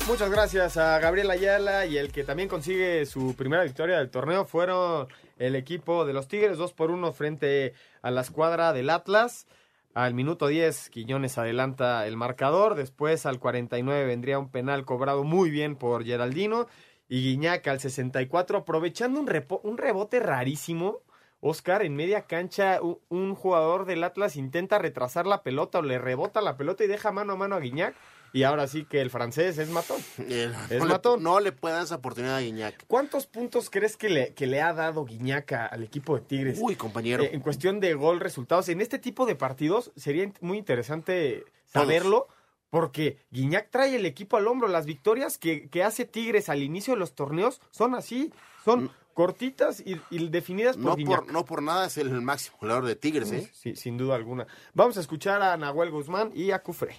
Muchas 0.07 0.29
gracias 0.29 0.77
a 0.77 0.99
Gabriel 0.99 1.31
Ayala 1.31 1.85
y 1.85 1.97
el 1.97 2.11
que 2.11 2.23
también 2.23 2.49
consigue 2.49 3.05
su 3.05 3.35
primera 3.35 3.63
victoria 3.63 3.97
del 3.97 4.09
torneo 4.11 4.45
fueron 4.45 5.07
el 5.39 5.55
equipo 5.55 6.05
de 6.05 6.13
los 6.13 6.27
Tigres, 6.27 6.57
2 6.57 6.73
por 6.73 6.91
1 6.91 7.13
frente 7.13 7.73
a 8.01 8.11
la 8.11 8.21
escuadra 8.21 8.73
del 8.73 8.89
Atlas. 8.89 9.47
Al 9.93 10.13
minuto 10.13 10.47
10, 10.47 10.89
Quiñones 10.89 11.37
adelanta 11.37 12.05
el 12.05 12.17
marcador. 12.17 12.75
Después, 12.75 13.25
al 13.25 13.39
49, 13.39 14.05
vendría 14.05 14.39
un 14.39 14.49
penal 14.49 14.85
cobrado 14.85 15.23
muy 15.23 15.49
bien 15.49 15.75
por 15.75 16.03
Geraldino. 16.03 16.67
Y 17.07 17.21
Guiñac 17.21 17.67
al 17.67 17.79
64, 17.79 18.57
aprovechando 18.59 19.19
un, 19.19 19.27
repo- 19.27 19.61
un 19.63 19.77
rebote 19.77 20.19
rarísimo. 20.19 20.99
Oscar, 21.41 21.83
en 21.83 21.95
media 21.95 22.23
cancha, 22.23 22.79
un, 22.81 22.99
un 23.09 23.35
jugador 23.35 23.85
del 23.85 24.03
Atlas 24.03 24.35
intenta 24.35 24.79
retrasar 24.79 25.27
la 25.27 25.43
pelota 25.43 25.79
o 25.79 25.81
le 25.81 25.97
rebota 25.99 26.41
la 26.41 26.57
pelota 26.57 26.83
y 26.83 26.87
deja 26.87 27.11
mano 27.11 27.33
a 27.33 27.35
mano 27.37 27.55
a 27.55 27.59
Guiñac. 27.59 27.95
Y 28.33 28.43
ahora 28.43 28.67
sí 28.67 28.85
que 28.85 28.99
el 28.99 29.11
francés 29.11 29.59
es 29.59 29.69
matón. 29.69 30.01
Es 30.27 30.51
no, 30.79 30.85
matón. 30.85 31.19
Le, 31.19 31.23
no 31.23 31.39
le 31.39 31.51
puede 31.51 31.75
dar 31.75 31.83
esa 31.83 31.95
oportunidad 31.97 32.37
a 32.37 32.41
Guiñac. 32.41 32.85
¿Cuántos 32.87 33.27
puntos 33.27 33.69
crees 33.69 33.95
que 33.95 34.09
le, 34.09 34.33
que 34.33 34.47
le 34.47 34.59
ha 34.59 34.73
dado 34.73 35.05
Guiñaca 35.05 35.67
al 35.67 35.83
equipo 35.83 36.15
de 36.15 36.21
Tigres? 36.21 36.57
Uy, 36.59 36.75
compañero. 36.75 37.23
Eh, 37.23 37.29
en 37.33 37.41
cuestión 37.41 37.79
de 37.79 37.93
gol, 37.93 38.19
resultados. 38.19 38.69
En 38.69 38.81
este 38.81 38.97
tipo 38.97 39.27
de 39.27 39.35
partidos 39.35 39.91
sería 39.95 40.29
muy 40.41 40.57
interesante 40.57 41.45
saberlo, 41.65 42.27
porque 42.71 43.19
Guiñac 43.29 43.69
trae 43.69 43.95
el 43.95 44.05
equipo 44.07 44.35
al 44.35 44.47
hombro. 44.47 44.67
Las 44.67 44.87
victorias 44.87 45.37
que, 45.37 45.69
que 45.69 45.83
hace 45.83 46.05
Tigres 46.05 46.49
al 46.49 46.63
inicio 46.63 46.95
de 46.95 46.99
los 46.99 47.13
torneos 47.13 47.61
son 47.69 47.93
así, 47.93 48.33
son 48.65 48.91
cortitas 49.13 49.79
y, 49.79 50.01
y 50.09 50.27
definidas 50.29 50.75
por 50.75 50.85
No 50.85 50.95
Guiñac. 50.95 51.19
por, 51.25 51.31
no 51.31 51.45
por 51.45 51.61
nada 51.61 51.85
es 51.85 51.99
el 51.99 52.09
máximo 52.23 52.57
goleador 52.59 52.87
de 52.87 52.95
Tigres, 52.95 53.31
¿eh? 53.31 53.47
Sí, 53.53 53.75
sin 53.75 53.95
duda 53.95 54.15
alguna. 54.15 54.47
Vamos 54.73 54.97
a 54.97 55.01
escuchar 55.01 55.43
a 55.43 55.55
Nahuel 55.55 55.91
Guzmán 55.91 56.31
y 56.33 56.49
a 56.49 56.63
Cufré. 56.63 56.95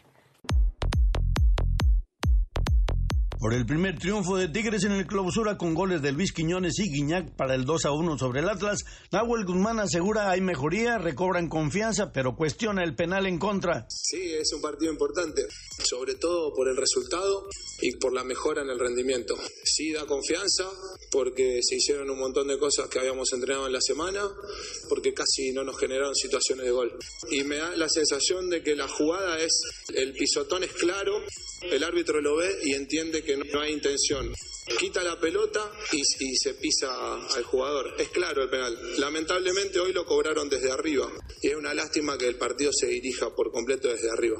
Por 3.44 3.52
el 3.52 3.66
primer 3.66 3.98
triunfo 3.98 4.38
de 4.38 4.48
Tigres 4.48 4.84
en 4.84 4.92
el 4.92 5.06
clausura 5.06 5.58
con 5.58 5.74
goles 5.74 6.00
de 6.00 6.12
Luis 6.12 6.32
Quiñones 6.32 6.78
y 6.78 6.90
Guiñac 6.90 7.36
para 7.36 7.54
el 7.54 7.66
2 7.66 7.84
a 7.84 7.90
1 7.90 8.16
sobre 8.16 8.40
el 8.40 8.48
Atlas, 8.48 8.86
Nahuel 9.12 9.44
Guzmán 9.44 9.80
asegura 9.80 10.30
hay 10.30 10.40
mejoría, 10.40 10.96
recobran 10.96 11.50
confianza, 11.50 12.10
pero 12.10 12.36
cuestiona 12.36 12.82
el 12.82 12.94
penal 12.94 13.26
en 13.26 13.38
contra. 13.38 13.84
Sí, 13.90 14.32
es 14.32 14.50
un 14.54 14.62
partido 14.62 14.90
importante, 14.90 15.46
sobre 15.84 16.14
todo 16.14 16.54
por 16.54 16.70
el 16.70 16.76
resultado 16.78 17.46
y 17.82 17.94
por 17.98 18.14
la 18.14 18.24
mejora 18.24 18.62
en 18.62 18.70
el 18.70 18.78
rendimiento. 18.78 19.36
Sí 19.62 19.92
da 19.92 20.06
confianza 20.06 20.64
porque 21.10 21.60
se 21.62 21.76
hicieron 21.76 22.08
un 22.08 22.20
montón 22.20 22.48
de 22.48 22.58
cosas 22.58 22.88
que 22.88 22.98
habíamos 22.98 23.30
entrenado 23.34 23.66
en 23.66 23.74
la 23.74 23.80
semana, 23.82 24.22
porque 24.88 25.12
casi 25.12 25.52
no 25.52 25.64
nos 25.64 25.78
generaron 25.78 26.14
situaciones 26.14 26.64
de 26.64 26.70
gol. 26.72 26.98
Y 27.30 27.44
me 27.44 27.56
da 27.56 27.76
la 27.76 27.90
sensación 27.90 28.48
de 28.48 28.62
que 28.62 28.74
la 28.74 28.88
jugada 28.88 29.38
es, 29.38 29.60
el 29.94 30.14
pisotón 30.14 30.64
es 30.64 30.72
claro, 30.72 31.20
el 31.70 31.84
árbitro 31.84 32.22
lo 32.22 32.36
ve 32.36 32.50
y 32.64 32.72
entiende 32.72 33.22
que 33.22 33.33
no 33.36 33.60
hay 33.60 33.72
intención. 33.72 34.32
Quita 34.78 35.02
la 35.02 35.20
pelota 35.20 35.60
y, 35.92 36.02
se 36.36 36.54
pisa 36.54 37.14
al 37.14 37.44
jugador. 37.44 37.94
Es 37.98 38.08
claro 38.08 38.42
el 38.42 38.50
penal. 38.50 38.76
Lamentablemente 38.98 39.78
hoy 39.78 39.92
lo 39.92 40.04
cobraron 40.06 40.48
desde 40.48 40.70
arriba 40.70 41.10
y 41.42 41.48
es 41.48 41.54
una 41.54 41.74
lástima 41.74 42.16
que 42.16 42.26
el 42.26 42.36
partido 42.36 42.72
se 42.72 42.86
dirija 42.86 43.34
por 43.34 43.52
completo 43.52 43.88
desde 43.88 44.10
arriba. 44.10 44.38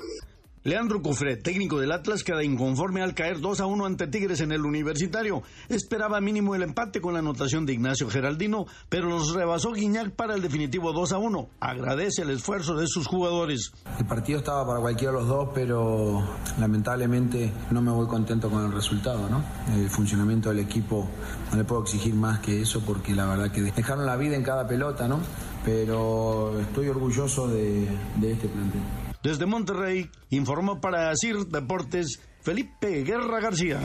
Leandro 0.66 1.02
Cufré, 1.02 1.36
técnico 1.36 1.78
del 1.78 1.92
Atlas, 1.92 2.24
queda 2.24 2.42
inconforme 2.42 3.02
al 3.02 3.12
caer 3.12 3.38
2 3.38 3.60
a 3.60 3.66
1 3.66 3.84
ante 3.84 4.06
Tigres 4.06 4.40
en 4.40 4.50
el 4.50 4.64
Universitario. 4.64 5.42
Esperaba 5.68 6.22
mínimo 6.22 6.54
el 6.54 6.62
empate 6.62 7.02
con 7.02 7.12
la 7.12 7.18
anotación 7.18 7.66
de 7.66 7.74
Ignacio 7.74 8.08
Geraldino, 8.08 8.64
pero 8.88 9.10
los 9.10 9.34
rebasó 9.34 9.72
Guiñac 9.72 10.12
para 10.12 10.34
el 10.34 10.40
definitivo 10.40 10.94
2 10.94 11.12
a 11.12 11.18
1. 11.18 11.48
Agradece 11.60 12.22
el 12.22 12.30
esfuerzo 12.30 12.76
de 12.76 12.86
sus 12.86 13.06
jugadores. 13.06 13.72
El 13.98 14.06
partido 14.06 14.38
estaba 14.38 14.66
para 14.66 14.80
cualquiera 14.80 15.12
de 15.12 15.18
los 15.18 15.28
dos, 15.28 15.50
pero 15.54 16.26
lamentablemente 16.58 17.52
no 17.70 17.82
me 17.82 17.90
voy 17.90 18.06
contento 18.06 18.48
con 18.48 18.64
el 18.64 18.72
resultado, 18.72 19.28
¿no? 19.28 19.44
El 19.76 19.90
funcionamiento 19.90 20.48
del 20.48 20.60
equipo 20.60 21.06
no 21.50 21.58
le 21.58 21.64
puedo 21.64 21.82
exigir 21.82 22.14
más 22.14 22.38
que 22.38 22.62
eso 22.62 22.80
porque 22.86 23.14
la 23.14 23.26
verdad 23.26 23.52
que 23.52 23.60
dejaron 23.60 24.06
la 24.06 24.16
vida 24.16 24.34
en 24.34 24.42
cada 24.42 24.66
pelota, 24.66 25.08
¿no? 25.08 25.20
Pero 25.62 26.58
estoy 26.58 26.88
orgulloso 26.88 27.48
de, 27.48 27.86
de 28.16 28.32
este 28.32 28.48
plantel. 28.48 29.03
Desde 29.24 29.46
Monterrey, 29.46 30.10
informó 30.28 30.82
para 30.82 31.10
CIR 31.16 31.46
Deportes 31.46 32.20
Felipe 32.42 33.04
Guerra 33.04 33.40
García. 33.40 33.80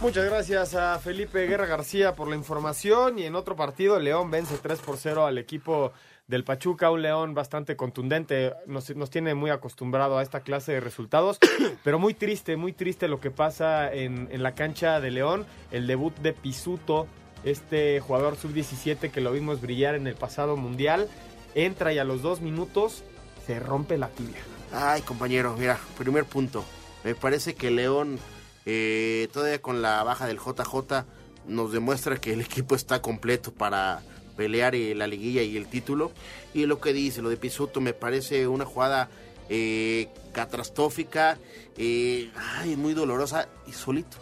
Muchas 0.00 0.24
gracias 0.24 0.74
a 0.74 0.98
Felipe 0.98 1.46
Guerra 1.46 1.66
García 1.66 2.16
por 2.16 2.28
la 2.28 2.34
información. 2.34 3.20
Y 3.20 3.22
en 3.22 3.36
otro 3.36 3.54
partido, 3.54 4.00
León 4.00 4.32
vence 4.32 4.58
3 4.58 4.80
por 4.80 4.96
0 4.96 5.26
al 5.26 5.38
equipo 5.38 5.92
del 6.26 6.42
Pachuca. 6.42 6.90
Un 6.90 7.02
León 7.02 7.34
bastante 7.34 7.76
contundente. 7.76 8.52
Nos, 8.66 8.96
nos 8.96 9.10
tiene 9.10 9.36
muy 9.36 9.50
acostumbrado 9.50 10.18
a 10.18 10.24
esta 10.24 10.40
clase 10.40 10.72
de 10.72 10.80
resultados. 10.80 11.38
Pero 11.84 12.00
muy 12.00 12.12
triste, 12.12 12.56
muy 12.56 12.72
triste 12.72 13.06
lo 13.06 13.20
que 13.20 13.30
pasa 13.30 13.92
en, 13.92 14.26
en 14.32 14.42
la 14.42 14.56
cancha 14.56 14.98
de 14.98 15.12
León. 15.12 15.46
El 15.70 15.86
debut 15.86 16.16
de 16.16 16.32
Pisuto, 16.32 17.06
este 17.44 18.00
jugador 18.00 18.34
sub-17 18.34 19.12
que 19.12 19.20
lo 19.20 19.30
vimos 19.30 19.60
brillar 19.60 19.94
en 19.94 20.08
el 20.08 20.16
pasado 20.16 20.56
mundial. 20.56 21.08
Entra 21.54 21.92
y 21.92 21.98
a 21.98 22.04
los 22.04 22.22
dos 22.22 22.40
minutos 22.40 23.04
se 23.46 23.60
rompe 23.60 23.98
la 23.98 24.08
tibia. 24.08 24.40
Ay, 24.72 25.02
compañero, 25.02 25.56
mira, 25.58 25.78
primer 25.98 26.24
punto. 26.24 26.64
Me 27.04 27.14
parece 27.14 27.54
que 27.54 27.70
León, 27.70 28.18
eh, 28.66 29.28
todavía 29.32 29.60
con 29.60 29.82
la 29.82 30.02
baja 30.02 30.26
del 30.26 30.38
JJ, 30.38 31.04
nos 31.46 31.72
demuestra 31.72 32.20
que 32.20 32.32
el 32.32 32.40
equipo 32.40 32.74
está 32.74 33.00
completo 33.02 33.52
para 33.52 34.02
pelear 34.36 34.74
eh, 34.74 34.94
la 34.94 35.06
liguilla 35.06 35.42
y 35.42 35.56
el 35.56 35.66
título. 35.66 36.12
Y 36.52 36.66
lo 36.66 36.80
que 36.80 36.92
dice, 36.92 37.22
lo 37.22 37.28
de 37.28 37.36
Pisuto, 37.36 37.80
me 37.80 37.92
parece 37.92 38.46
una 38.48 38.64
jugada 38.64 39.08
eh, 39.48 40.08
catastrófica, 40.32 41.38
eh, 41.76 42.30
ay, 42.36 42.76
muy 42.76 42.94
dolorosa 42.94 43.48
y 43.66 43.72
solito. 43.72 44.16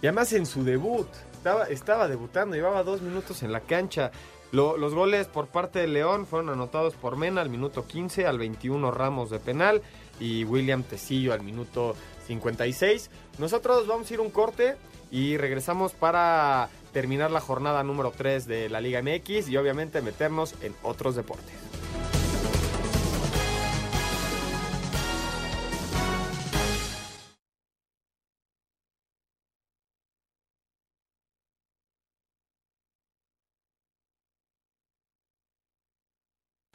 Y 0.00 0.06
además 0.06 0.32
en 0.32 0.46
su 0.46 0.64
debut, 0.64 1.08
estaba, 1.32 1.64
estaba 1.64 2.08
debutando, 2.08 2.56
llevaba 2.56 2.82
dos 2.82 3.02
minutos 3.02 3.42
en 3.42 3.52
la 3.52 3.60
cancha. 3.60 4.10
Lo- 4.52 4.76
los 4.76 4.94
goles 4.94 5.26
por 5.26 5.48
parte 5.48 5.80
de 5.80 5.88
León 5.88 6.26
fueron 6.26 6.50
anotados 6.50 6.94
por 6.94 7.16
Mena 7.16 7.40
al 7.40 7.48
minuto 7.50 7.86
15, 7.86 8.26
al 8.26 8.38
21 8.38 8.90
Ramos 8.90 9.30
de 9.30 9.38
penal 9.40 9.82
y 10.20 10.44
William 10.44 10.82
Tecillo 10.82 11.32
al 11.32 11.42
minuto 11.42 11.96
56. 12.26 13.10
Nosotros 13.38 13.86
vamos 13.86 14.10
a 14.10 14.14
ir 14.14 14.20
un 14.20 14.30
corte 14.30 14.76
y 15.10 15.36
regresamos 15.38 15.92
para 15.92 16.68
terminar 16.92 17.30
la 17.30 17.40
jornada 17.40 17.82
número 17.82 18.12
3 18.16 18.46
de 18.46 18.68
la 18.68 18.80
Liga 18.80 19.00
MX 19.02 19.48
y 19.48 19.56
obviamente 19.56 20.00
meternos 20.02 20.54
en 20.62 20.74
otros 20.82 21.16
deportes. 21.16 21.54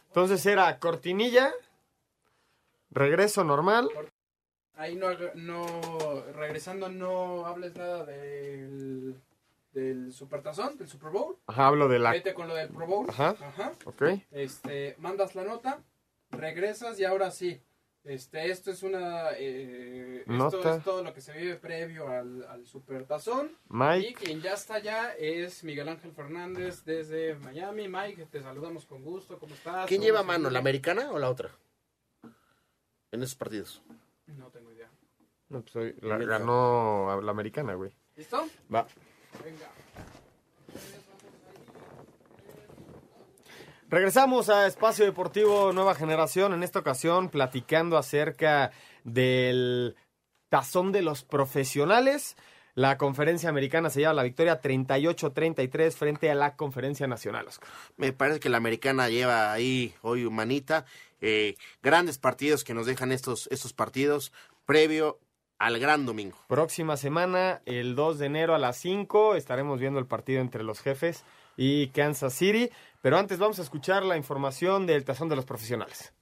Entonces 0.08 0.46
era 0.46 0.80
cortinilla, 0.80 1.52
regreso 2.92 3.44
normal. 3.44 3.90
Ahí 4.76 4.96
no, 4.96 5.08
no, 5.36 6.24
regresando, 6.34 6.90
no 6.90 7.46
hables 7.46 7.76
nada 7.76 8.06
del, 8.06 9.20
del 9.74 10.14
Supertazón, 10.14 10.78
del 10.78 10.88
Super 10.88 11.10
Bowl. 11.12 11.38
Ajá, 11.48 11.68
hablo 11.68 11.88
de 11.88 12.00
la- 12.00 12.12
Vete 12.12 12.34
con 12.34 12.48
lo 12.48 12.56
del 12.56 12.70
Pro 12.70 12.86
Bowl. 12.86 13.10
Ajá, 13.10 13.36
ok. 13.86 14.04
Este, 14.32 14.96
mandas 15.00 15.34
la 15.36 15.44
nota, 15.44 15.80
regresas 16.32 17.00
y 17.00 17.06
ahora 17.06 17.32
sí. 17.32 17.60
Este, 18.08 18.50
esto 18.50 18.72
es 18.72 18.84
una, 18.84 19.32
eh, 19.38 20.24
esto 20.26 20.76
es 20.78 20.82
todo 20.84 21.04
lo 21.04 21.14
que 21.14 21.20
se 21.20 21.34
vive 21.34 21.56
previo 21.58 22.08
al, 22.08 22.42
al 22.44 22.66
Supertazón. 22.66 23.52
Mike. 23.68 24.08
Y 24.10 24.14
quien 24.14 24.42
ya 24.42 24.54
está 24.54 24.76
allá 24.76 25.14
es 25.16 25.62
Miguel 25.66 25.90
Ángel 25.90 26.14
Fernández 26.14 26.86
desde 26.86 27.36
Miami. 27.36 27.90
Mike, 27.90 28.28
te 28.32 28.42
saludamos 28.42 28.86
con 28.86 29.04
gusto. 29.04 29.38
¿Cómo 29.38 29.54
estás? 29.54 29.88
¿Quién 29.88 30.00
¿Cómo 30.00 30.06
lleva 30.06 30.24
mano, 30.24 30.50
la 30.50 30.60
americana 30.60 31.12
o 31.12 31.20
la 31.20 31.30
otra? 31.30 31.52
En 33.12 33.24
esos 33.24 33.36
partidos. 33.36 33.82
No 34.28 34.48
tengo 34.52 34.72
idea. 34.72 34.90
No, 35.50 35.62
pues 35.62 35.76
hoy 35.76 35.96
la- 36.00 36.18
ganó 36.18 37.20
la 37.22 37.32
americana, 37.32 37.74
güey. 37.74 37.92
¿Listo? 38.16 38.48
Va. 38.74 38.88
Venga. 39.44 39.68
Regresamos 43.90 44.50
a 44.50 44.68
Espacio 44.68 45.06
Deportivo 45.06 45.72
Nueva 45.72 45.96
Generación, 45.96 46.54
en 46.54 46.62
esta 46.62 46.80
ocasión 46.80 47.30
platicando 47.30 47.98
acerca 47.98 48.72
del 49.06 49.96
tazón 50.50 50.92
de 50.92 51.02
los 51.02 51.24
profesionales. 51.24 52.36
La 52.76 52.98
conferencia 52.98 53.48
americana 53.48 53.90
se 53.90 54.02
lleva 54.02 54.12
la 54.12 54.24
victoria 54.24 54.62
38-33 54.62 55.94
frente 55.94 56.30
a 56.30 56.36
la 56.36 56.58
conferencia 56.58 57.08
nacional. 57.08 57.48
Oscar. 57.48 57.70
Me 57.96 58.12
parece 58.12 58.42
que 58.42 58.50
la 58.50 58.58
americana 58.58 59.08
lleva 59.08 59.54
ahí 59.54 59.94
hoy 60.02 60.26
humanita. 60.26 60.86
eh, 61.22 61.56
grandes 61.82 62.18
partidos 62.18 62.66
que 62.66 62.74
nos 62.74 62.88
dejan 62.88 63.14
estos, 63.14 63.48
estos 63.52 63.72
partidos 63.72 64.34
previo 64.66 65.18
al 65.60 65.80
gran 65.80 66.06
domingo. 66.06 66.38
Próxima 66.48 66.98
semana, 66.98 67.62
el 67.66 67.96
2 67.96 68.20
de 68.20 68.26
enero 68.26 68.54
a 68.54 68.60
las 68.60 68.78
5, 68.78 69.36
estaremos 69.36 69.80
viendo 69.80 70.00
el 70.00 70.06
partido 70.06 70.42
entre 70.42 70.64
los 70.64 70.82
jefes 70.82 71.24
y 71.56 71.88
Kansas 71.88 72.34
City. 72.34 72.70
Pero 73.02 73.18
antes 73.18 73.40
vamos 73.40 73.60
a 73.60 73.62
escuchar 73.62 74.04
la 74.04 74.18
información 74.18 74.86
del 74.86 75.06
tazón 75.06 75.30
de 75.30 75.36
los 75.36 75.46
profesionales. 75.46 76.14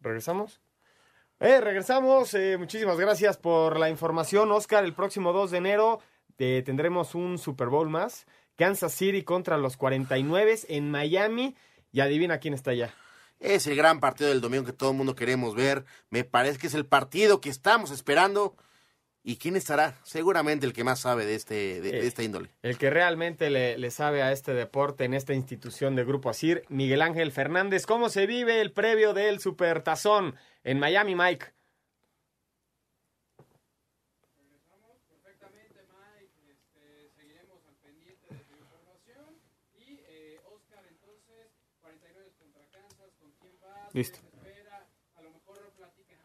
¿Regresamos? 0.00 0.60
Eh, 1.40 1.60
regresamos. 1.60 2.34
Eh, 2.34 2.56
muchísimas 2.58 2.98
gracias 2.98 3.36
por 3.36 3.78
la 3.78 3.88
información, 3.88 4.50
Oscar. 4.52 4.84
El 4.84 4.94
próximo 4.94 5.32
2 5.32 5.52
de 5.52 5.58
enero 5.58 6.00
eh, 6.38 6.62
tendremos 6.64 7.14
un 7.14 7.38
Super 7.38 7.68
Bowl 7.68 7.88
más. 7.88 8.26
Kansas 8.56 8.92
City 8.92 9.22
contra 9.22 9.58
los 9.58 9.76
49 9.76 10.60
en 10.68 10.90
Miami. 10.90 11.56
Y 11.92 12.00
adivina 12.00 12.38
quién 12.38 12.54
está 12.54 12.72
allá. 12.72 12.94
Es 13.38 13.66
el 13.66 13.76
gran 13.76 14.00
partido 14.00 14.30
del 14.30 14.40
domingo 14.40 14.64
que 14.64 14.72
todo 14.72 14.90
el 14.90 14.96
mundo 14.96 15.14
queremos 15.14 15.54
ver. 15.54 15.84
Me 16.10 16.24
parece 16.24 16.58
que 16.58 16.68
es 16.68 16.74
el 16.74 16.86
partido 16.86 17.40
que 17.40 17.50
estamos 17.50 17.90
esperando. 17.90 18.56
¿Y 19.24 19.36
quién 19.36 19.54
estará? 19.54 19.96
Seguramente 20.02 20.66
el 20.66 20.72
que 20.72 20.82
más 20.82 21.00
sabe 21.00 21.24
de, 21.24 21.36
este, 21.36 21.80
de, 21.80 21.92
de 21.92 22.06
esta 22.06 22.24
índole. 22.24 22.50
El 22.62 22.76
que 22.76 22.90
realmente 22.90 23.50
le, 23.50 23.78
le 23.78 23.90
sabe 23.92 24.20
a 24.22 24.32
este 24.32 24.52
deporte 24.52 25.04
en 25.04 25.14
esta 25.14 25.32
institución 25.32 25.94
de 25.94 26.04
Grupo 26.04 26.28
Asir, 26.28 26.64
Miguel 26.68 27.02
Ángel 27.02 27.30
Fernández. 27.30 27.86
¿Cómo 27.86 28.08
se 28.08 28.26
vive 28.26 28.60
el 28.60 28.72
previo 28.72 29.14
del 29.14 29.38
Supertazón 29.38 30.34
en 30.64 30.80
Miami, 30.80 31.14
Mike? 31.14 31.46
Y 39.78 40.00
eh, 40.08 40.40
Oscar, 40.46 40.84
entonces, 40.88 41.52
49 41.80 42.32
contra 42.38 42.62
Kansas, 42.72 43.10
con 43.20 43.30
quién 43.40 43.52
Listo. 43.92 44.18
A 45.14 45.22
lo 45.22 45.30
mejor 45.30 45.70
platica, 45.76 46.16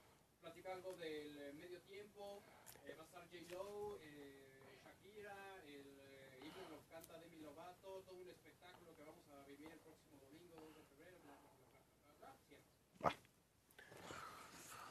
platica 0.41 0.73
algo 0.73 0.93
del 0.93 1.37
eh, 1.37 1.53
medio 1.53 1.79
tiempo. 1.81 2.41
Eh, 2.87 2.95
va 2.97 3.03
a 3.03 3.07
estar 3.07 3.23
J-Lo, 3.27 3.99
eh, 4.01 4.77
Shakira, 4.81 5.35
el 5.65 5.87
eh, 5.99 6.39
himno 6.41 6.69
lo 6.71 6.79
canta 6.89 7.19
Demi 7.19 7.39
Lovato. 7.41 8.03
Todo 8.05 8.15
un 8.21 8.29
espectáculo 8.29 8.95
que 8.95 9.03
vamos 9.03 9.25
a 9.31 9.45
vivir 9.47 9.71
el 9.71 9.79
próximo 9.79 10.17
domingo 10.21 10.55
2 10.61 10.75
de 10.75 10.83
febrero. 10.83 11.17
Bla, 11.23 11.35
bla, 11.41 11.51
bla, 11.51 11.67
bla, 11.67 11.81
bla, 12.05 12.15
bla. 12.19 12.35
Cierto. 12.47 12.67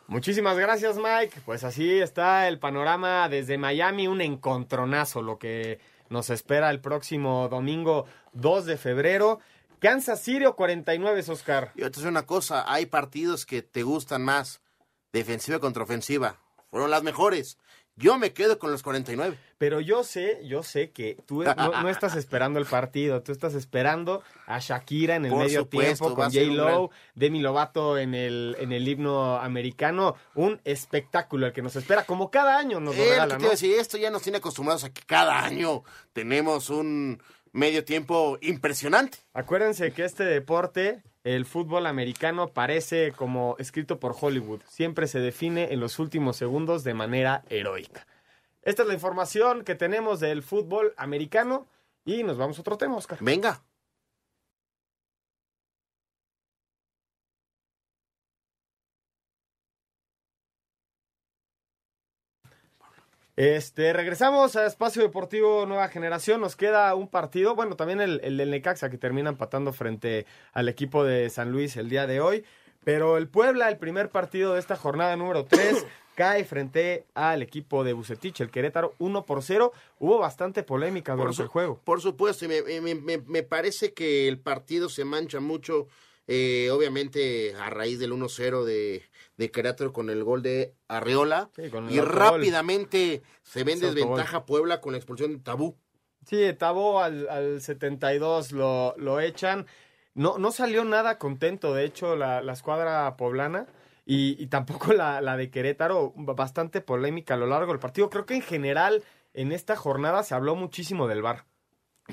Muchísimas 0.08 0.58
gracias, 0.58 0.96
Mike. 0.96 1.40
Pues 1.44 1.64
así 1.64 1.98
está 1.98 2.48
el 2.48 2.58
panorama 2.58 3.28
desde 3.28 3.58
Miami, 3.58 4.06
un 4.06 4.20
encontronazo, 4.20 5.22
lo 5.22 5.38
que 5.38 5.80
nos 6.10 6.30
espera 6.30 6.70
el 6.70 6.80
próximo 6.80 7.48
domingo 7.48 8.06
2 8.34 8.66
de 8.66 8.76
febrero. 8.76 9.40
Kansas 9.78 10.22
City 10.22 10.44
o 10.44 10.54
49, 10.54 11.24
Oscar. 11.28 11.72
Yo 11.74 11.90
te 11.90 11.98
digo 11.98 12.10
una 12.10 12.24
cosa, 12.24 12.64
hay 12.70 12.86
partidos 12.86 13.44
que 13.44 13.62
te 13.62 13.82
gustan 13.82 14.22
más, 14.22 14.60
defensiva 15.12 15.58
contra 15.58 15.82
ofensiva. 15.82 16.38
Fueron 16.70 16.90
las 16.90 17.02
mejores. 17.02 17.58
Yo 17.98 18.18
me 18.18 18.32
quedo 18.34 18.58
con 18.58 18.70
los 18.70 18.82
49. 18.82 19.38
Pero 19.58 19.80
yo 19.80 20.04
sé, 20.04 20.40
yo 20.44 20.62
sé 20.62 20.90
que 20.90 21.16
tú 21.24 21.42
no, 21.42 21.54
no 21.82 21.88
estás 21.88 22.14
esperando 22.14 22.58
el 22.58 22.66
partido, 22.66 23.22
tú 23.22 23.32
estás 23.32 23.54
esperando 23.54 24.22
a 24.46 24.58
Shakira 24.58 25.16
en 25.16 25.24
el 25.24 25.30
Por 25.30 25.44
medio 25.44 25.60
supuesto, 25.60 26.04
tiempo 26.04 26.14
con 26.14 26.26
un 26.26 26.32
J-Lo, 26.32 26.90
Demi 27.14 27.40
Lovato 27.40 27.96
en 27.96 28.14
el, 28.14 28.54
en 28.60 28.72
el 28.72 28.86
himno 28.86 29.36
americano. 29.38 30.14
Un 30.34 30.60
espectáculo 30.64 31.46
el 31.46 31.54
que 31.54 31.62
nos 31.62 31.74
espera, 31.74 32.04
como 32.04 32.30
cada 32.30 32.58
año 32.58 32.80
nos 32.80 32.94
lo 32.96 33.02
Eh, 33.02 33.10
regala, 33.12 33.38
¿no? 33.38 33.48
decir, 33.48 33.72
esto 33.78 33.96
ya 33.96 34.10
nos 34.10 34.20
tiene 34.20 34.38
acostumbrados 34.38 34.84
a 34.84 34.92
que 34.92 35.00
cada 35.00 35.42
año 35.42 35.82
tenemos 36.12 36.68
un 36.68 37.22
medio 37.56 37.84
tiempo 37.84 38.38
impresionante. 38.42 39.18
Acuérdense 39.32 39.92
que 39.92 40.04
este 40.04 40.24
deporte, 40.24 41.02
el 41.24 41.46
fútbol 41.46 41.86
americano, 41.86 42.48
parece 42.48 43.12
como 43.12 43.56
escrito 43.58 43.98
por 43.98 44.14
Hollywood. 44.18 44.60
Siempre 44.68 45.08
se 45.08 45.20
define 45.20 45.72
en 45.72 45.80
los 45.80 45.98
últimos 45.98 46.36
segundos 46.36 46.84
de 46.84 46.94
manera 46.94 47.42
heroica. 47.48 48.06
Esta 48.62 48.82
es 48.82 48.88
la 48.88 48.94
información 48.94 49.64
que 49.64 49.74
tenemos 49.74 50.20
del 50.20 50.42
fútbol 50.42 50.92
americano 50.96 51.66
y 52.04 52.22
nos 52.22 52.36
vamos 52.36 52.58
a 52.58 52.60
otro 52.60 52.76
tema, 52.76 52.96
Oscar. 52.96 53.18
Venga. 53.22 53.62
Este, 63.36 63.92
regresamos 63.92 64.56
a 64.56 64.64
Espacio 64.64 65.02
Deportivo 65.02 65.66
Nueva 65.66 65.88
Generación. 65.88 66.40
Nos 66.40 66.56
queda 66.56 66.94
un 66.94 67.06
partido, 67.08 67.54
bueno, 67.54 67.76
también 67.76 68.00
el, 68.00 68.20
el 68.24 68.38
del 68.38 68.50
Necaxa 68.50 68.88
que 68.88 68.96
termina 68.96 69.28
empatando 69.28 69.74
frente 69.74 70.24
al 70.54 70.70
equipo 70.70 71.04
de 71.04 71.28
San 71.28 71.52
Luis 71.52 71.76
el 71.76 71.90
día 71.90 72.06
de 72.06 72.20
hoy. 72.20 72.44
Pero 72.82 73.18
el 73.18 73.28
Puebla, 73.28 73.68
el 73.68 73.76
primer 73.76 74.10
partido 74.10 74.54
de 74.54 74.60
esta 74.60 74.76
jornada 74.76 75.14
número 75.16 75.44
3, 75.44 75.84
cae 76.14 76.44
frente 76.44 77.04
al 77.14 77.42
equipo 77.42 77.84
de 77.84 77.92
Bucetich, 77.92 78.40
el 78.40 78.50
Querétaro, 78.50 78.94
1 79.00 79.26
por 79.26 79.42
0. 79.42 79.70
Hubo 79.98 80.18
bastante 80.18 80.62
polémica 80.62 81.14
durante 81.14 81.36
su- 81.36 81.42
el 81.42 81.48
juego. 81.48 81.78
por 81.84 82.00
supuesto, 82.00 82.46
y 82.46 82.48
me, 82.48 82.62
me- 82.80 82.94
me- 82.94 83.18
me 83.18 83.42
parece 83.42 83.92
que 83.92 84.28
el 84.28 84.38
partido 84.38 84.88
se 84.88 85.04
mancha 85.04 85.40
mucho, 85.40 85.88
eh, 86.26 86.70
obviamente 86.70 87.54
a 87.54 87.70
raíz 87.70 87.98
del 87.98 88.12
1-0 88.12 88.64
de, 88.64 89.02
de 89.36 89.50
Querétaro 89.50 89.92
con 89.92 90.10
el 90.10 90.24
gol 90.24 90.42
de 90.42 90.74
Arreola. 90.88 91.50
Sí, 91.54 91.62
y 91.90 92.00
rápidamente 92.00 93.22
se 93.42 93.64
ve 93.64 93.72
en 93.72 93.80
desventaja 93.80 94.44
Puebla 94.46 94.80
con 94.80 94.92
la 94.92 94.98
expulsión 94.98 95.32
de 95.32 95.38
Tabú. 95.38 95.76
Sí, 96.26 96.52
Tabo 96.58 97.00
al, 97.00 97.28
al 97.28 97.60
72 97.60 98.52
lo, 98.52 98.94
lo 98.96 99.20
echan. 99.20 99.66
No, 100.14 100.38
no 100.38 100.50
salió 100.50 100.84
nada 100.84 101.18
contento, 101.18 101.74
de 101.74 101.84
hecho, 101.84 102.16
la, 102.16 102.42
la 102.42 102.54
escuadra 102.54 103.16
poblana 103.16 103.66
y, 104.04 104.42
y 104.42 104.46
tampoco 104.46 104.92
la, 104.92 105.20
la 105.20 105.36
de 105.36 105.50
Querétaro, 105.50 106.12
bastante 106.16 106.80
polémica 106.80 107.34
a 107.34 107.36
lo 107.36 107.46
largo 107.46 107.72
del 107.72 107.80
partido. 107.80 108.10
Creo 108.10 108.26
que 108.26 108.34
en 108.34 108.42
general 108.42 109.04
en 109.34 109.52
esta 109.52 109.76
jornada 109.76 110.22
se 110.22 110.34
habló 110.34 110.56
muchísimo 110.56 111.06
del 111.06 111.22
VAR. 111.22 111.44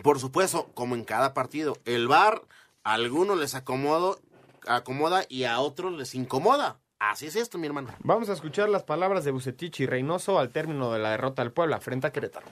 Por 0.01 0.19
supuesto, 0.19 0.69
como 0.73 0.95
en 0.95 1.05
cada 1.05 1.33
partido, 1.33 1.77
el 1.85 2.07
VAR 2.07 2.41
a 2.83 2.93
algunos 2.93 3.37
les 3.37 3.55
acomodo, 3.55 4.19
acomoda 4.67 5.23
y 5.29 5.45
a 5.45 5.59
otros 5.59 5.93
les 5.93 6.15
incomoda. 6.15 6.79
Así 6.99 7.27
es 7.27 7.35
esto, 7.35 7.57
mi 7.57 7.67
hermano. 7.67 7.89
Vamos 7.99 8.29
a 8.29 8.33
escuchar 8.33 8.69
las 8.69 8.83
palabras 8.83 9.25
de 9.25 9.31
Bucetich 9.31 9.81
y 9.81 9.85
Reynoso 9.85 10.39
al 10.39 10.49
término 10.49 10.91
de 10.93 10.99
la 10.99 11.11
derrota 11.11 11.41
del 11.43 11.51
Puebla 11.51 11.79
frente 11.79 12.07
a 12.07 12.11
Querétaro. 12.11 12.45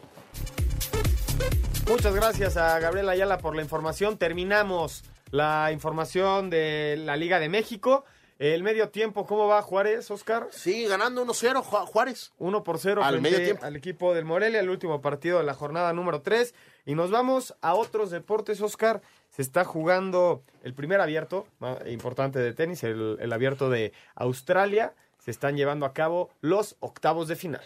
Muchas 1.90 2.14
gracias 2.16 2.58
a 2.58 2.80
Gabriel 2.80 3.10
Ayala 3.10 3.38
por 3.38 3.56
la 3.56 3.62
información. 3.62 4.18
Terminamos 4.18 5.04
la 5.32 5.72
información 5.72 6.50
de 6.50 6.96
la 7.00 7.16
Liga 7.18 7.40
de 7.40 7.50
México. 7.50 8.04
El 8.40 8.64
medio 8.64 8.90
tiempo, 8.90 9.26
¿cómo 9.28 9.48
va 9.48 9.62
Juárez, 9.62 10.10
Oscar? 10.10 10.48
Sí, 10.52 10.86
ganando 10.88 11.24
1-0 11.24 11.62
Ju- 11.64 11.86
Juárez. 11.86 12.32
1 12.40 12.64
por 12.64 12.80
0 12.80 13.04
Al 13.04 13.22
medio 13.22 13.38
tiempo. 13.44 13.64
al 13.66 13.76
equipo 13.76 14.14
del 14.16 14.26
Morelia, 14.26 14.60
el 14.62 14.70
último 14.70 15.00
partido 15.00 15.38
de 15.38 15.44
la 15.44 15.54
jornada 15.54 15.94
número 15.94 16.22
3. 16.22 16.56
Y 16.86 16.96
nos 16.96 17.12
vamos 17.12 17.56
a 17.62 17.76
otros 17.76 18.10
deportes, 18.10 18.60
Oscar. 18.62 19.02
Se 19.32 19.42
está 19.42 19.64
jugando 19.66 20.44
el 20.64 20.74
primer 20.74 21.02
abierto, 21.02 21.48
ma- 21.60 21.78
importante 21.88 22.38
de 22.40 22.54
tenis, 22.54 22.84
el, 22.84 23.18
el 23.20 23.34
abierto 23.34 23.70
de 23.70 23.94
Australia. 24.16 24.94
Se 25.20 25.32
están 25.32 25.56
llevando 25.56 25.86
a 25.86 25.94
cabo 25.94 26.30
los 26.42 26.76
octavos 26.80 27.28
de 27.28 27.36
final. 27.36 27.62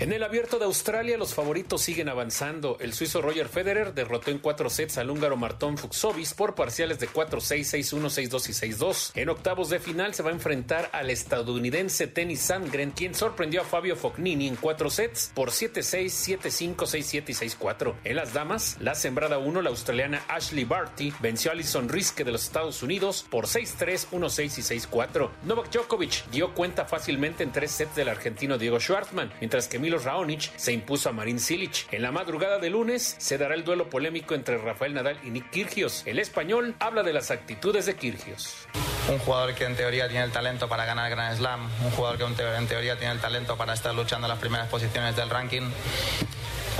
En 0.00 0.14
el 0.14 0.22
abierto 0.22 0.58
de 0.58 0.64
Australia, 0.64 1.18
los 1.18 1.34
favoritos 1.34 1.82
siguen 1.82 2.08
avanzando. 2.08 2.78
El 2.80 2.94
suizo 2.94 3.20
Roger 3.20 3.50
Federer 3.50 3.92
derrotó 3.92 4.30
en 4.30 4.38
cuatro 4.38 4.70
sets 4.70 4.96
al 4.96 5.10
húngaro 5.10 5.36
Martón 5.36 5.76
Fuxovis 5.76 6.32
por 6.32 6.54
parciales 6.54 6.98
de 7.00 7.06
4-6, 7.10 7.84
6-1, 7.92 8.30
6-2 8.30 8.48
y 8.48 8.72
6-2. 8.72 9.10
En 9.16 9.28
octavos 9.28 9.68
de 9.68 9.78
final 9.78 10.14
se 10.14 10.22
va 10.22 10.30
a 10.30 10.32
enfrentar 10.32 10.88
al 10.94 11.10
estadounidense 11.10 12.06
Tennis 12.06 12.40
Sandgren, 12.40 12.92
quien 12.92 13.14
sorprendió 13.14 13.60
a 13.60 13.66
Fabio 13.66 13.94
Fognini 13.94 14.48
en 14.48 14.56
cuatro 14.56 14.88
sets 14.88 15.32
por 15.34 15.50
7-6, 15.50 16.38
7-5, 16.40 16.76
6-7 16.76 17.24
y 17.28 17.34
6-4. 17.34 17.94
En 18.04 18.16
las 18.16 18.32
damas, 18.32 18.78
la 18.80 18.94
sembrada 18.94 19.36
1, 19.36 19.60
la 19.60 19.68
australiana 19.68 20.24
Ashley 20.28 20.64
Barty, 20.64 21.12
venció 21.20 21.50
a 21.50 21.52
Alison 21.52 21.90
Riske 21.90 22.24
de 22.24 22.32
los 22.32 22.44
Estados 22.44 22.82
Unidos 22.82 23.26
por 23.28 23.44
6-3, 23.44 24.06
1-6 24.12 24.44
y 24.44 24.78
6-4. 24.88 25.28
Novak 25.44 25.70
Djokovic 25.70 26.30
dio 26.30 26.54
cuenta 26.54 26.86
fácilmente 26.86 27.42
en 27.42 27.52
tres 27.52 27.72
sets 27.72 27.96
del 27.96 28.08
argentino 28.08 28.56
Diego 28.56 28.80
Schwartzman, 28.80 29.30
mientras 29.40 29.68
que 29.68 29.89
Raonic 29.98 30.56
se 30.56 30.72
impuso 30.72 31.08
a 31.08 31.12
Marin 31.12 31.40
Cilic. 31.40 31.92
En 31.92 32.02
la 32.02 32.12
madrugada 32.12 32.58
de 32.58 32.70
lunes 32.70 33.16
se 33.18 33.38
dará 33.38 33.54
el 33.54 33.64
duelo 33.64 33.90
polémico 33.90 34.34
entre 34.34 34.58
Rafael 34.58 34.94
Nadal 34.94 35.18
y 35.24 35.30
Nick 35.30 35.50
Kyrgios. 35.50 36.02
El 36.06 36.18
español 36.18 36.74
habla 36.78 37.02
de 37.02 37.12
las 37.12 37.30
actitudes 37.30 37.86
de 37.86 37.96
Kyrgios. 37.96 38.68
Un 39.08 39.18
jugador 39.18 39.54
que 39.54 39.64
en 39.64 39.76
teoría 39.76 40.08
tiene 40.08 40.24
el 40.24 40.32
talento 40.32 40.68
para 40.68 40.84
ganar 40.84 41.10
Grand 41.10 41.36
Slam, 41.36 41.68
un 41.84 41.90
jugador 41.90 42.18
que 42.18 42.24
en 42.24 42.66
teoría 42.66 42.98
tiene 42.98 43.14
el 43.14 43.20
talento 43.20 43.56
para 43.56 43.74
estar 43.74 43.94
luchando 43.94 44.26
en 44.26 44.30
las 44.30 44.38
primeras 44.38 44.68
posiciones 44.68 45.16
del 45.16 45.30
ranking, 45.30 45.70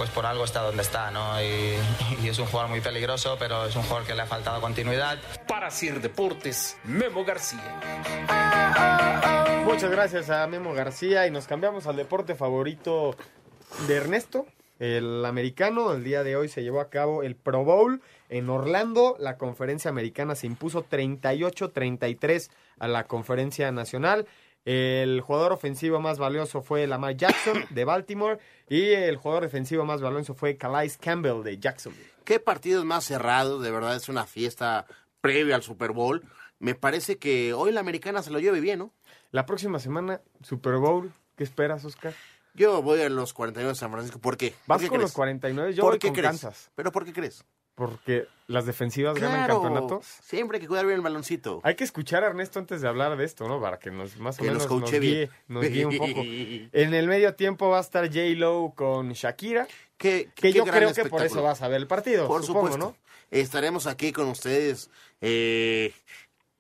pues 0.01 0.09
por 0.09 0.25
algo 0.25 0.45
está 0.45 0.63
donde 0.63 0.81
está, 0.81 1.11
¿no? 1.11 1.43
Y, 1.43 1.75
y 2.25 2.29
es 2.31 2.39
un 2.39 2.47
jugador 2.47 2.71
muy 2.71 2.81
peligroso, 2.81 3.37
pero 3.39 3.67
es 3.67 3.77
un 3.77 3.83
jugador 3.83 4.07
que 4.07 4.15
le 4.15 4.23
ha 4.23 4.27
faltado 4.27 4.59
continuidad. 4.59 5.19
Para 5.47 5.71
Sir 5.71 6.01
Deportes, 6.01 6.79
Memo 6.85 7.23
García. 7.23 7.79
Muchas 9.67 9.91
gracias 9.91 10.31
a 10.31 10.47
Memo 10.47 10.73
García 10.73 11.27
y 11.27 11.31
nos 11.31 11.47
cambiamos 11.47 11.87
al 11.87 11.97
deporte 11.97 12.35
favorito 12.35 13.15
de 13.87 13.97
Ernesto, 13.97 14.47
el 14.79 15.23
americano. 15.27 15.93
El 15.93 16.03
día 16.03 16.23
de 16.23 16.35
hoy 16.35 16.49
se 16.49 16.63
llevó 16.63 16.81
a 16.81 16.89
cabo 16.89 17.23
el 17.23 17.37
Pro 17.37 17.63
Bowl 17.63 18.01
en 18.31 18.49
Orlando. 18.49 19.17
La 19.19 19.37
conferencia 19.37 19.91
americana 19.91 20.35
se 20.35 20.47
impuso 20.47 20.83
38-33 20.89 22.49
a 22.79 22.89
la 22.89 23.05
conferencia 23.05 23.71
nacional. 23.71 24.27
El 24.65 25.21
jugador 25.23 25.53
ofensivo 25.53 26.01
más 26.01 26.19
valioso 26.19 26.63
fue 26.63 26.87
Lamar 26.87 27.17
Jackson 27.17 27.65
de 27.71 27.85
Baltimore 27.85 28.39
y 28.69 28.91
el 28.91 29.17
jugador 29.17 29.45
defensivo 29.45 29.85
más 29.85 30.01
valioso 30.03 30.35
fue 30.35 30.57
Calais 30.57 30.99
Campbell 30.99 31.43
de 31.43 31.59
Jacksonville. 31.59 32.11
Qué 32.25 32.41
partidos 32.41 32.85
más 32.85 33.05
cerrados, 33.05 33.63
de 33.63 33.71
verdad 33.71 33.97
es 33.97 34.09
una 34.09 34.27
fiesta 34.27 34.87
previa 35.21 35.57
al 35.57 35.63
Super 35.63 35.93
Bowl. 35.93 36.23
Me 36.59 36.75
parece 36.75 37.17
que 37.19 37.55
hoy 37.55 37.73
la 37.73 37.81
americana 37.81 38.23
se 38.23 38.31
lo 38.31 38.39
lleve 38.39 38.61
bien, 38.61 38.81
¿no? 38.81 38.93
La 39.31 39.47
próxima 39.47 39.79
semana, 39.79 40.21
Super 40.43 40.75
Bowl. 40.75 41.11
¿Qué 41.37 41.45
esperas, 41.45 41.85
Oscar? 41.87 42.13
Yo 42.53 42.83
voy 42.83 43.01
a 43.01 43.09
los 43.09 43.33
49 43.33 43.73
de 43.73 43.79
San 43.79 43.91
Francisco. 43.91 44.19
¿Por 44.19 44.37
qué? 44.37 44.55
¿Vas 44.67 44.77
¿Por 44.77 44.81
qué 44.81 44.89
con 44.89 44.97
crees? 44.99 45.11
los 45.11 45.13
49? 45.15 45.73
Yo 45.73 45.83
¿Por 45.83 45.93
voy 45.93 45.99
qué 45.99 46.09
con 46.09 46.17
crees? 46.17 46.29
Kansas. 46.29 46.71
¿Pero 46.75 46.93
por 46.93 47.05
qué 47.07 47.13
crees? 47.13 47.45
Porque 47.87 48.29
las 48.47 48.67
defensivas 48.67 49.19
ganan 49.19 49.49
campeonatos. 49.49 50.05
Siempre 50.23 50.59
hay 50.59 50.61
que 50.61 50.69
cuidar 50.69 50.85
bien 50.85 50.97
el 50.97 51.03
baloncito. 51.03 51.61
Hay 51.63 51.77
que 51.77 51.85
escuchar 51.85 52.25
a 52.25 52.27
Ernesto 52.27 52.59
antes 52.59 52.83
de 52.83 52.89
hablar 52.89 53.17
de 53.17 53.25
esto, 53.25 53.49
¿no? 53.49 53.59
Para 53.59 53.79
que 53.79 53.91
nos 53.91 54.19
más 54.19 54.39
o 54.39 54.43
Que 54.43 54.51
nos 54.51 54.69
menos 54.69 54.81
nos, 54.83 55.01
guíe, 55.01 55.31
nos 55.49 55.65
guíe 55.67 55.87
un 55.87 55.97
poco. 55.99 56.21
En 56.23 56.93
el 56.93 57.09
medio 57.09 57.35
tiempo 57.35 57.71
va 57.71 57.79
a 57.79 57.81
estar 57.81 58.07
J-Lo 58.07 58.75
con 58.77 59.13
Shakira. 59.13 59.67
Que, 59.97 60.29
que 60.35 60.51
qué 60.51 60.53
yo 60.53 60.65
creo 60.67 60.93
que 60.93 61.07
por 61.07 61.25
eso 61.25 61.43
vas 61.43 61.63
a 61.63 61.69
ver 61.69 61.79
el 61.79 61.87
partido. 61.87 62.27
Por 62.27 62.45
supongo, 62.45 62.73
supuesto. 62.73 62.97
¿no? 63.01 63.11
Estaremos 63.31 63.87
aquí 63.87 64.13
con 64.13 64.29
ustedes 64.29 64.91
eh, 65.23 65.95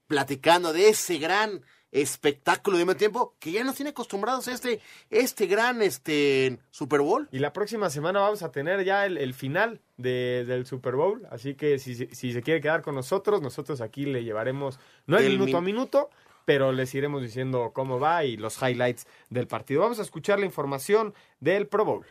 platicando 0.06 0.72
de 0.72 0.88
ese 0.88 1.18
gran 1.18 1.60
espectáculo 1.92 2.78
de 2.78 2.84
medio 2.84 2.96
tiempo 2.96 3.34
que 3.38 3.52
ya 3.52 3.64
nos 3.64 3.74
tiene 3.76 3.90
acostumbrados 3.90 4.48
a 4.48 4.52
este, 4.52 4.80
este 5.10 5.46
gran 5.46 5.82
este, 5.82 6.58
Super 6.70 7.00
Bowl. 7.00 7.28
Y 7.32 7.38
la 7.38 7.52
próxima 7.52 7.90
semana 7.90 8.20
vamos 8.20 8.42
a 8.42 8.52
tener 8.52 8.84
ya 8.84 9.06
el, 9.06 9.18
el 9.18 9.34
final 9.34 9.80
de, 9.96 10.44
del 10.46 10.66
Super 10.66 10.96
Bowl, 10.96 11.26
así 11.30 11.54
que 11.54 11.78
si, 11.78 11.94
si, 11.94 12.32
se 12.32 12.42
quiere 12.42 12.60
quedar 12.60 12.82
con 12.82 12.94
nosotros, 12.94 13.42
nosotros 13.42 13.80
aquí 13.80 14.06
le 14.06 14.24
llevaremos, 14.24 14.78
no 15.06 15.18
el 15.18 15.38
minuto 15.38 15.58
a 15.58 15.60
minuto, 15.60 16.10
pero 16.44 16.72
les 16.72 16.94
iremos 16.94 17.22
diciendo 17.22 17.70
cómo 17.74 18.00
va 18.00 18.24
y 18.24 18.36
los 18.36 18.60
highlights 18.60 19.06
del 19.28 19.46
partido. 19.46 19.82
Vamos 19.82 19.98
a 19.98 20.02
escuchar 20.02 20.38
la 20.38 20.46
información 20.46 21.14
del 21.38 21.66
Pro 21.66 21.84
Bowl. 21.84 22.06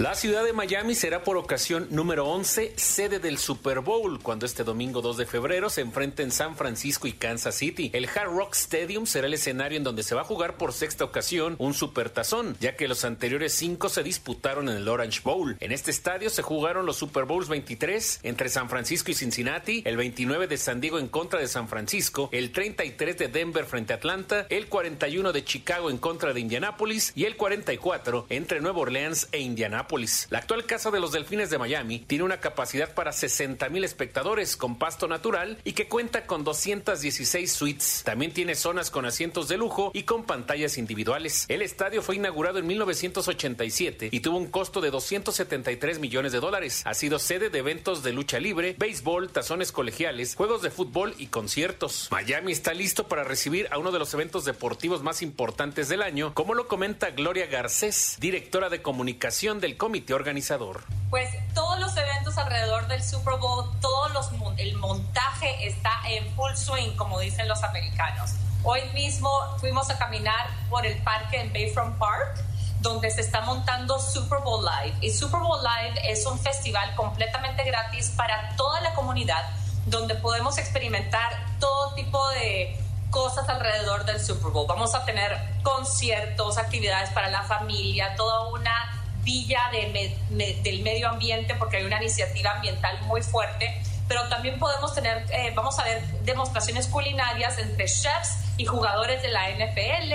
La 0.00 0.14
ciudad 0.14 0.44
de 0.44 0.54
Miami 0.54 0.94
será 0.94 1.24
por 1.24 1.36
ocasión 1.36 1.86
número 1.90 2.26
11 2.26 2.72
sede 2.74 3.18
del 3.18 3.36
Super 3.36 3.80
Bowl 3.80 4.18
cuando 4.22 4.46
este 4.46 4.64
domingo 4.64 5.02
2 5.02 5.18
de 5.18 5.26
febrero 5.26 5.68
se 5.68 5.82
enfrenten 5.82 6.30
San 6.30 6.56
Francisco 6.56 7.06
y 7.06 7.12
Kansas 7.12 7.56
City. 7.56 7.90
El 7.92 8.08
Hard 8.08 8.34
Rock 8.34 8.54
Stadium 8.54 9.04
será 9.04 9.26
el 9.26 9.34
escenario 9.34 9.76
en 9.76 9.84
donde 9.84 10.02
se 10.02 10.14
va 10.14 10.22
a 10.22 10.24
jugar 10.24 10.56
por 10.56 10.72
sexta 10.72 11.04
ocasión 11.04 11.54
un 11.58 11.74
supertazón, 11.74 12.56
ya 12.60 12.76
que 12.76 12.88
los 12.88 13.04
anteriores 13.04 13.52
cinco 13.52 13.90
se 13.90 14.02
disputaron 14.02 14.70
en 14.70 14.76
el 14.76 14.88
Orange 14.88 15.20
Bowl. 15.22 15.58
En 15.60 15.70
este 15.70 15.90
estadio 15.90 16.30
se 16.30 16.40
jugaron 16.40 16.86
los 16.86 16.96
Super 16.96 17.26
Bowls 17.26 17.48
23 17.48 18.20
entre 18.22 18.48
San 18.48 18.70
Francisco 18.70 19.10
y 19.10 19.14
Cincinnati, 19.14 19.82
el 19.84 19.98
29 19.98 20.46
de 20.46 20.56
San 20.56 20.80
Diego 20.80 20.98
en 20.98 21.08
contra 21.08 21.40
de 21.40 21.46
San 21.46 21.68
Francisco, 21.68 22.30
el 22.32 22.52
33 22.52 23.18
de 23.18 23.28
Denver 23.28 23.66
frente 23.66 23.92
a 23.92 23.96
Atlanta, 23.96 24.46
el 24.48 24.68
41 24.68 25.30
de 25.30 25.44
Chicago 25.44 25.90
en 25.90 25.98
contra 25.98 26.32
de 26.32 26.40
Indianápolis 26.40 27.12
y 27.14 27.26
el 27.26 27.36
44 27.36 28.24
entre 28.30 28.62
Nueva 28.62 28.78
Orleans 28.78 29.28
e 29.32 29.40
Indianápolis. 29.40 29.89
La 30.30 30.38
actual 30.38 30.66
Casa 30.66 30.92
de 30.92 31.00
los 31.00 31.10
Delfines 31.10 31.50
de 31.50 31.58
Miami 31.58 31.98
tiene 31.98 32.22
una 32.22 32.38
capacidad 32.38 32.94
para 32.94 33.10
60 33.10 33.68
mil 33.70 33.82
espectadores 33.82 34.56
con 34.56 34.78
pasto 34.78 35.08
natural 35.08 35.58
y 35.64 35.72
que 35.72 35.88
cuenta 35.88 36.26
con 36.26 36.44
216 36.44 37.52
suites. 37.52 38.02
También 38.04 38.32
tiene 38.32 38.54
zonas 38.54 38.88
con 38.92 39.04
asientos 39.04 39.48
de 39.48 39.56
lujo 39.56 39.90
y 39.92 40.04
con 40.04 40.26
pantallas 40.26 40.78
individuales. 40.78 41.44
El 41.48 41.60
estadio 41.60 42.02
fue 42.02 42.14
inaugurado 42.14 42.60
en 42.60 42.68
1987 42.68 44.10
y 44.12 44.20
tuvo 44.20 44.38
un 44.38 44.46
costo 44.46 44.80
de 44.80 44.92
273 44.92 45.98
millones 45.98 46.30
de 46.30 46.38
dólares. 46.38 46.82
Ha 46.84 46.94
sido 46.94 47.18
sede 47.18 47.50
de 47.50 47.58
eventos 47.58 48.04
de 48.04 48.12
lucha 48.12 48.38
libre, 48.38 48.76
béisbol, 48.78 49.30
tazones 49.30 49.72
colegiales, 49.72 50.36
juegos 50.36 50.62
de 50.62 50.70
fútbol 50.70 51.16
y 51.18 51.26
conciertos. 51.26 52.06
Miami 52.12 52.52
está 52.52 52.74
listo 52.74 53.08
para 53.08 53.24
recibir 53.24 53.66
a 53.72 53.78
uno 53.78 53.90
de 53.90 53.98
los 53.98 54.14
eventos 54.14 54.44
deportivos 54.44 55.02
más 55.02 55.20
importantes 55.20 55.88
del 55.88 56.02
año, 56.02 56.32
como 56.32 56.54
lo 56.54 56.68
comenta 56.68 57.10
Gloria 57.10 57.46
Garcés, 57.46 58.18
directora 58.20 58.68
de 58.68 58.82
comunicación 58.82 59.58
del 59.58 59.69
comité 59.76 60.14
organizador? 60.14 60.84
Pues 61.10 61.28
todos 61.54 61.80
los 61.80 61.96
eventos 61.96 62.38
alrededor 62.38 62.86
del 62.86 63.02
Super 63.02 63.38
Bowl, 63.38 63.68
todos 63.80 64.12
los, 64.12 64.30
el 64.58 64.76
montaje 64.76 65.66
está 65.66 65.92
en 66.08 66.32
full 66.34 66.54
swing, 66.54 66.96
como 66.96 67.18
dicen 67.18 67.48
los 67.48 67.62
americanos. 67.62 68.32
Hoy 68.62 68.82
mismo 68.94 69.30
fuimos 69.58 69.90
a 69.90 69.98
caminar 69.98 70.46
por 70.68 70.86
el 70.86 71.02
parque 71.02 71.40
en 71.40 71.52
Bayfront 71.52 71.98
Park, 71.98 72.44
donde 72.80 73.10
se 73.10 73.22
está 73.22 73.40
montando 73.40 73.98
Super 73.98 74.40
Bowl 74.40 74.64
Live. 74.64 74.96
Y 75.00 75.10
Super 75.10 75.40
Bowl 75.40 75.58
Live 75.62 76.10
es 76.10 76.26
un 76.26 76.38
festival 76.38 76.94
completamente 76.94 77.64
gratis 77.64 78.12
para 78.16 78.54
toda 78.56 78.80
la 78.80 78.94
comunidad, 78.94 79.44
donde 79.86 80.14
podemos 80.14 80.58
experimentar 80.58 81.32
todo 81.58 81.94
tipo 81.94 82.28
de 82.30 82.78
cosas 83.10 83.48
alrededor 83.48 84.04
del 84.04 84.20
Super 84.20 84.50
Bowl. 84.52 84.66
Vamos 84.66 84.94
a 84.94 85.04
tener 85.04 85.36
conciertos, 85.62 86.58
actividades 86.58 87.10
para 87.10 87.28
la 87.28 87.42
familia, 87.42 88.14
toda 88.16 88.48
una 88.48 88.99
villa 89.22 89.60
de 89.72 90.14
del 90.62 90.82
medio 90.82 91.08
ambiente 91.08 91.54
porque 91.56 91.78
hay 91.78 91.84
una 91.84 91.98
iniciativa 91.98 92.52
ambiental 92.52 93.00
muy 93.02 93.22
fuerte, 93.22 93.80
pero 94.08 94.28
también 94.28 94.58
podemos 94.58 94.94
tener, 94.94 95.24
eh, 95.30 95.52
vamos 95.54 95.78
a 95.78 95.84
ver 95.84 96.02
demostraciones 96.24 96.86
culinarias 96.86 97.58
entre 97.58 97.86
chefs 97.86 98.38
y 98.56 98.64
jugadores 98.64 99.22
de 99.22 99.28
la 99.28 99.50
NFL, 99.50 100.12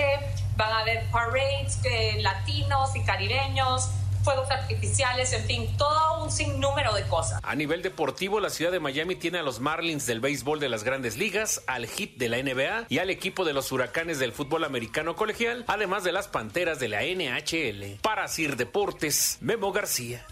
van 0.56 0.72
a 0.72 0.80
haber 0.80 1.04
parades 1.10 1.78
eh, 1.84 2.18
latinos 2.20 2.94
y 2.94 3.02
caribeños, 3.02 3.90
fuegos 4.26 4.50
artificiales, 4.50 5.32
en 5.32 5.44
fin, 5.44 5.76
todo 5.78 6.24
un 6.24 6.32
sinnúmero 6.32 6.92
de 6.94 7.04
cosas. 7.04 7.40
A 7.44 7.54
nivel 7.54 7.80
deportivo, 7.80 8.40
la 8.40 8.50
ciudad 8.50 8.72
de 8.72 8.80
Miami 8.80 9.14
tiene 9.14 9.38
a 9.38 9.44
los 9.44 9.60
Marlins 9.60 10.04
del 10.04 10.18
béisbol 10.18 10.58
de 10.58 10.68
las 10.68 10.82
grandes 10.82 11.16
ligas, 11.16 11.62
al 11.68 11.86
Heat 11.86 12.16
de 12.16 12.28
la 12.28 12.42
NBA 12.42 12.86
y 12.88 12.98
al 12.98 13.10
equipo 13.10 13.44
de 13.44 13.52
los 13.52 13.70
Huracanes 13.70 14.18
del 14.18 14.32
fútbol 14.32 14.64
americano 14.64 15.14
colegial, 15.14 15.64
además 15.68 16.02
de 16.02 16.10
las 16.10 16.26
Panteras 16.26 16.80
de 16.80 16.88
la 16.88 17.02
NHL. 17.04 18.00
Para 18.02 18.26
Sir 18.26 18.56
Deportes, 18.56 19.38
Memo 19.42 19.70
García. 19.70 20.26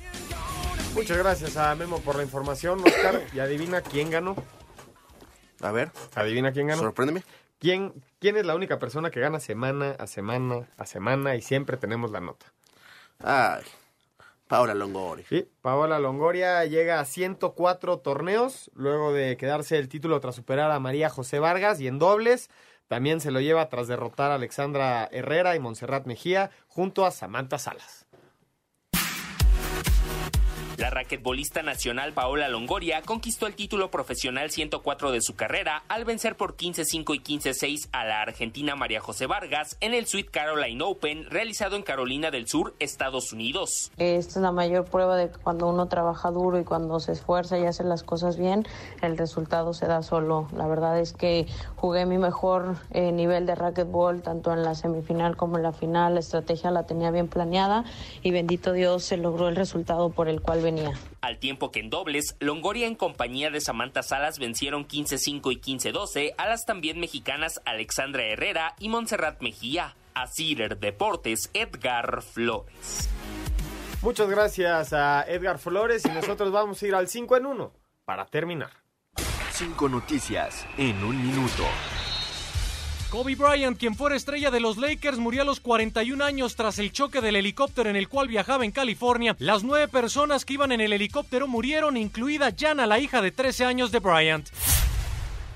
Muchas 0.94 1.16
gracias 1.16 1.56
a 1.56 1.72
Memo 1.76 2.00
por 2.00 2.16
la 2.16 2.24
información, 2.24 2.82
Oscar. 2.84 3.22
Y 3.32 3.38
adivina 3.38 3.80
quién 3.80 4.10
ganó. 4.10 4.34
A 5.60 5.70
ver. 5.70 5.92
Adivina 6.16 6.50
quién 6.50 6.66
ganó. 6.66 6.82
Sorpréndeme. 6.82 7.22
¿Quién, 7.60 7.92
¿Quién 8.18 8.36
es 8.38 8.44
la 8.44 8.56
única 8.56 8.80
persona 8.80 9.10
que 9.10 9.20
gana 9.20 9.38
semana 9.38 9.94
a 10.00 10.08
semana 10.08 10.68
a 10.78 10.84
semana 10.84 11.36
y 11.36 11.42
siempre 11.42 11.76
tenemos 11.76 12.10
la 12.10 12.18
nota? 12.18 12.46
Ay, 13.20 13.62
Paola 14.54 14.74
Longoria. 14.74 15.24
Sí, 15.28 15.48
Paola 15.62 15.98
Longoria 15.98 16.64
llega 16.64 17.00
a 17.00 17.04
104 17.04 17.98
torneos, 17.98 18.70
luego 18.74 19.12
de 19.12 19.36
quedarse 19.36 19.78
el 19.78 19.88
título 19.88 20.20
tras 20.20 20.36
superar 20.36 20.70
a 20.70 20.78
María 20.78 21.10
José 21.10 21.40
Vargas 21.40 21.80
y 21.80 21.88
en 21.88 21.98
dobles. 21.98 22.50
También 22.86 23.20
se 23.20 23.32
lo 23.32 23.40
lleva 23.40 23.68
tras 23.68 23.88
derrotar 23.88 24.30
a 24.30 24.36
Alexandra 24.36 25.08
Herrera 25.10 25.56
y 25.56 25.58
Montserrat 25.58 26.06
Mejía 26.06 26.52
junto 26.68 27.04
a 27.04 27.10
Samantha 27.10 27.58
Salas. 27.58 28.03
La 30.76 30.90
raquetbolista 30.90 31.62
nacional 31.62 32.12
Paola 32.14 32.48
Longoria 32.48 33.00
conquistó 33.02 33.46
el 33.46 33.54
título 33.54 33.92
profesional 33.92 34.50
104 34.50 35.12
de 35.12 35.20
su 35.20 35.36
carrera 35.36 35.84
al 35.88 36.04
vencer 36.04 36.36
por 36.36 36.56
15-5 36.56 37.14
y 37.14 37.38
15-6 37.38 37.88
a 37.92 38.04
la 38.04 38.22
argentina 38.22 38.74
María 38.74 39.00
José 39.00 39.26
Vargas 39.26 39.76
en 39.80 39.94
el 39.94 40.06
Sweet 40.06 40.30
Caroline 40.32 40.82
Open 40.82 41.30
realizado 41.30 41.76
en 41.76 41.84
Carolina 41.84 42.32
del 42.32 42.48
Sur, 42.48 42.74
Estados 42.80 43.32
Unidos. 43.32 43.92
Esta 43.98 44.30
es 44.30 44.42
la 44.42 44.50
mayor 44.50 44.86
prueba 44.86 45.16
de 45.16 45.28
cuando 45.28 45.68
uno 45.68 45.86
trabaja 45.86 46.32
duro 46.32 46.58
y 46.58 46.64
cuando 46.64 46.98
se 46.98 47.12
esfuerza 47.12 47.56
y 47.56 47.66
hace 47.66 47.84
las 47.84 48.02
cosas 48.02 48.36
bien, 48.36 48.66
el 49.00 49.16
resultado 49.16 49.74
se 49.74 49.86
da 49.86 50.02
solo. 50.02 50.48
La 50.56 50.66
verdad 50.66 50.98
es 50.98 51.12
que 51.12 51.46
jugué 51.76 52.04
mi 52.04 52.18
mejor 52.18 52.78
eh, 52.90 53.12
nivel 53.12 53.46
de 53.46 53.54
racquetball 53.54 54.22
tanto 54.22 54.52
en 54.52 54.64
la 54.64 54.74
semifinal 54.74 55.36
como 55.36 55.56
en 55.56 55.62
la 55.62 55.72
final. 55.72 56.14
La 56.14 56.20
estrategia 56.20 56.72
la 56.72 56.84
tenía 56.84 57.12
bien 57.12 57.28
planeada 57.28 57.84
y 58.22 58.32
bendito 58.32 58.72
Dios 58.72 59.04
se 59.04 59.16
logró 59.16 59.48
el 59.48 59.54
resultado 59.54 60.10
por 60.10 60.28
el 60.28 60.40
cual 60.40 60.63
venía. 60.64 60.92
Al 61.20 61.38
tiempo 61.38 61.70
que 61.70 61.78
en 61.78 61.90
dobles, 61.90 62.36
Longoria 62.40 62.88
en 62.88 62.96
compañía 62.96 63.50
de 63.50 63.60
Samantha 63.60 64.02
Salas 64.02 64.40
vencieron 64.40 64.88
15-5 64.88 65.52
y 65.52 65.60
15-12 65.60 66.34
a 66.36 66.48
las 66.48 66.64
también 66.64 66.98
mexicanas 66.98 67.60
Alexandra 67.64 68.24
Herrera 68.24 68.74
y 68.80 68.88
Montserrat 68.88 69.40
Mejía. 69.40 69.94
A 70.16 70.26
Cider 70.28 70.78
Deportes, 70.78 71.50
Edgar 71.54 72.22
Flores. 72.22 73.08
Muchas 74.00 74.28
gracias 74.28 74.92
a 74.92 75.24
Edgar 75.26 75.58
Flores 75.58 76.04
y 76.04 76.08
nosotros 76.08 76.52
vamos 76.52 76.82
a 76.82 76.86
ir 76.86 76.94
al 76.94 77.08
5 77.08 77.36
en 77.36 77.46
1 77.46 77.72
para 78.04 78.26
terminar. 78.26 78.70
Cinco 79.50 79.88
noticias 79.88 80.66
en 80.76 81.02
un 81.02 81.20
minuto. 81.20 81.64
Kobe 83.14 83.36
Bryant, 83.36 83.78
quien 83.78 83.94
fuera 83.94 84.16
estrella 84.16 84.50
de 84.50 84.58
los 84.58 84.76
Lakers, 84.76 85.18
murió 85.18 85.42
a 85.42 85.44
los 85.44 85.60
41 85.60 86.24
años 86.24 86.56
tras 86.56 86.80
el 86.80 86.90
choque 86.90 87.20
del 87.20 87.36
helicóptero 87.36 87.88
en 87.88 87.94
el 87.94 88.08
cual 88.08 88.26
viajaba 88.26 88.64
en 88.64 88.72
California. 88.72 89.36
Las 89.38 89.62
nueve 89.62 89.86
personas 89.86 90.44
que 90.44 90.54
iban 90.54 90.72
en 90.72 90.80
el 90.80 90.92
helicóptero 90.92 91.46
murieron, 91.46 91.96
incluida 91.96 92.52
Jana, 92.58 92.88
la 92.88 92.98
hija 92.98 93.22
de 93.22 93.30
13 93.30 93.66
años 93.66 93.92
de 93.92 94.00
Bryant. 94.00 94.48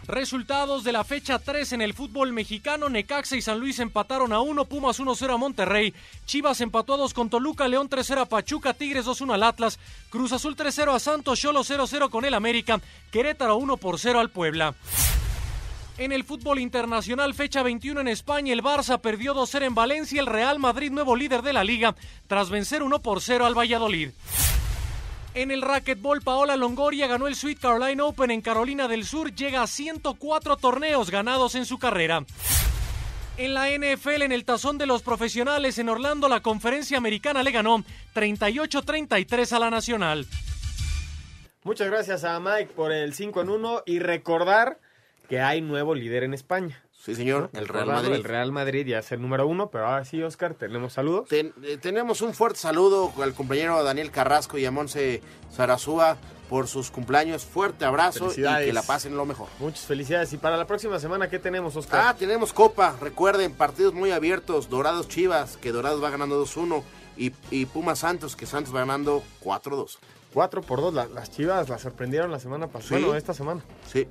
Resultados 0.06 0.84
de 0.84 0.92
la 0.92 1.02
fecha 1.02 1.40
3 1.40 1.72
en 1.72 1.82
el 1.82 1.94
fútbol 1.94 2.32
mexicano. 2.32 2.88
Necaxa 2.88 3.34
y 3.34 3.42
San 3.42 3.58
Luis 3.58 3.80
empataron 3.80 4.32
a 4.32 4.38
1, 4.38 4.64
Pumas 4.66 5.00
1-0 5.00 5.34
a 5.34 5.36
Monterrey. 5.36 5.92
Chivas 6.26 6.60
empató 6.60 6.94
a 6.94 6.98
2 6.98 7.12
con 7.12 7.28
Toluca, 7.28 7.66
León 7.66 7.90
3-0 7.90 8.20
a 8.20 8.26
Pachuca, 8.26 8.72
Tigres 8.72 9.04
2-1 9.04 9.34
al 9.34 9.42
Atlas, 9.42 9.80
Cruz 10.10 10.30
Azul 10.30 10.54
3-0 10.54 10.94
a 10.94 11.00
Santos, 11.00 11.40
Cholo 11.40 11.64
0-0 11.64 12.08
con 12.08 12.24
el 12.24 12.34
América, 12.34 12.80
Querétaro 13.10 13.56
1 13.56 13.80
0 13.96 14.20
al 14.20 14.30
Puebla. 14.30 14.76
En 15.98 16.12
el 16.12 16.22
fútbol 16.22 16.60
internacional, 16.60 17.34
fecha 17.34 17.64
21 17.64 18.00
en 18.02 18.06
España, 18.06 18.52
el 18.52 18.62
Barça 18.62 19.00
perdió 19.00 19.34
2-0 19.34 19.64
en 19.64 19.74
Valencia, 19.74 20.20
el 20.20 20.28
Real 20.28 20.60
Madrid, 20.60 20.92
nuevo 20.92 21.16
líder 21.16 21.42
de 21.42 21.52
la 21.52 21.64
liga, 21.64 21.96
tras 22.28 22.50
vencer 22.50 22.84
1 22.84 23.02
0 23.20 23.44
al 23.44 23.58
Valladolid. 23.58 24.10
En 25.34 25.50
el 25.50 25.60
racquetball, 25.60 26.22
Paola 26.22 26.56
Longoria 26.56 27.08
ganó 27.08 27.26
el 27.26 27.34
Sweet 27.34 27.58
Caroline 27.58 28.00
Open 28.00 28.30
en 28.30 28.42
Carolina 28.42 28.86
del 28.86 29.04
Sur, 29.04 29.34
llega 29.34 29.62
a 29.62 29.66
104 29.66 30.56
torneos 30.58 31.10
ganados 31.10 31.56
en 31.56 31.66
su 31.66 31.80
carrera. 31.80 32.24
En 33.36 33.54
la 33.54 33.68
NFL, 33.68 34.22
en 34.22 34.32
el 34.32 34.44
tazón 34.44 34.78
de 34.78 34.86
los 34.86 35.02
profesionales 35.02 35.78
en 35.78 35.88
Orlando, 35.88 36.28
la 36.28 36.42
conferencia 36.42 36.96
americana 36.96 37.42
le 37.42 37.50
ganó 37.50 37.82
38-33 38.14 39.50
a 39.50 39.58
la 39.58 39.70
nacional. 39.70 40.28
Muchas 41.64 41.88
gracias 41.88 42.22
a 42.22 42.38
Mike 42.38 42.72
por 42.76 42.92
el 42.92 43.14
5 43.14 43.42
en 43.42 43.48
1 43.48 43.82
y 43.84 43.98
recordar 43.98 44.78
que 45.28 45.40
hay 45.40 45.60
nuevo 45.60 45.94
líder 45.94 46.22
en 46.24 46.34
España. 46.34 46.82
Sí, 47.00 47.14
señor, 47.14 47.48
el 47.54 47.68
Real 47.68 47.86
Madrid. 47.86 48.12
El 48.14 48.24
Real 48.24 48.52
Madrid 48.52 48.86
ya 48.86 48.98
es 48.98 49.12
el 49.12 49.22
número 49.22 49.46
uno, 49.46 49.70
pero 49.70 49.86
ahora 49.86 50.04
sí, 50.04 50.22
Oscar, 50.22 50.54
tenemos 50.54 50.92
saludos. 50.94 51.28
Ten- 51.28 51.54
eh, 51.62 51.78
tenemos 51.80 52.20
un 52.22 52.34
fuerte 52.34 52.58
saludo 52.58 53.12
al 53.22 53.34
compañero 53.34 53.82
Daniel 53.84 54.10
Carrasco 54.10 54.58
y 54.58 54.66
a 54.66 54.70
Monse 54.70 55.22
Sarazúa 55.50 56.16
por 56.50 56.66
sus 56.66 56.90
cumpleaños. 56.90 57.44
Fuerte 57.44 57.84
abrazo 57.84 58.30
y 58.32 58.42
que 58.42 58.72
la 58.72 58.82
pasen 58.82 59.16
lo 59.16 59.24
mejor. 59.26 59.48
Muchas 59.60 59.86
felicidades. 59.86 60.32
Y 60.32 60.38
para 60.38 60.56
la 60.56 60.66
próxima 60.66 60.98
semana, 60.98 61.28
¿qué 61.30 61.38
tenemos, 61.38 61.76
Oscar? 61.76 62.04
Ah, 62.08 62.16
tenemos 62.18 62.52
Copa. 62.52 62.96
Recuerden, 63.00 63.52
partidos 63.54 63.94
muy 63.94 64.10
abiertos. 64.10 64.68
Dorados 64.68 65.08
Chivas, 65.08 65.56
que 65.56 65.72
Dorados 65.72 66.02
va 66.02 66.10
ganando 66.10 66.42
2-1. 66.44 66.82
Y, 67.16 67.32
y 67.50 67.66
Pumas 67.66 68.00
Santos, 68.00 68.34
que 68.36 68.46
Santos 68.46 68.74
va 68.74 68.80
ganando 68.80 69.22
4-2. 69.42 69.98
4 70.34 70.62
por 70.62 70.80
2. 70.80 70.94
las 71.14 71.30
Chivas 71.30 71.68
las 71.68 71.80
sorprendieron 71.80 72.30
la 72.30 72.38
semana 72.40 72.66
pasada. 72.66 72.96
Sí. 72.98 73.04
Bueno, 73.04 73.16
esta 73.16 73.34
semana. 73.34 73.62
Sí. 73.90 74.06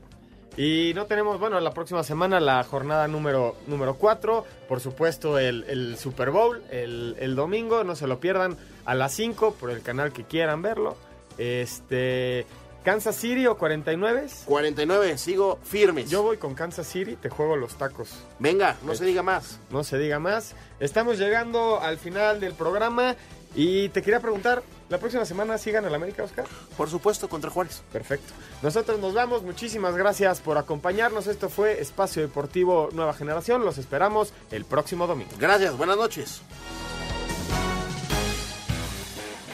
Y 0.57 0.91
no 0.95 1.05
tenemos, 1.05 1.39
bueno, 1.39 1.59
la 1.59 1.71
próxima 1.71 2.03
semana 2.03 2.39
la 2.39 2.63
jornada 2.63 3.07
número, 3.07 3.55
número 3.67 3.95
4. 3.95 4.43
Por 4.67 4.79
supuesto, 4.79 5.37
el, 5.37 5.63
el 5.67 5.97
Super 5.97 6.31
Bowl 6.31 6.63
el, 6.71 7.15
el 7.19 7.35
domingo. 7.35 7.83
No 7.83 7.95
se 7.95 8.07
lo 8.07 8.19
pierdan 8.19 8.57
a 8.83 8.95
las 8.95 9.13
5 9.13 9.53
por 9.53 9.69
el 9.69 9.83
canal 9.83 10.11
que 10.11 10.23
quieran 10.23 10.63
verlo. 10.63 10.97
Este. 11.37 12.47
Kansas 12.83 13.17
City 13.17 13.45
o 13.45 13.57
49. 13.57 14.27
49, 14.45 15.17
sigo 15.17 15.59
firmes. 15.61 16.09
Yo 16.09 16.23
voy 16.23 16.37
con 16.37 16.55
Kansas 16.55 16.87
City, 16.87 17.17
te 17.17 17.29
juego 17.29 17.57
los 17.57 17.75
tacos. 17.75 18.23
Venga, 18.39 18.77
no 18.83 18.95
se 18.95 19.03
diga 19.03 19.21
más. 19.21 19.59
No 19.69 19.83
se 19.83 19.97
diga 19.97 20.19
más. 20.19 20.55
Estamos 20.79 21.19
llegando 21.19 21.81
al 21.81 21.97
final 21.97 22.39
del 22.39 22.53
programa 22.53 23.17
y 23.55 23.89
te 23.89 24.01
quería 24.01 24.21
preguntar, 24.21 24.63
¿la 24.89 24.97
próxima 24.97 25.25
semana 25.25 25.57
sigan 25.57 25.85
el 25.85 25.95
América, 25.95 26.23
Oscar? 26.23 26.45
Por 26.75 26.89
supuesto, 26.89 27.29
contra 27.29 27.49
Juárez. 27.49 27.81
Perfecto. 27.91 28.33
Nosotros 28.61 28.99
nos 28.99 29.13
vamos, 29.13 29.43
muchísimas 29.43 29.95
gracias 29.95 30.39
por 30.39 30.57
acompañarnos. 30.57 31.27
Esto 31.27 31.49
fue 31.49 31.81
Espacio 31.81 32.21
Deportivo 32.21 32.89
Nueva 32.93 33.13
Generación. 33.13 33.63
Los 33.63 33.77
esperamos 33.77 34.33
el 34.51 34.65
próximo 34.65 35.07
domingo. 35.07 35.31
Gracias, 35.39 35.77
buenas 35.77 35.97
noches. 35.97 36.41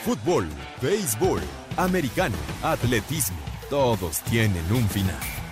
Fútbol, 0.06 0.50
béisbol, 0.82 1.42
americano, 1.78 2.36
atletismo, 2.62 3.38
todos 3.70 4.20
tienen 4.24 4.70
un 4.70 4.88
final. 4.90 5.43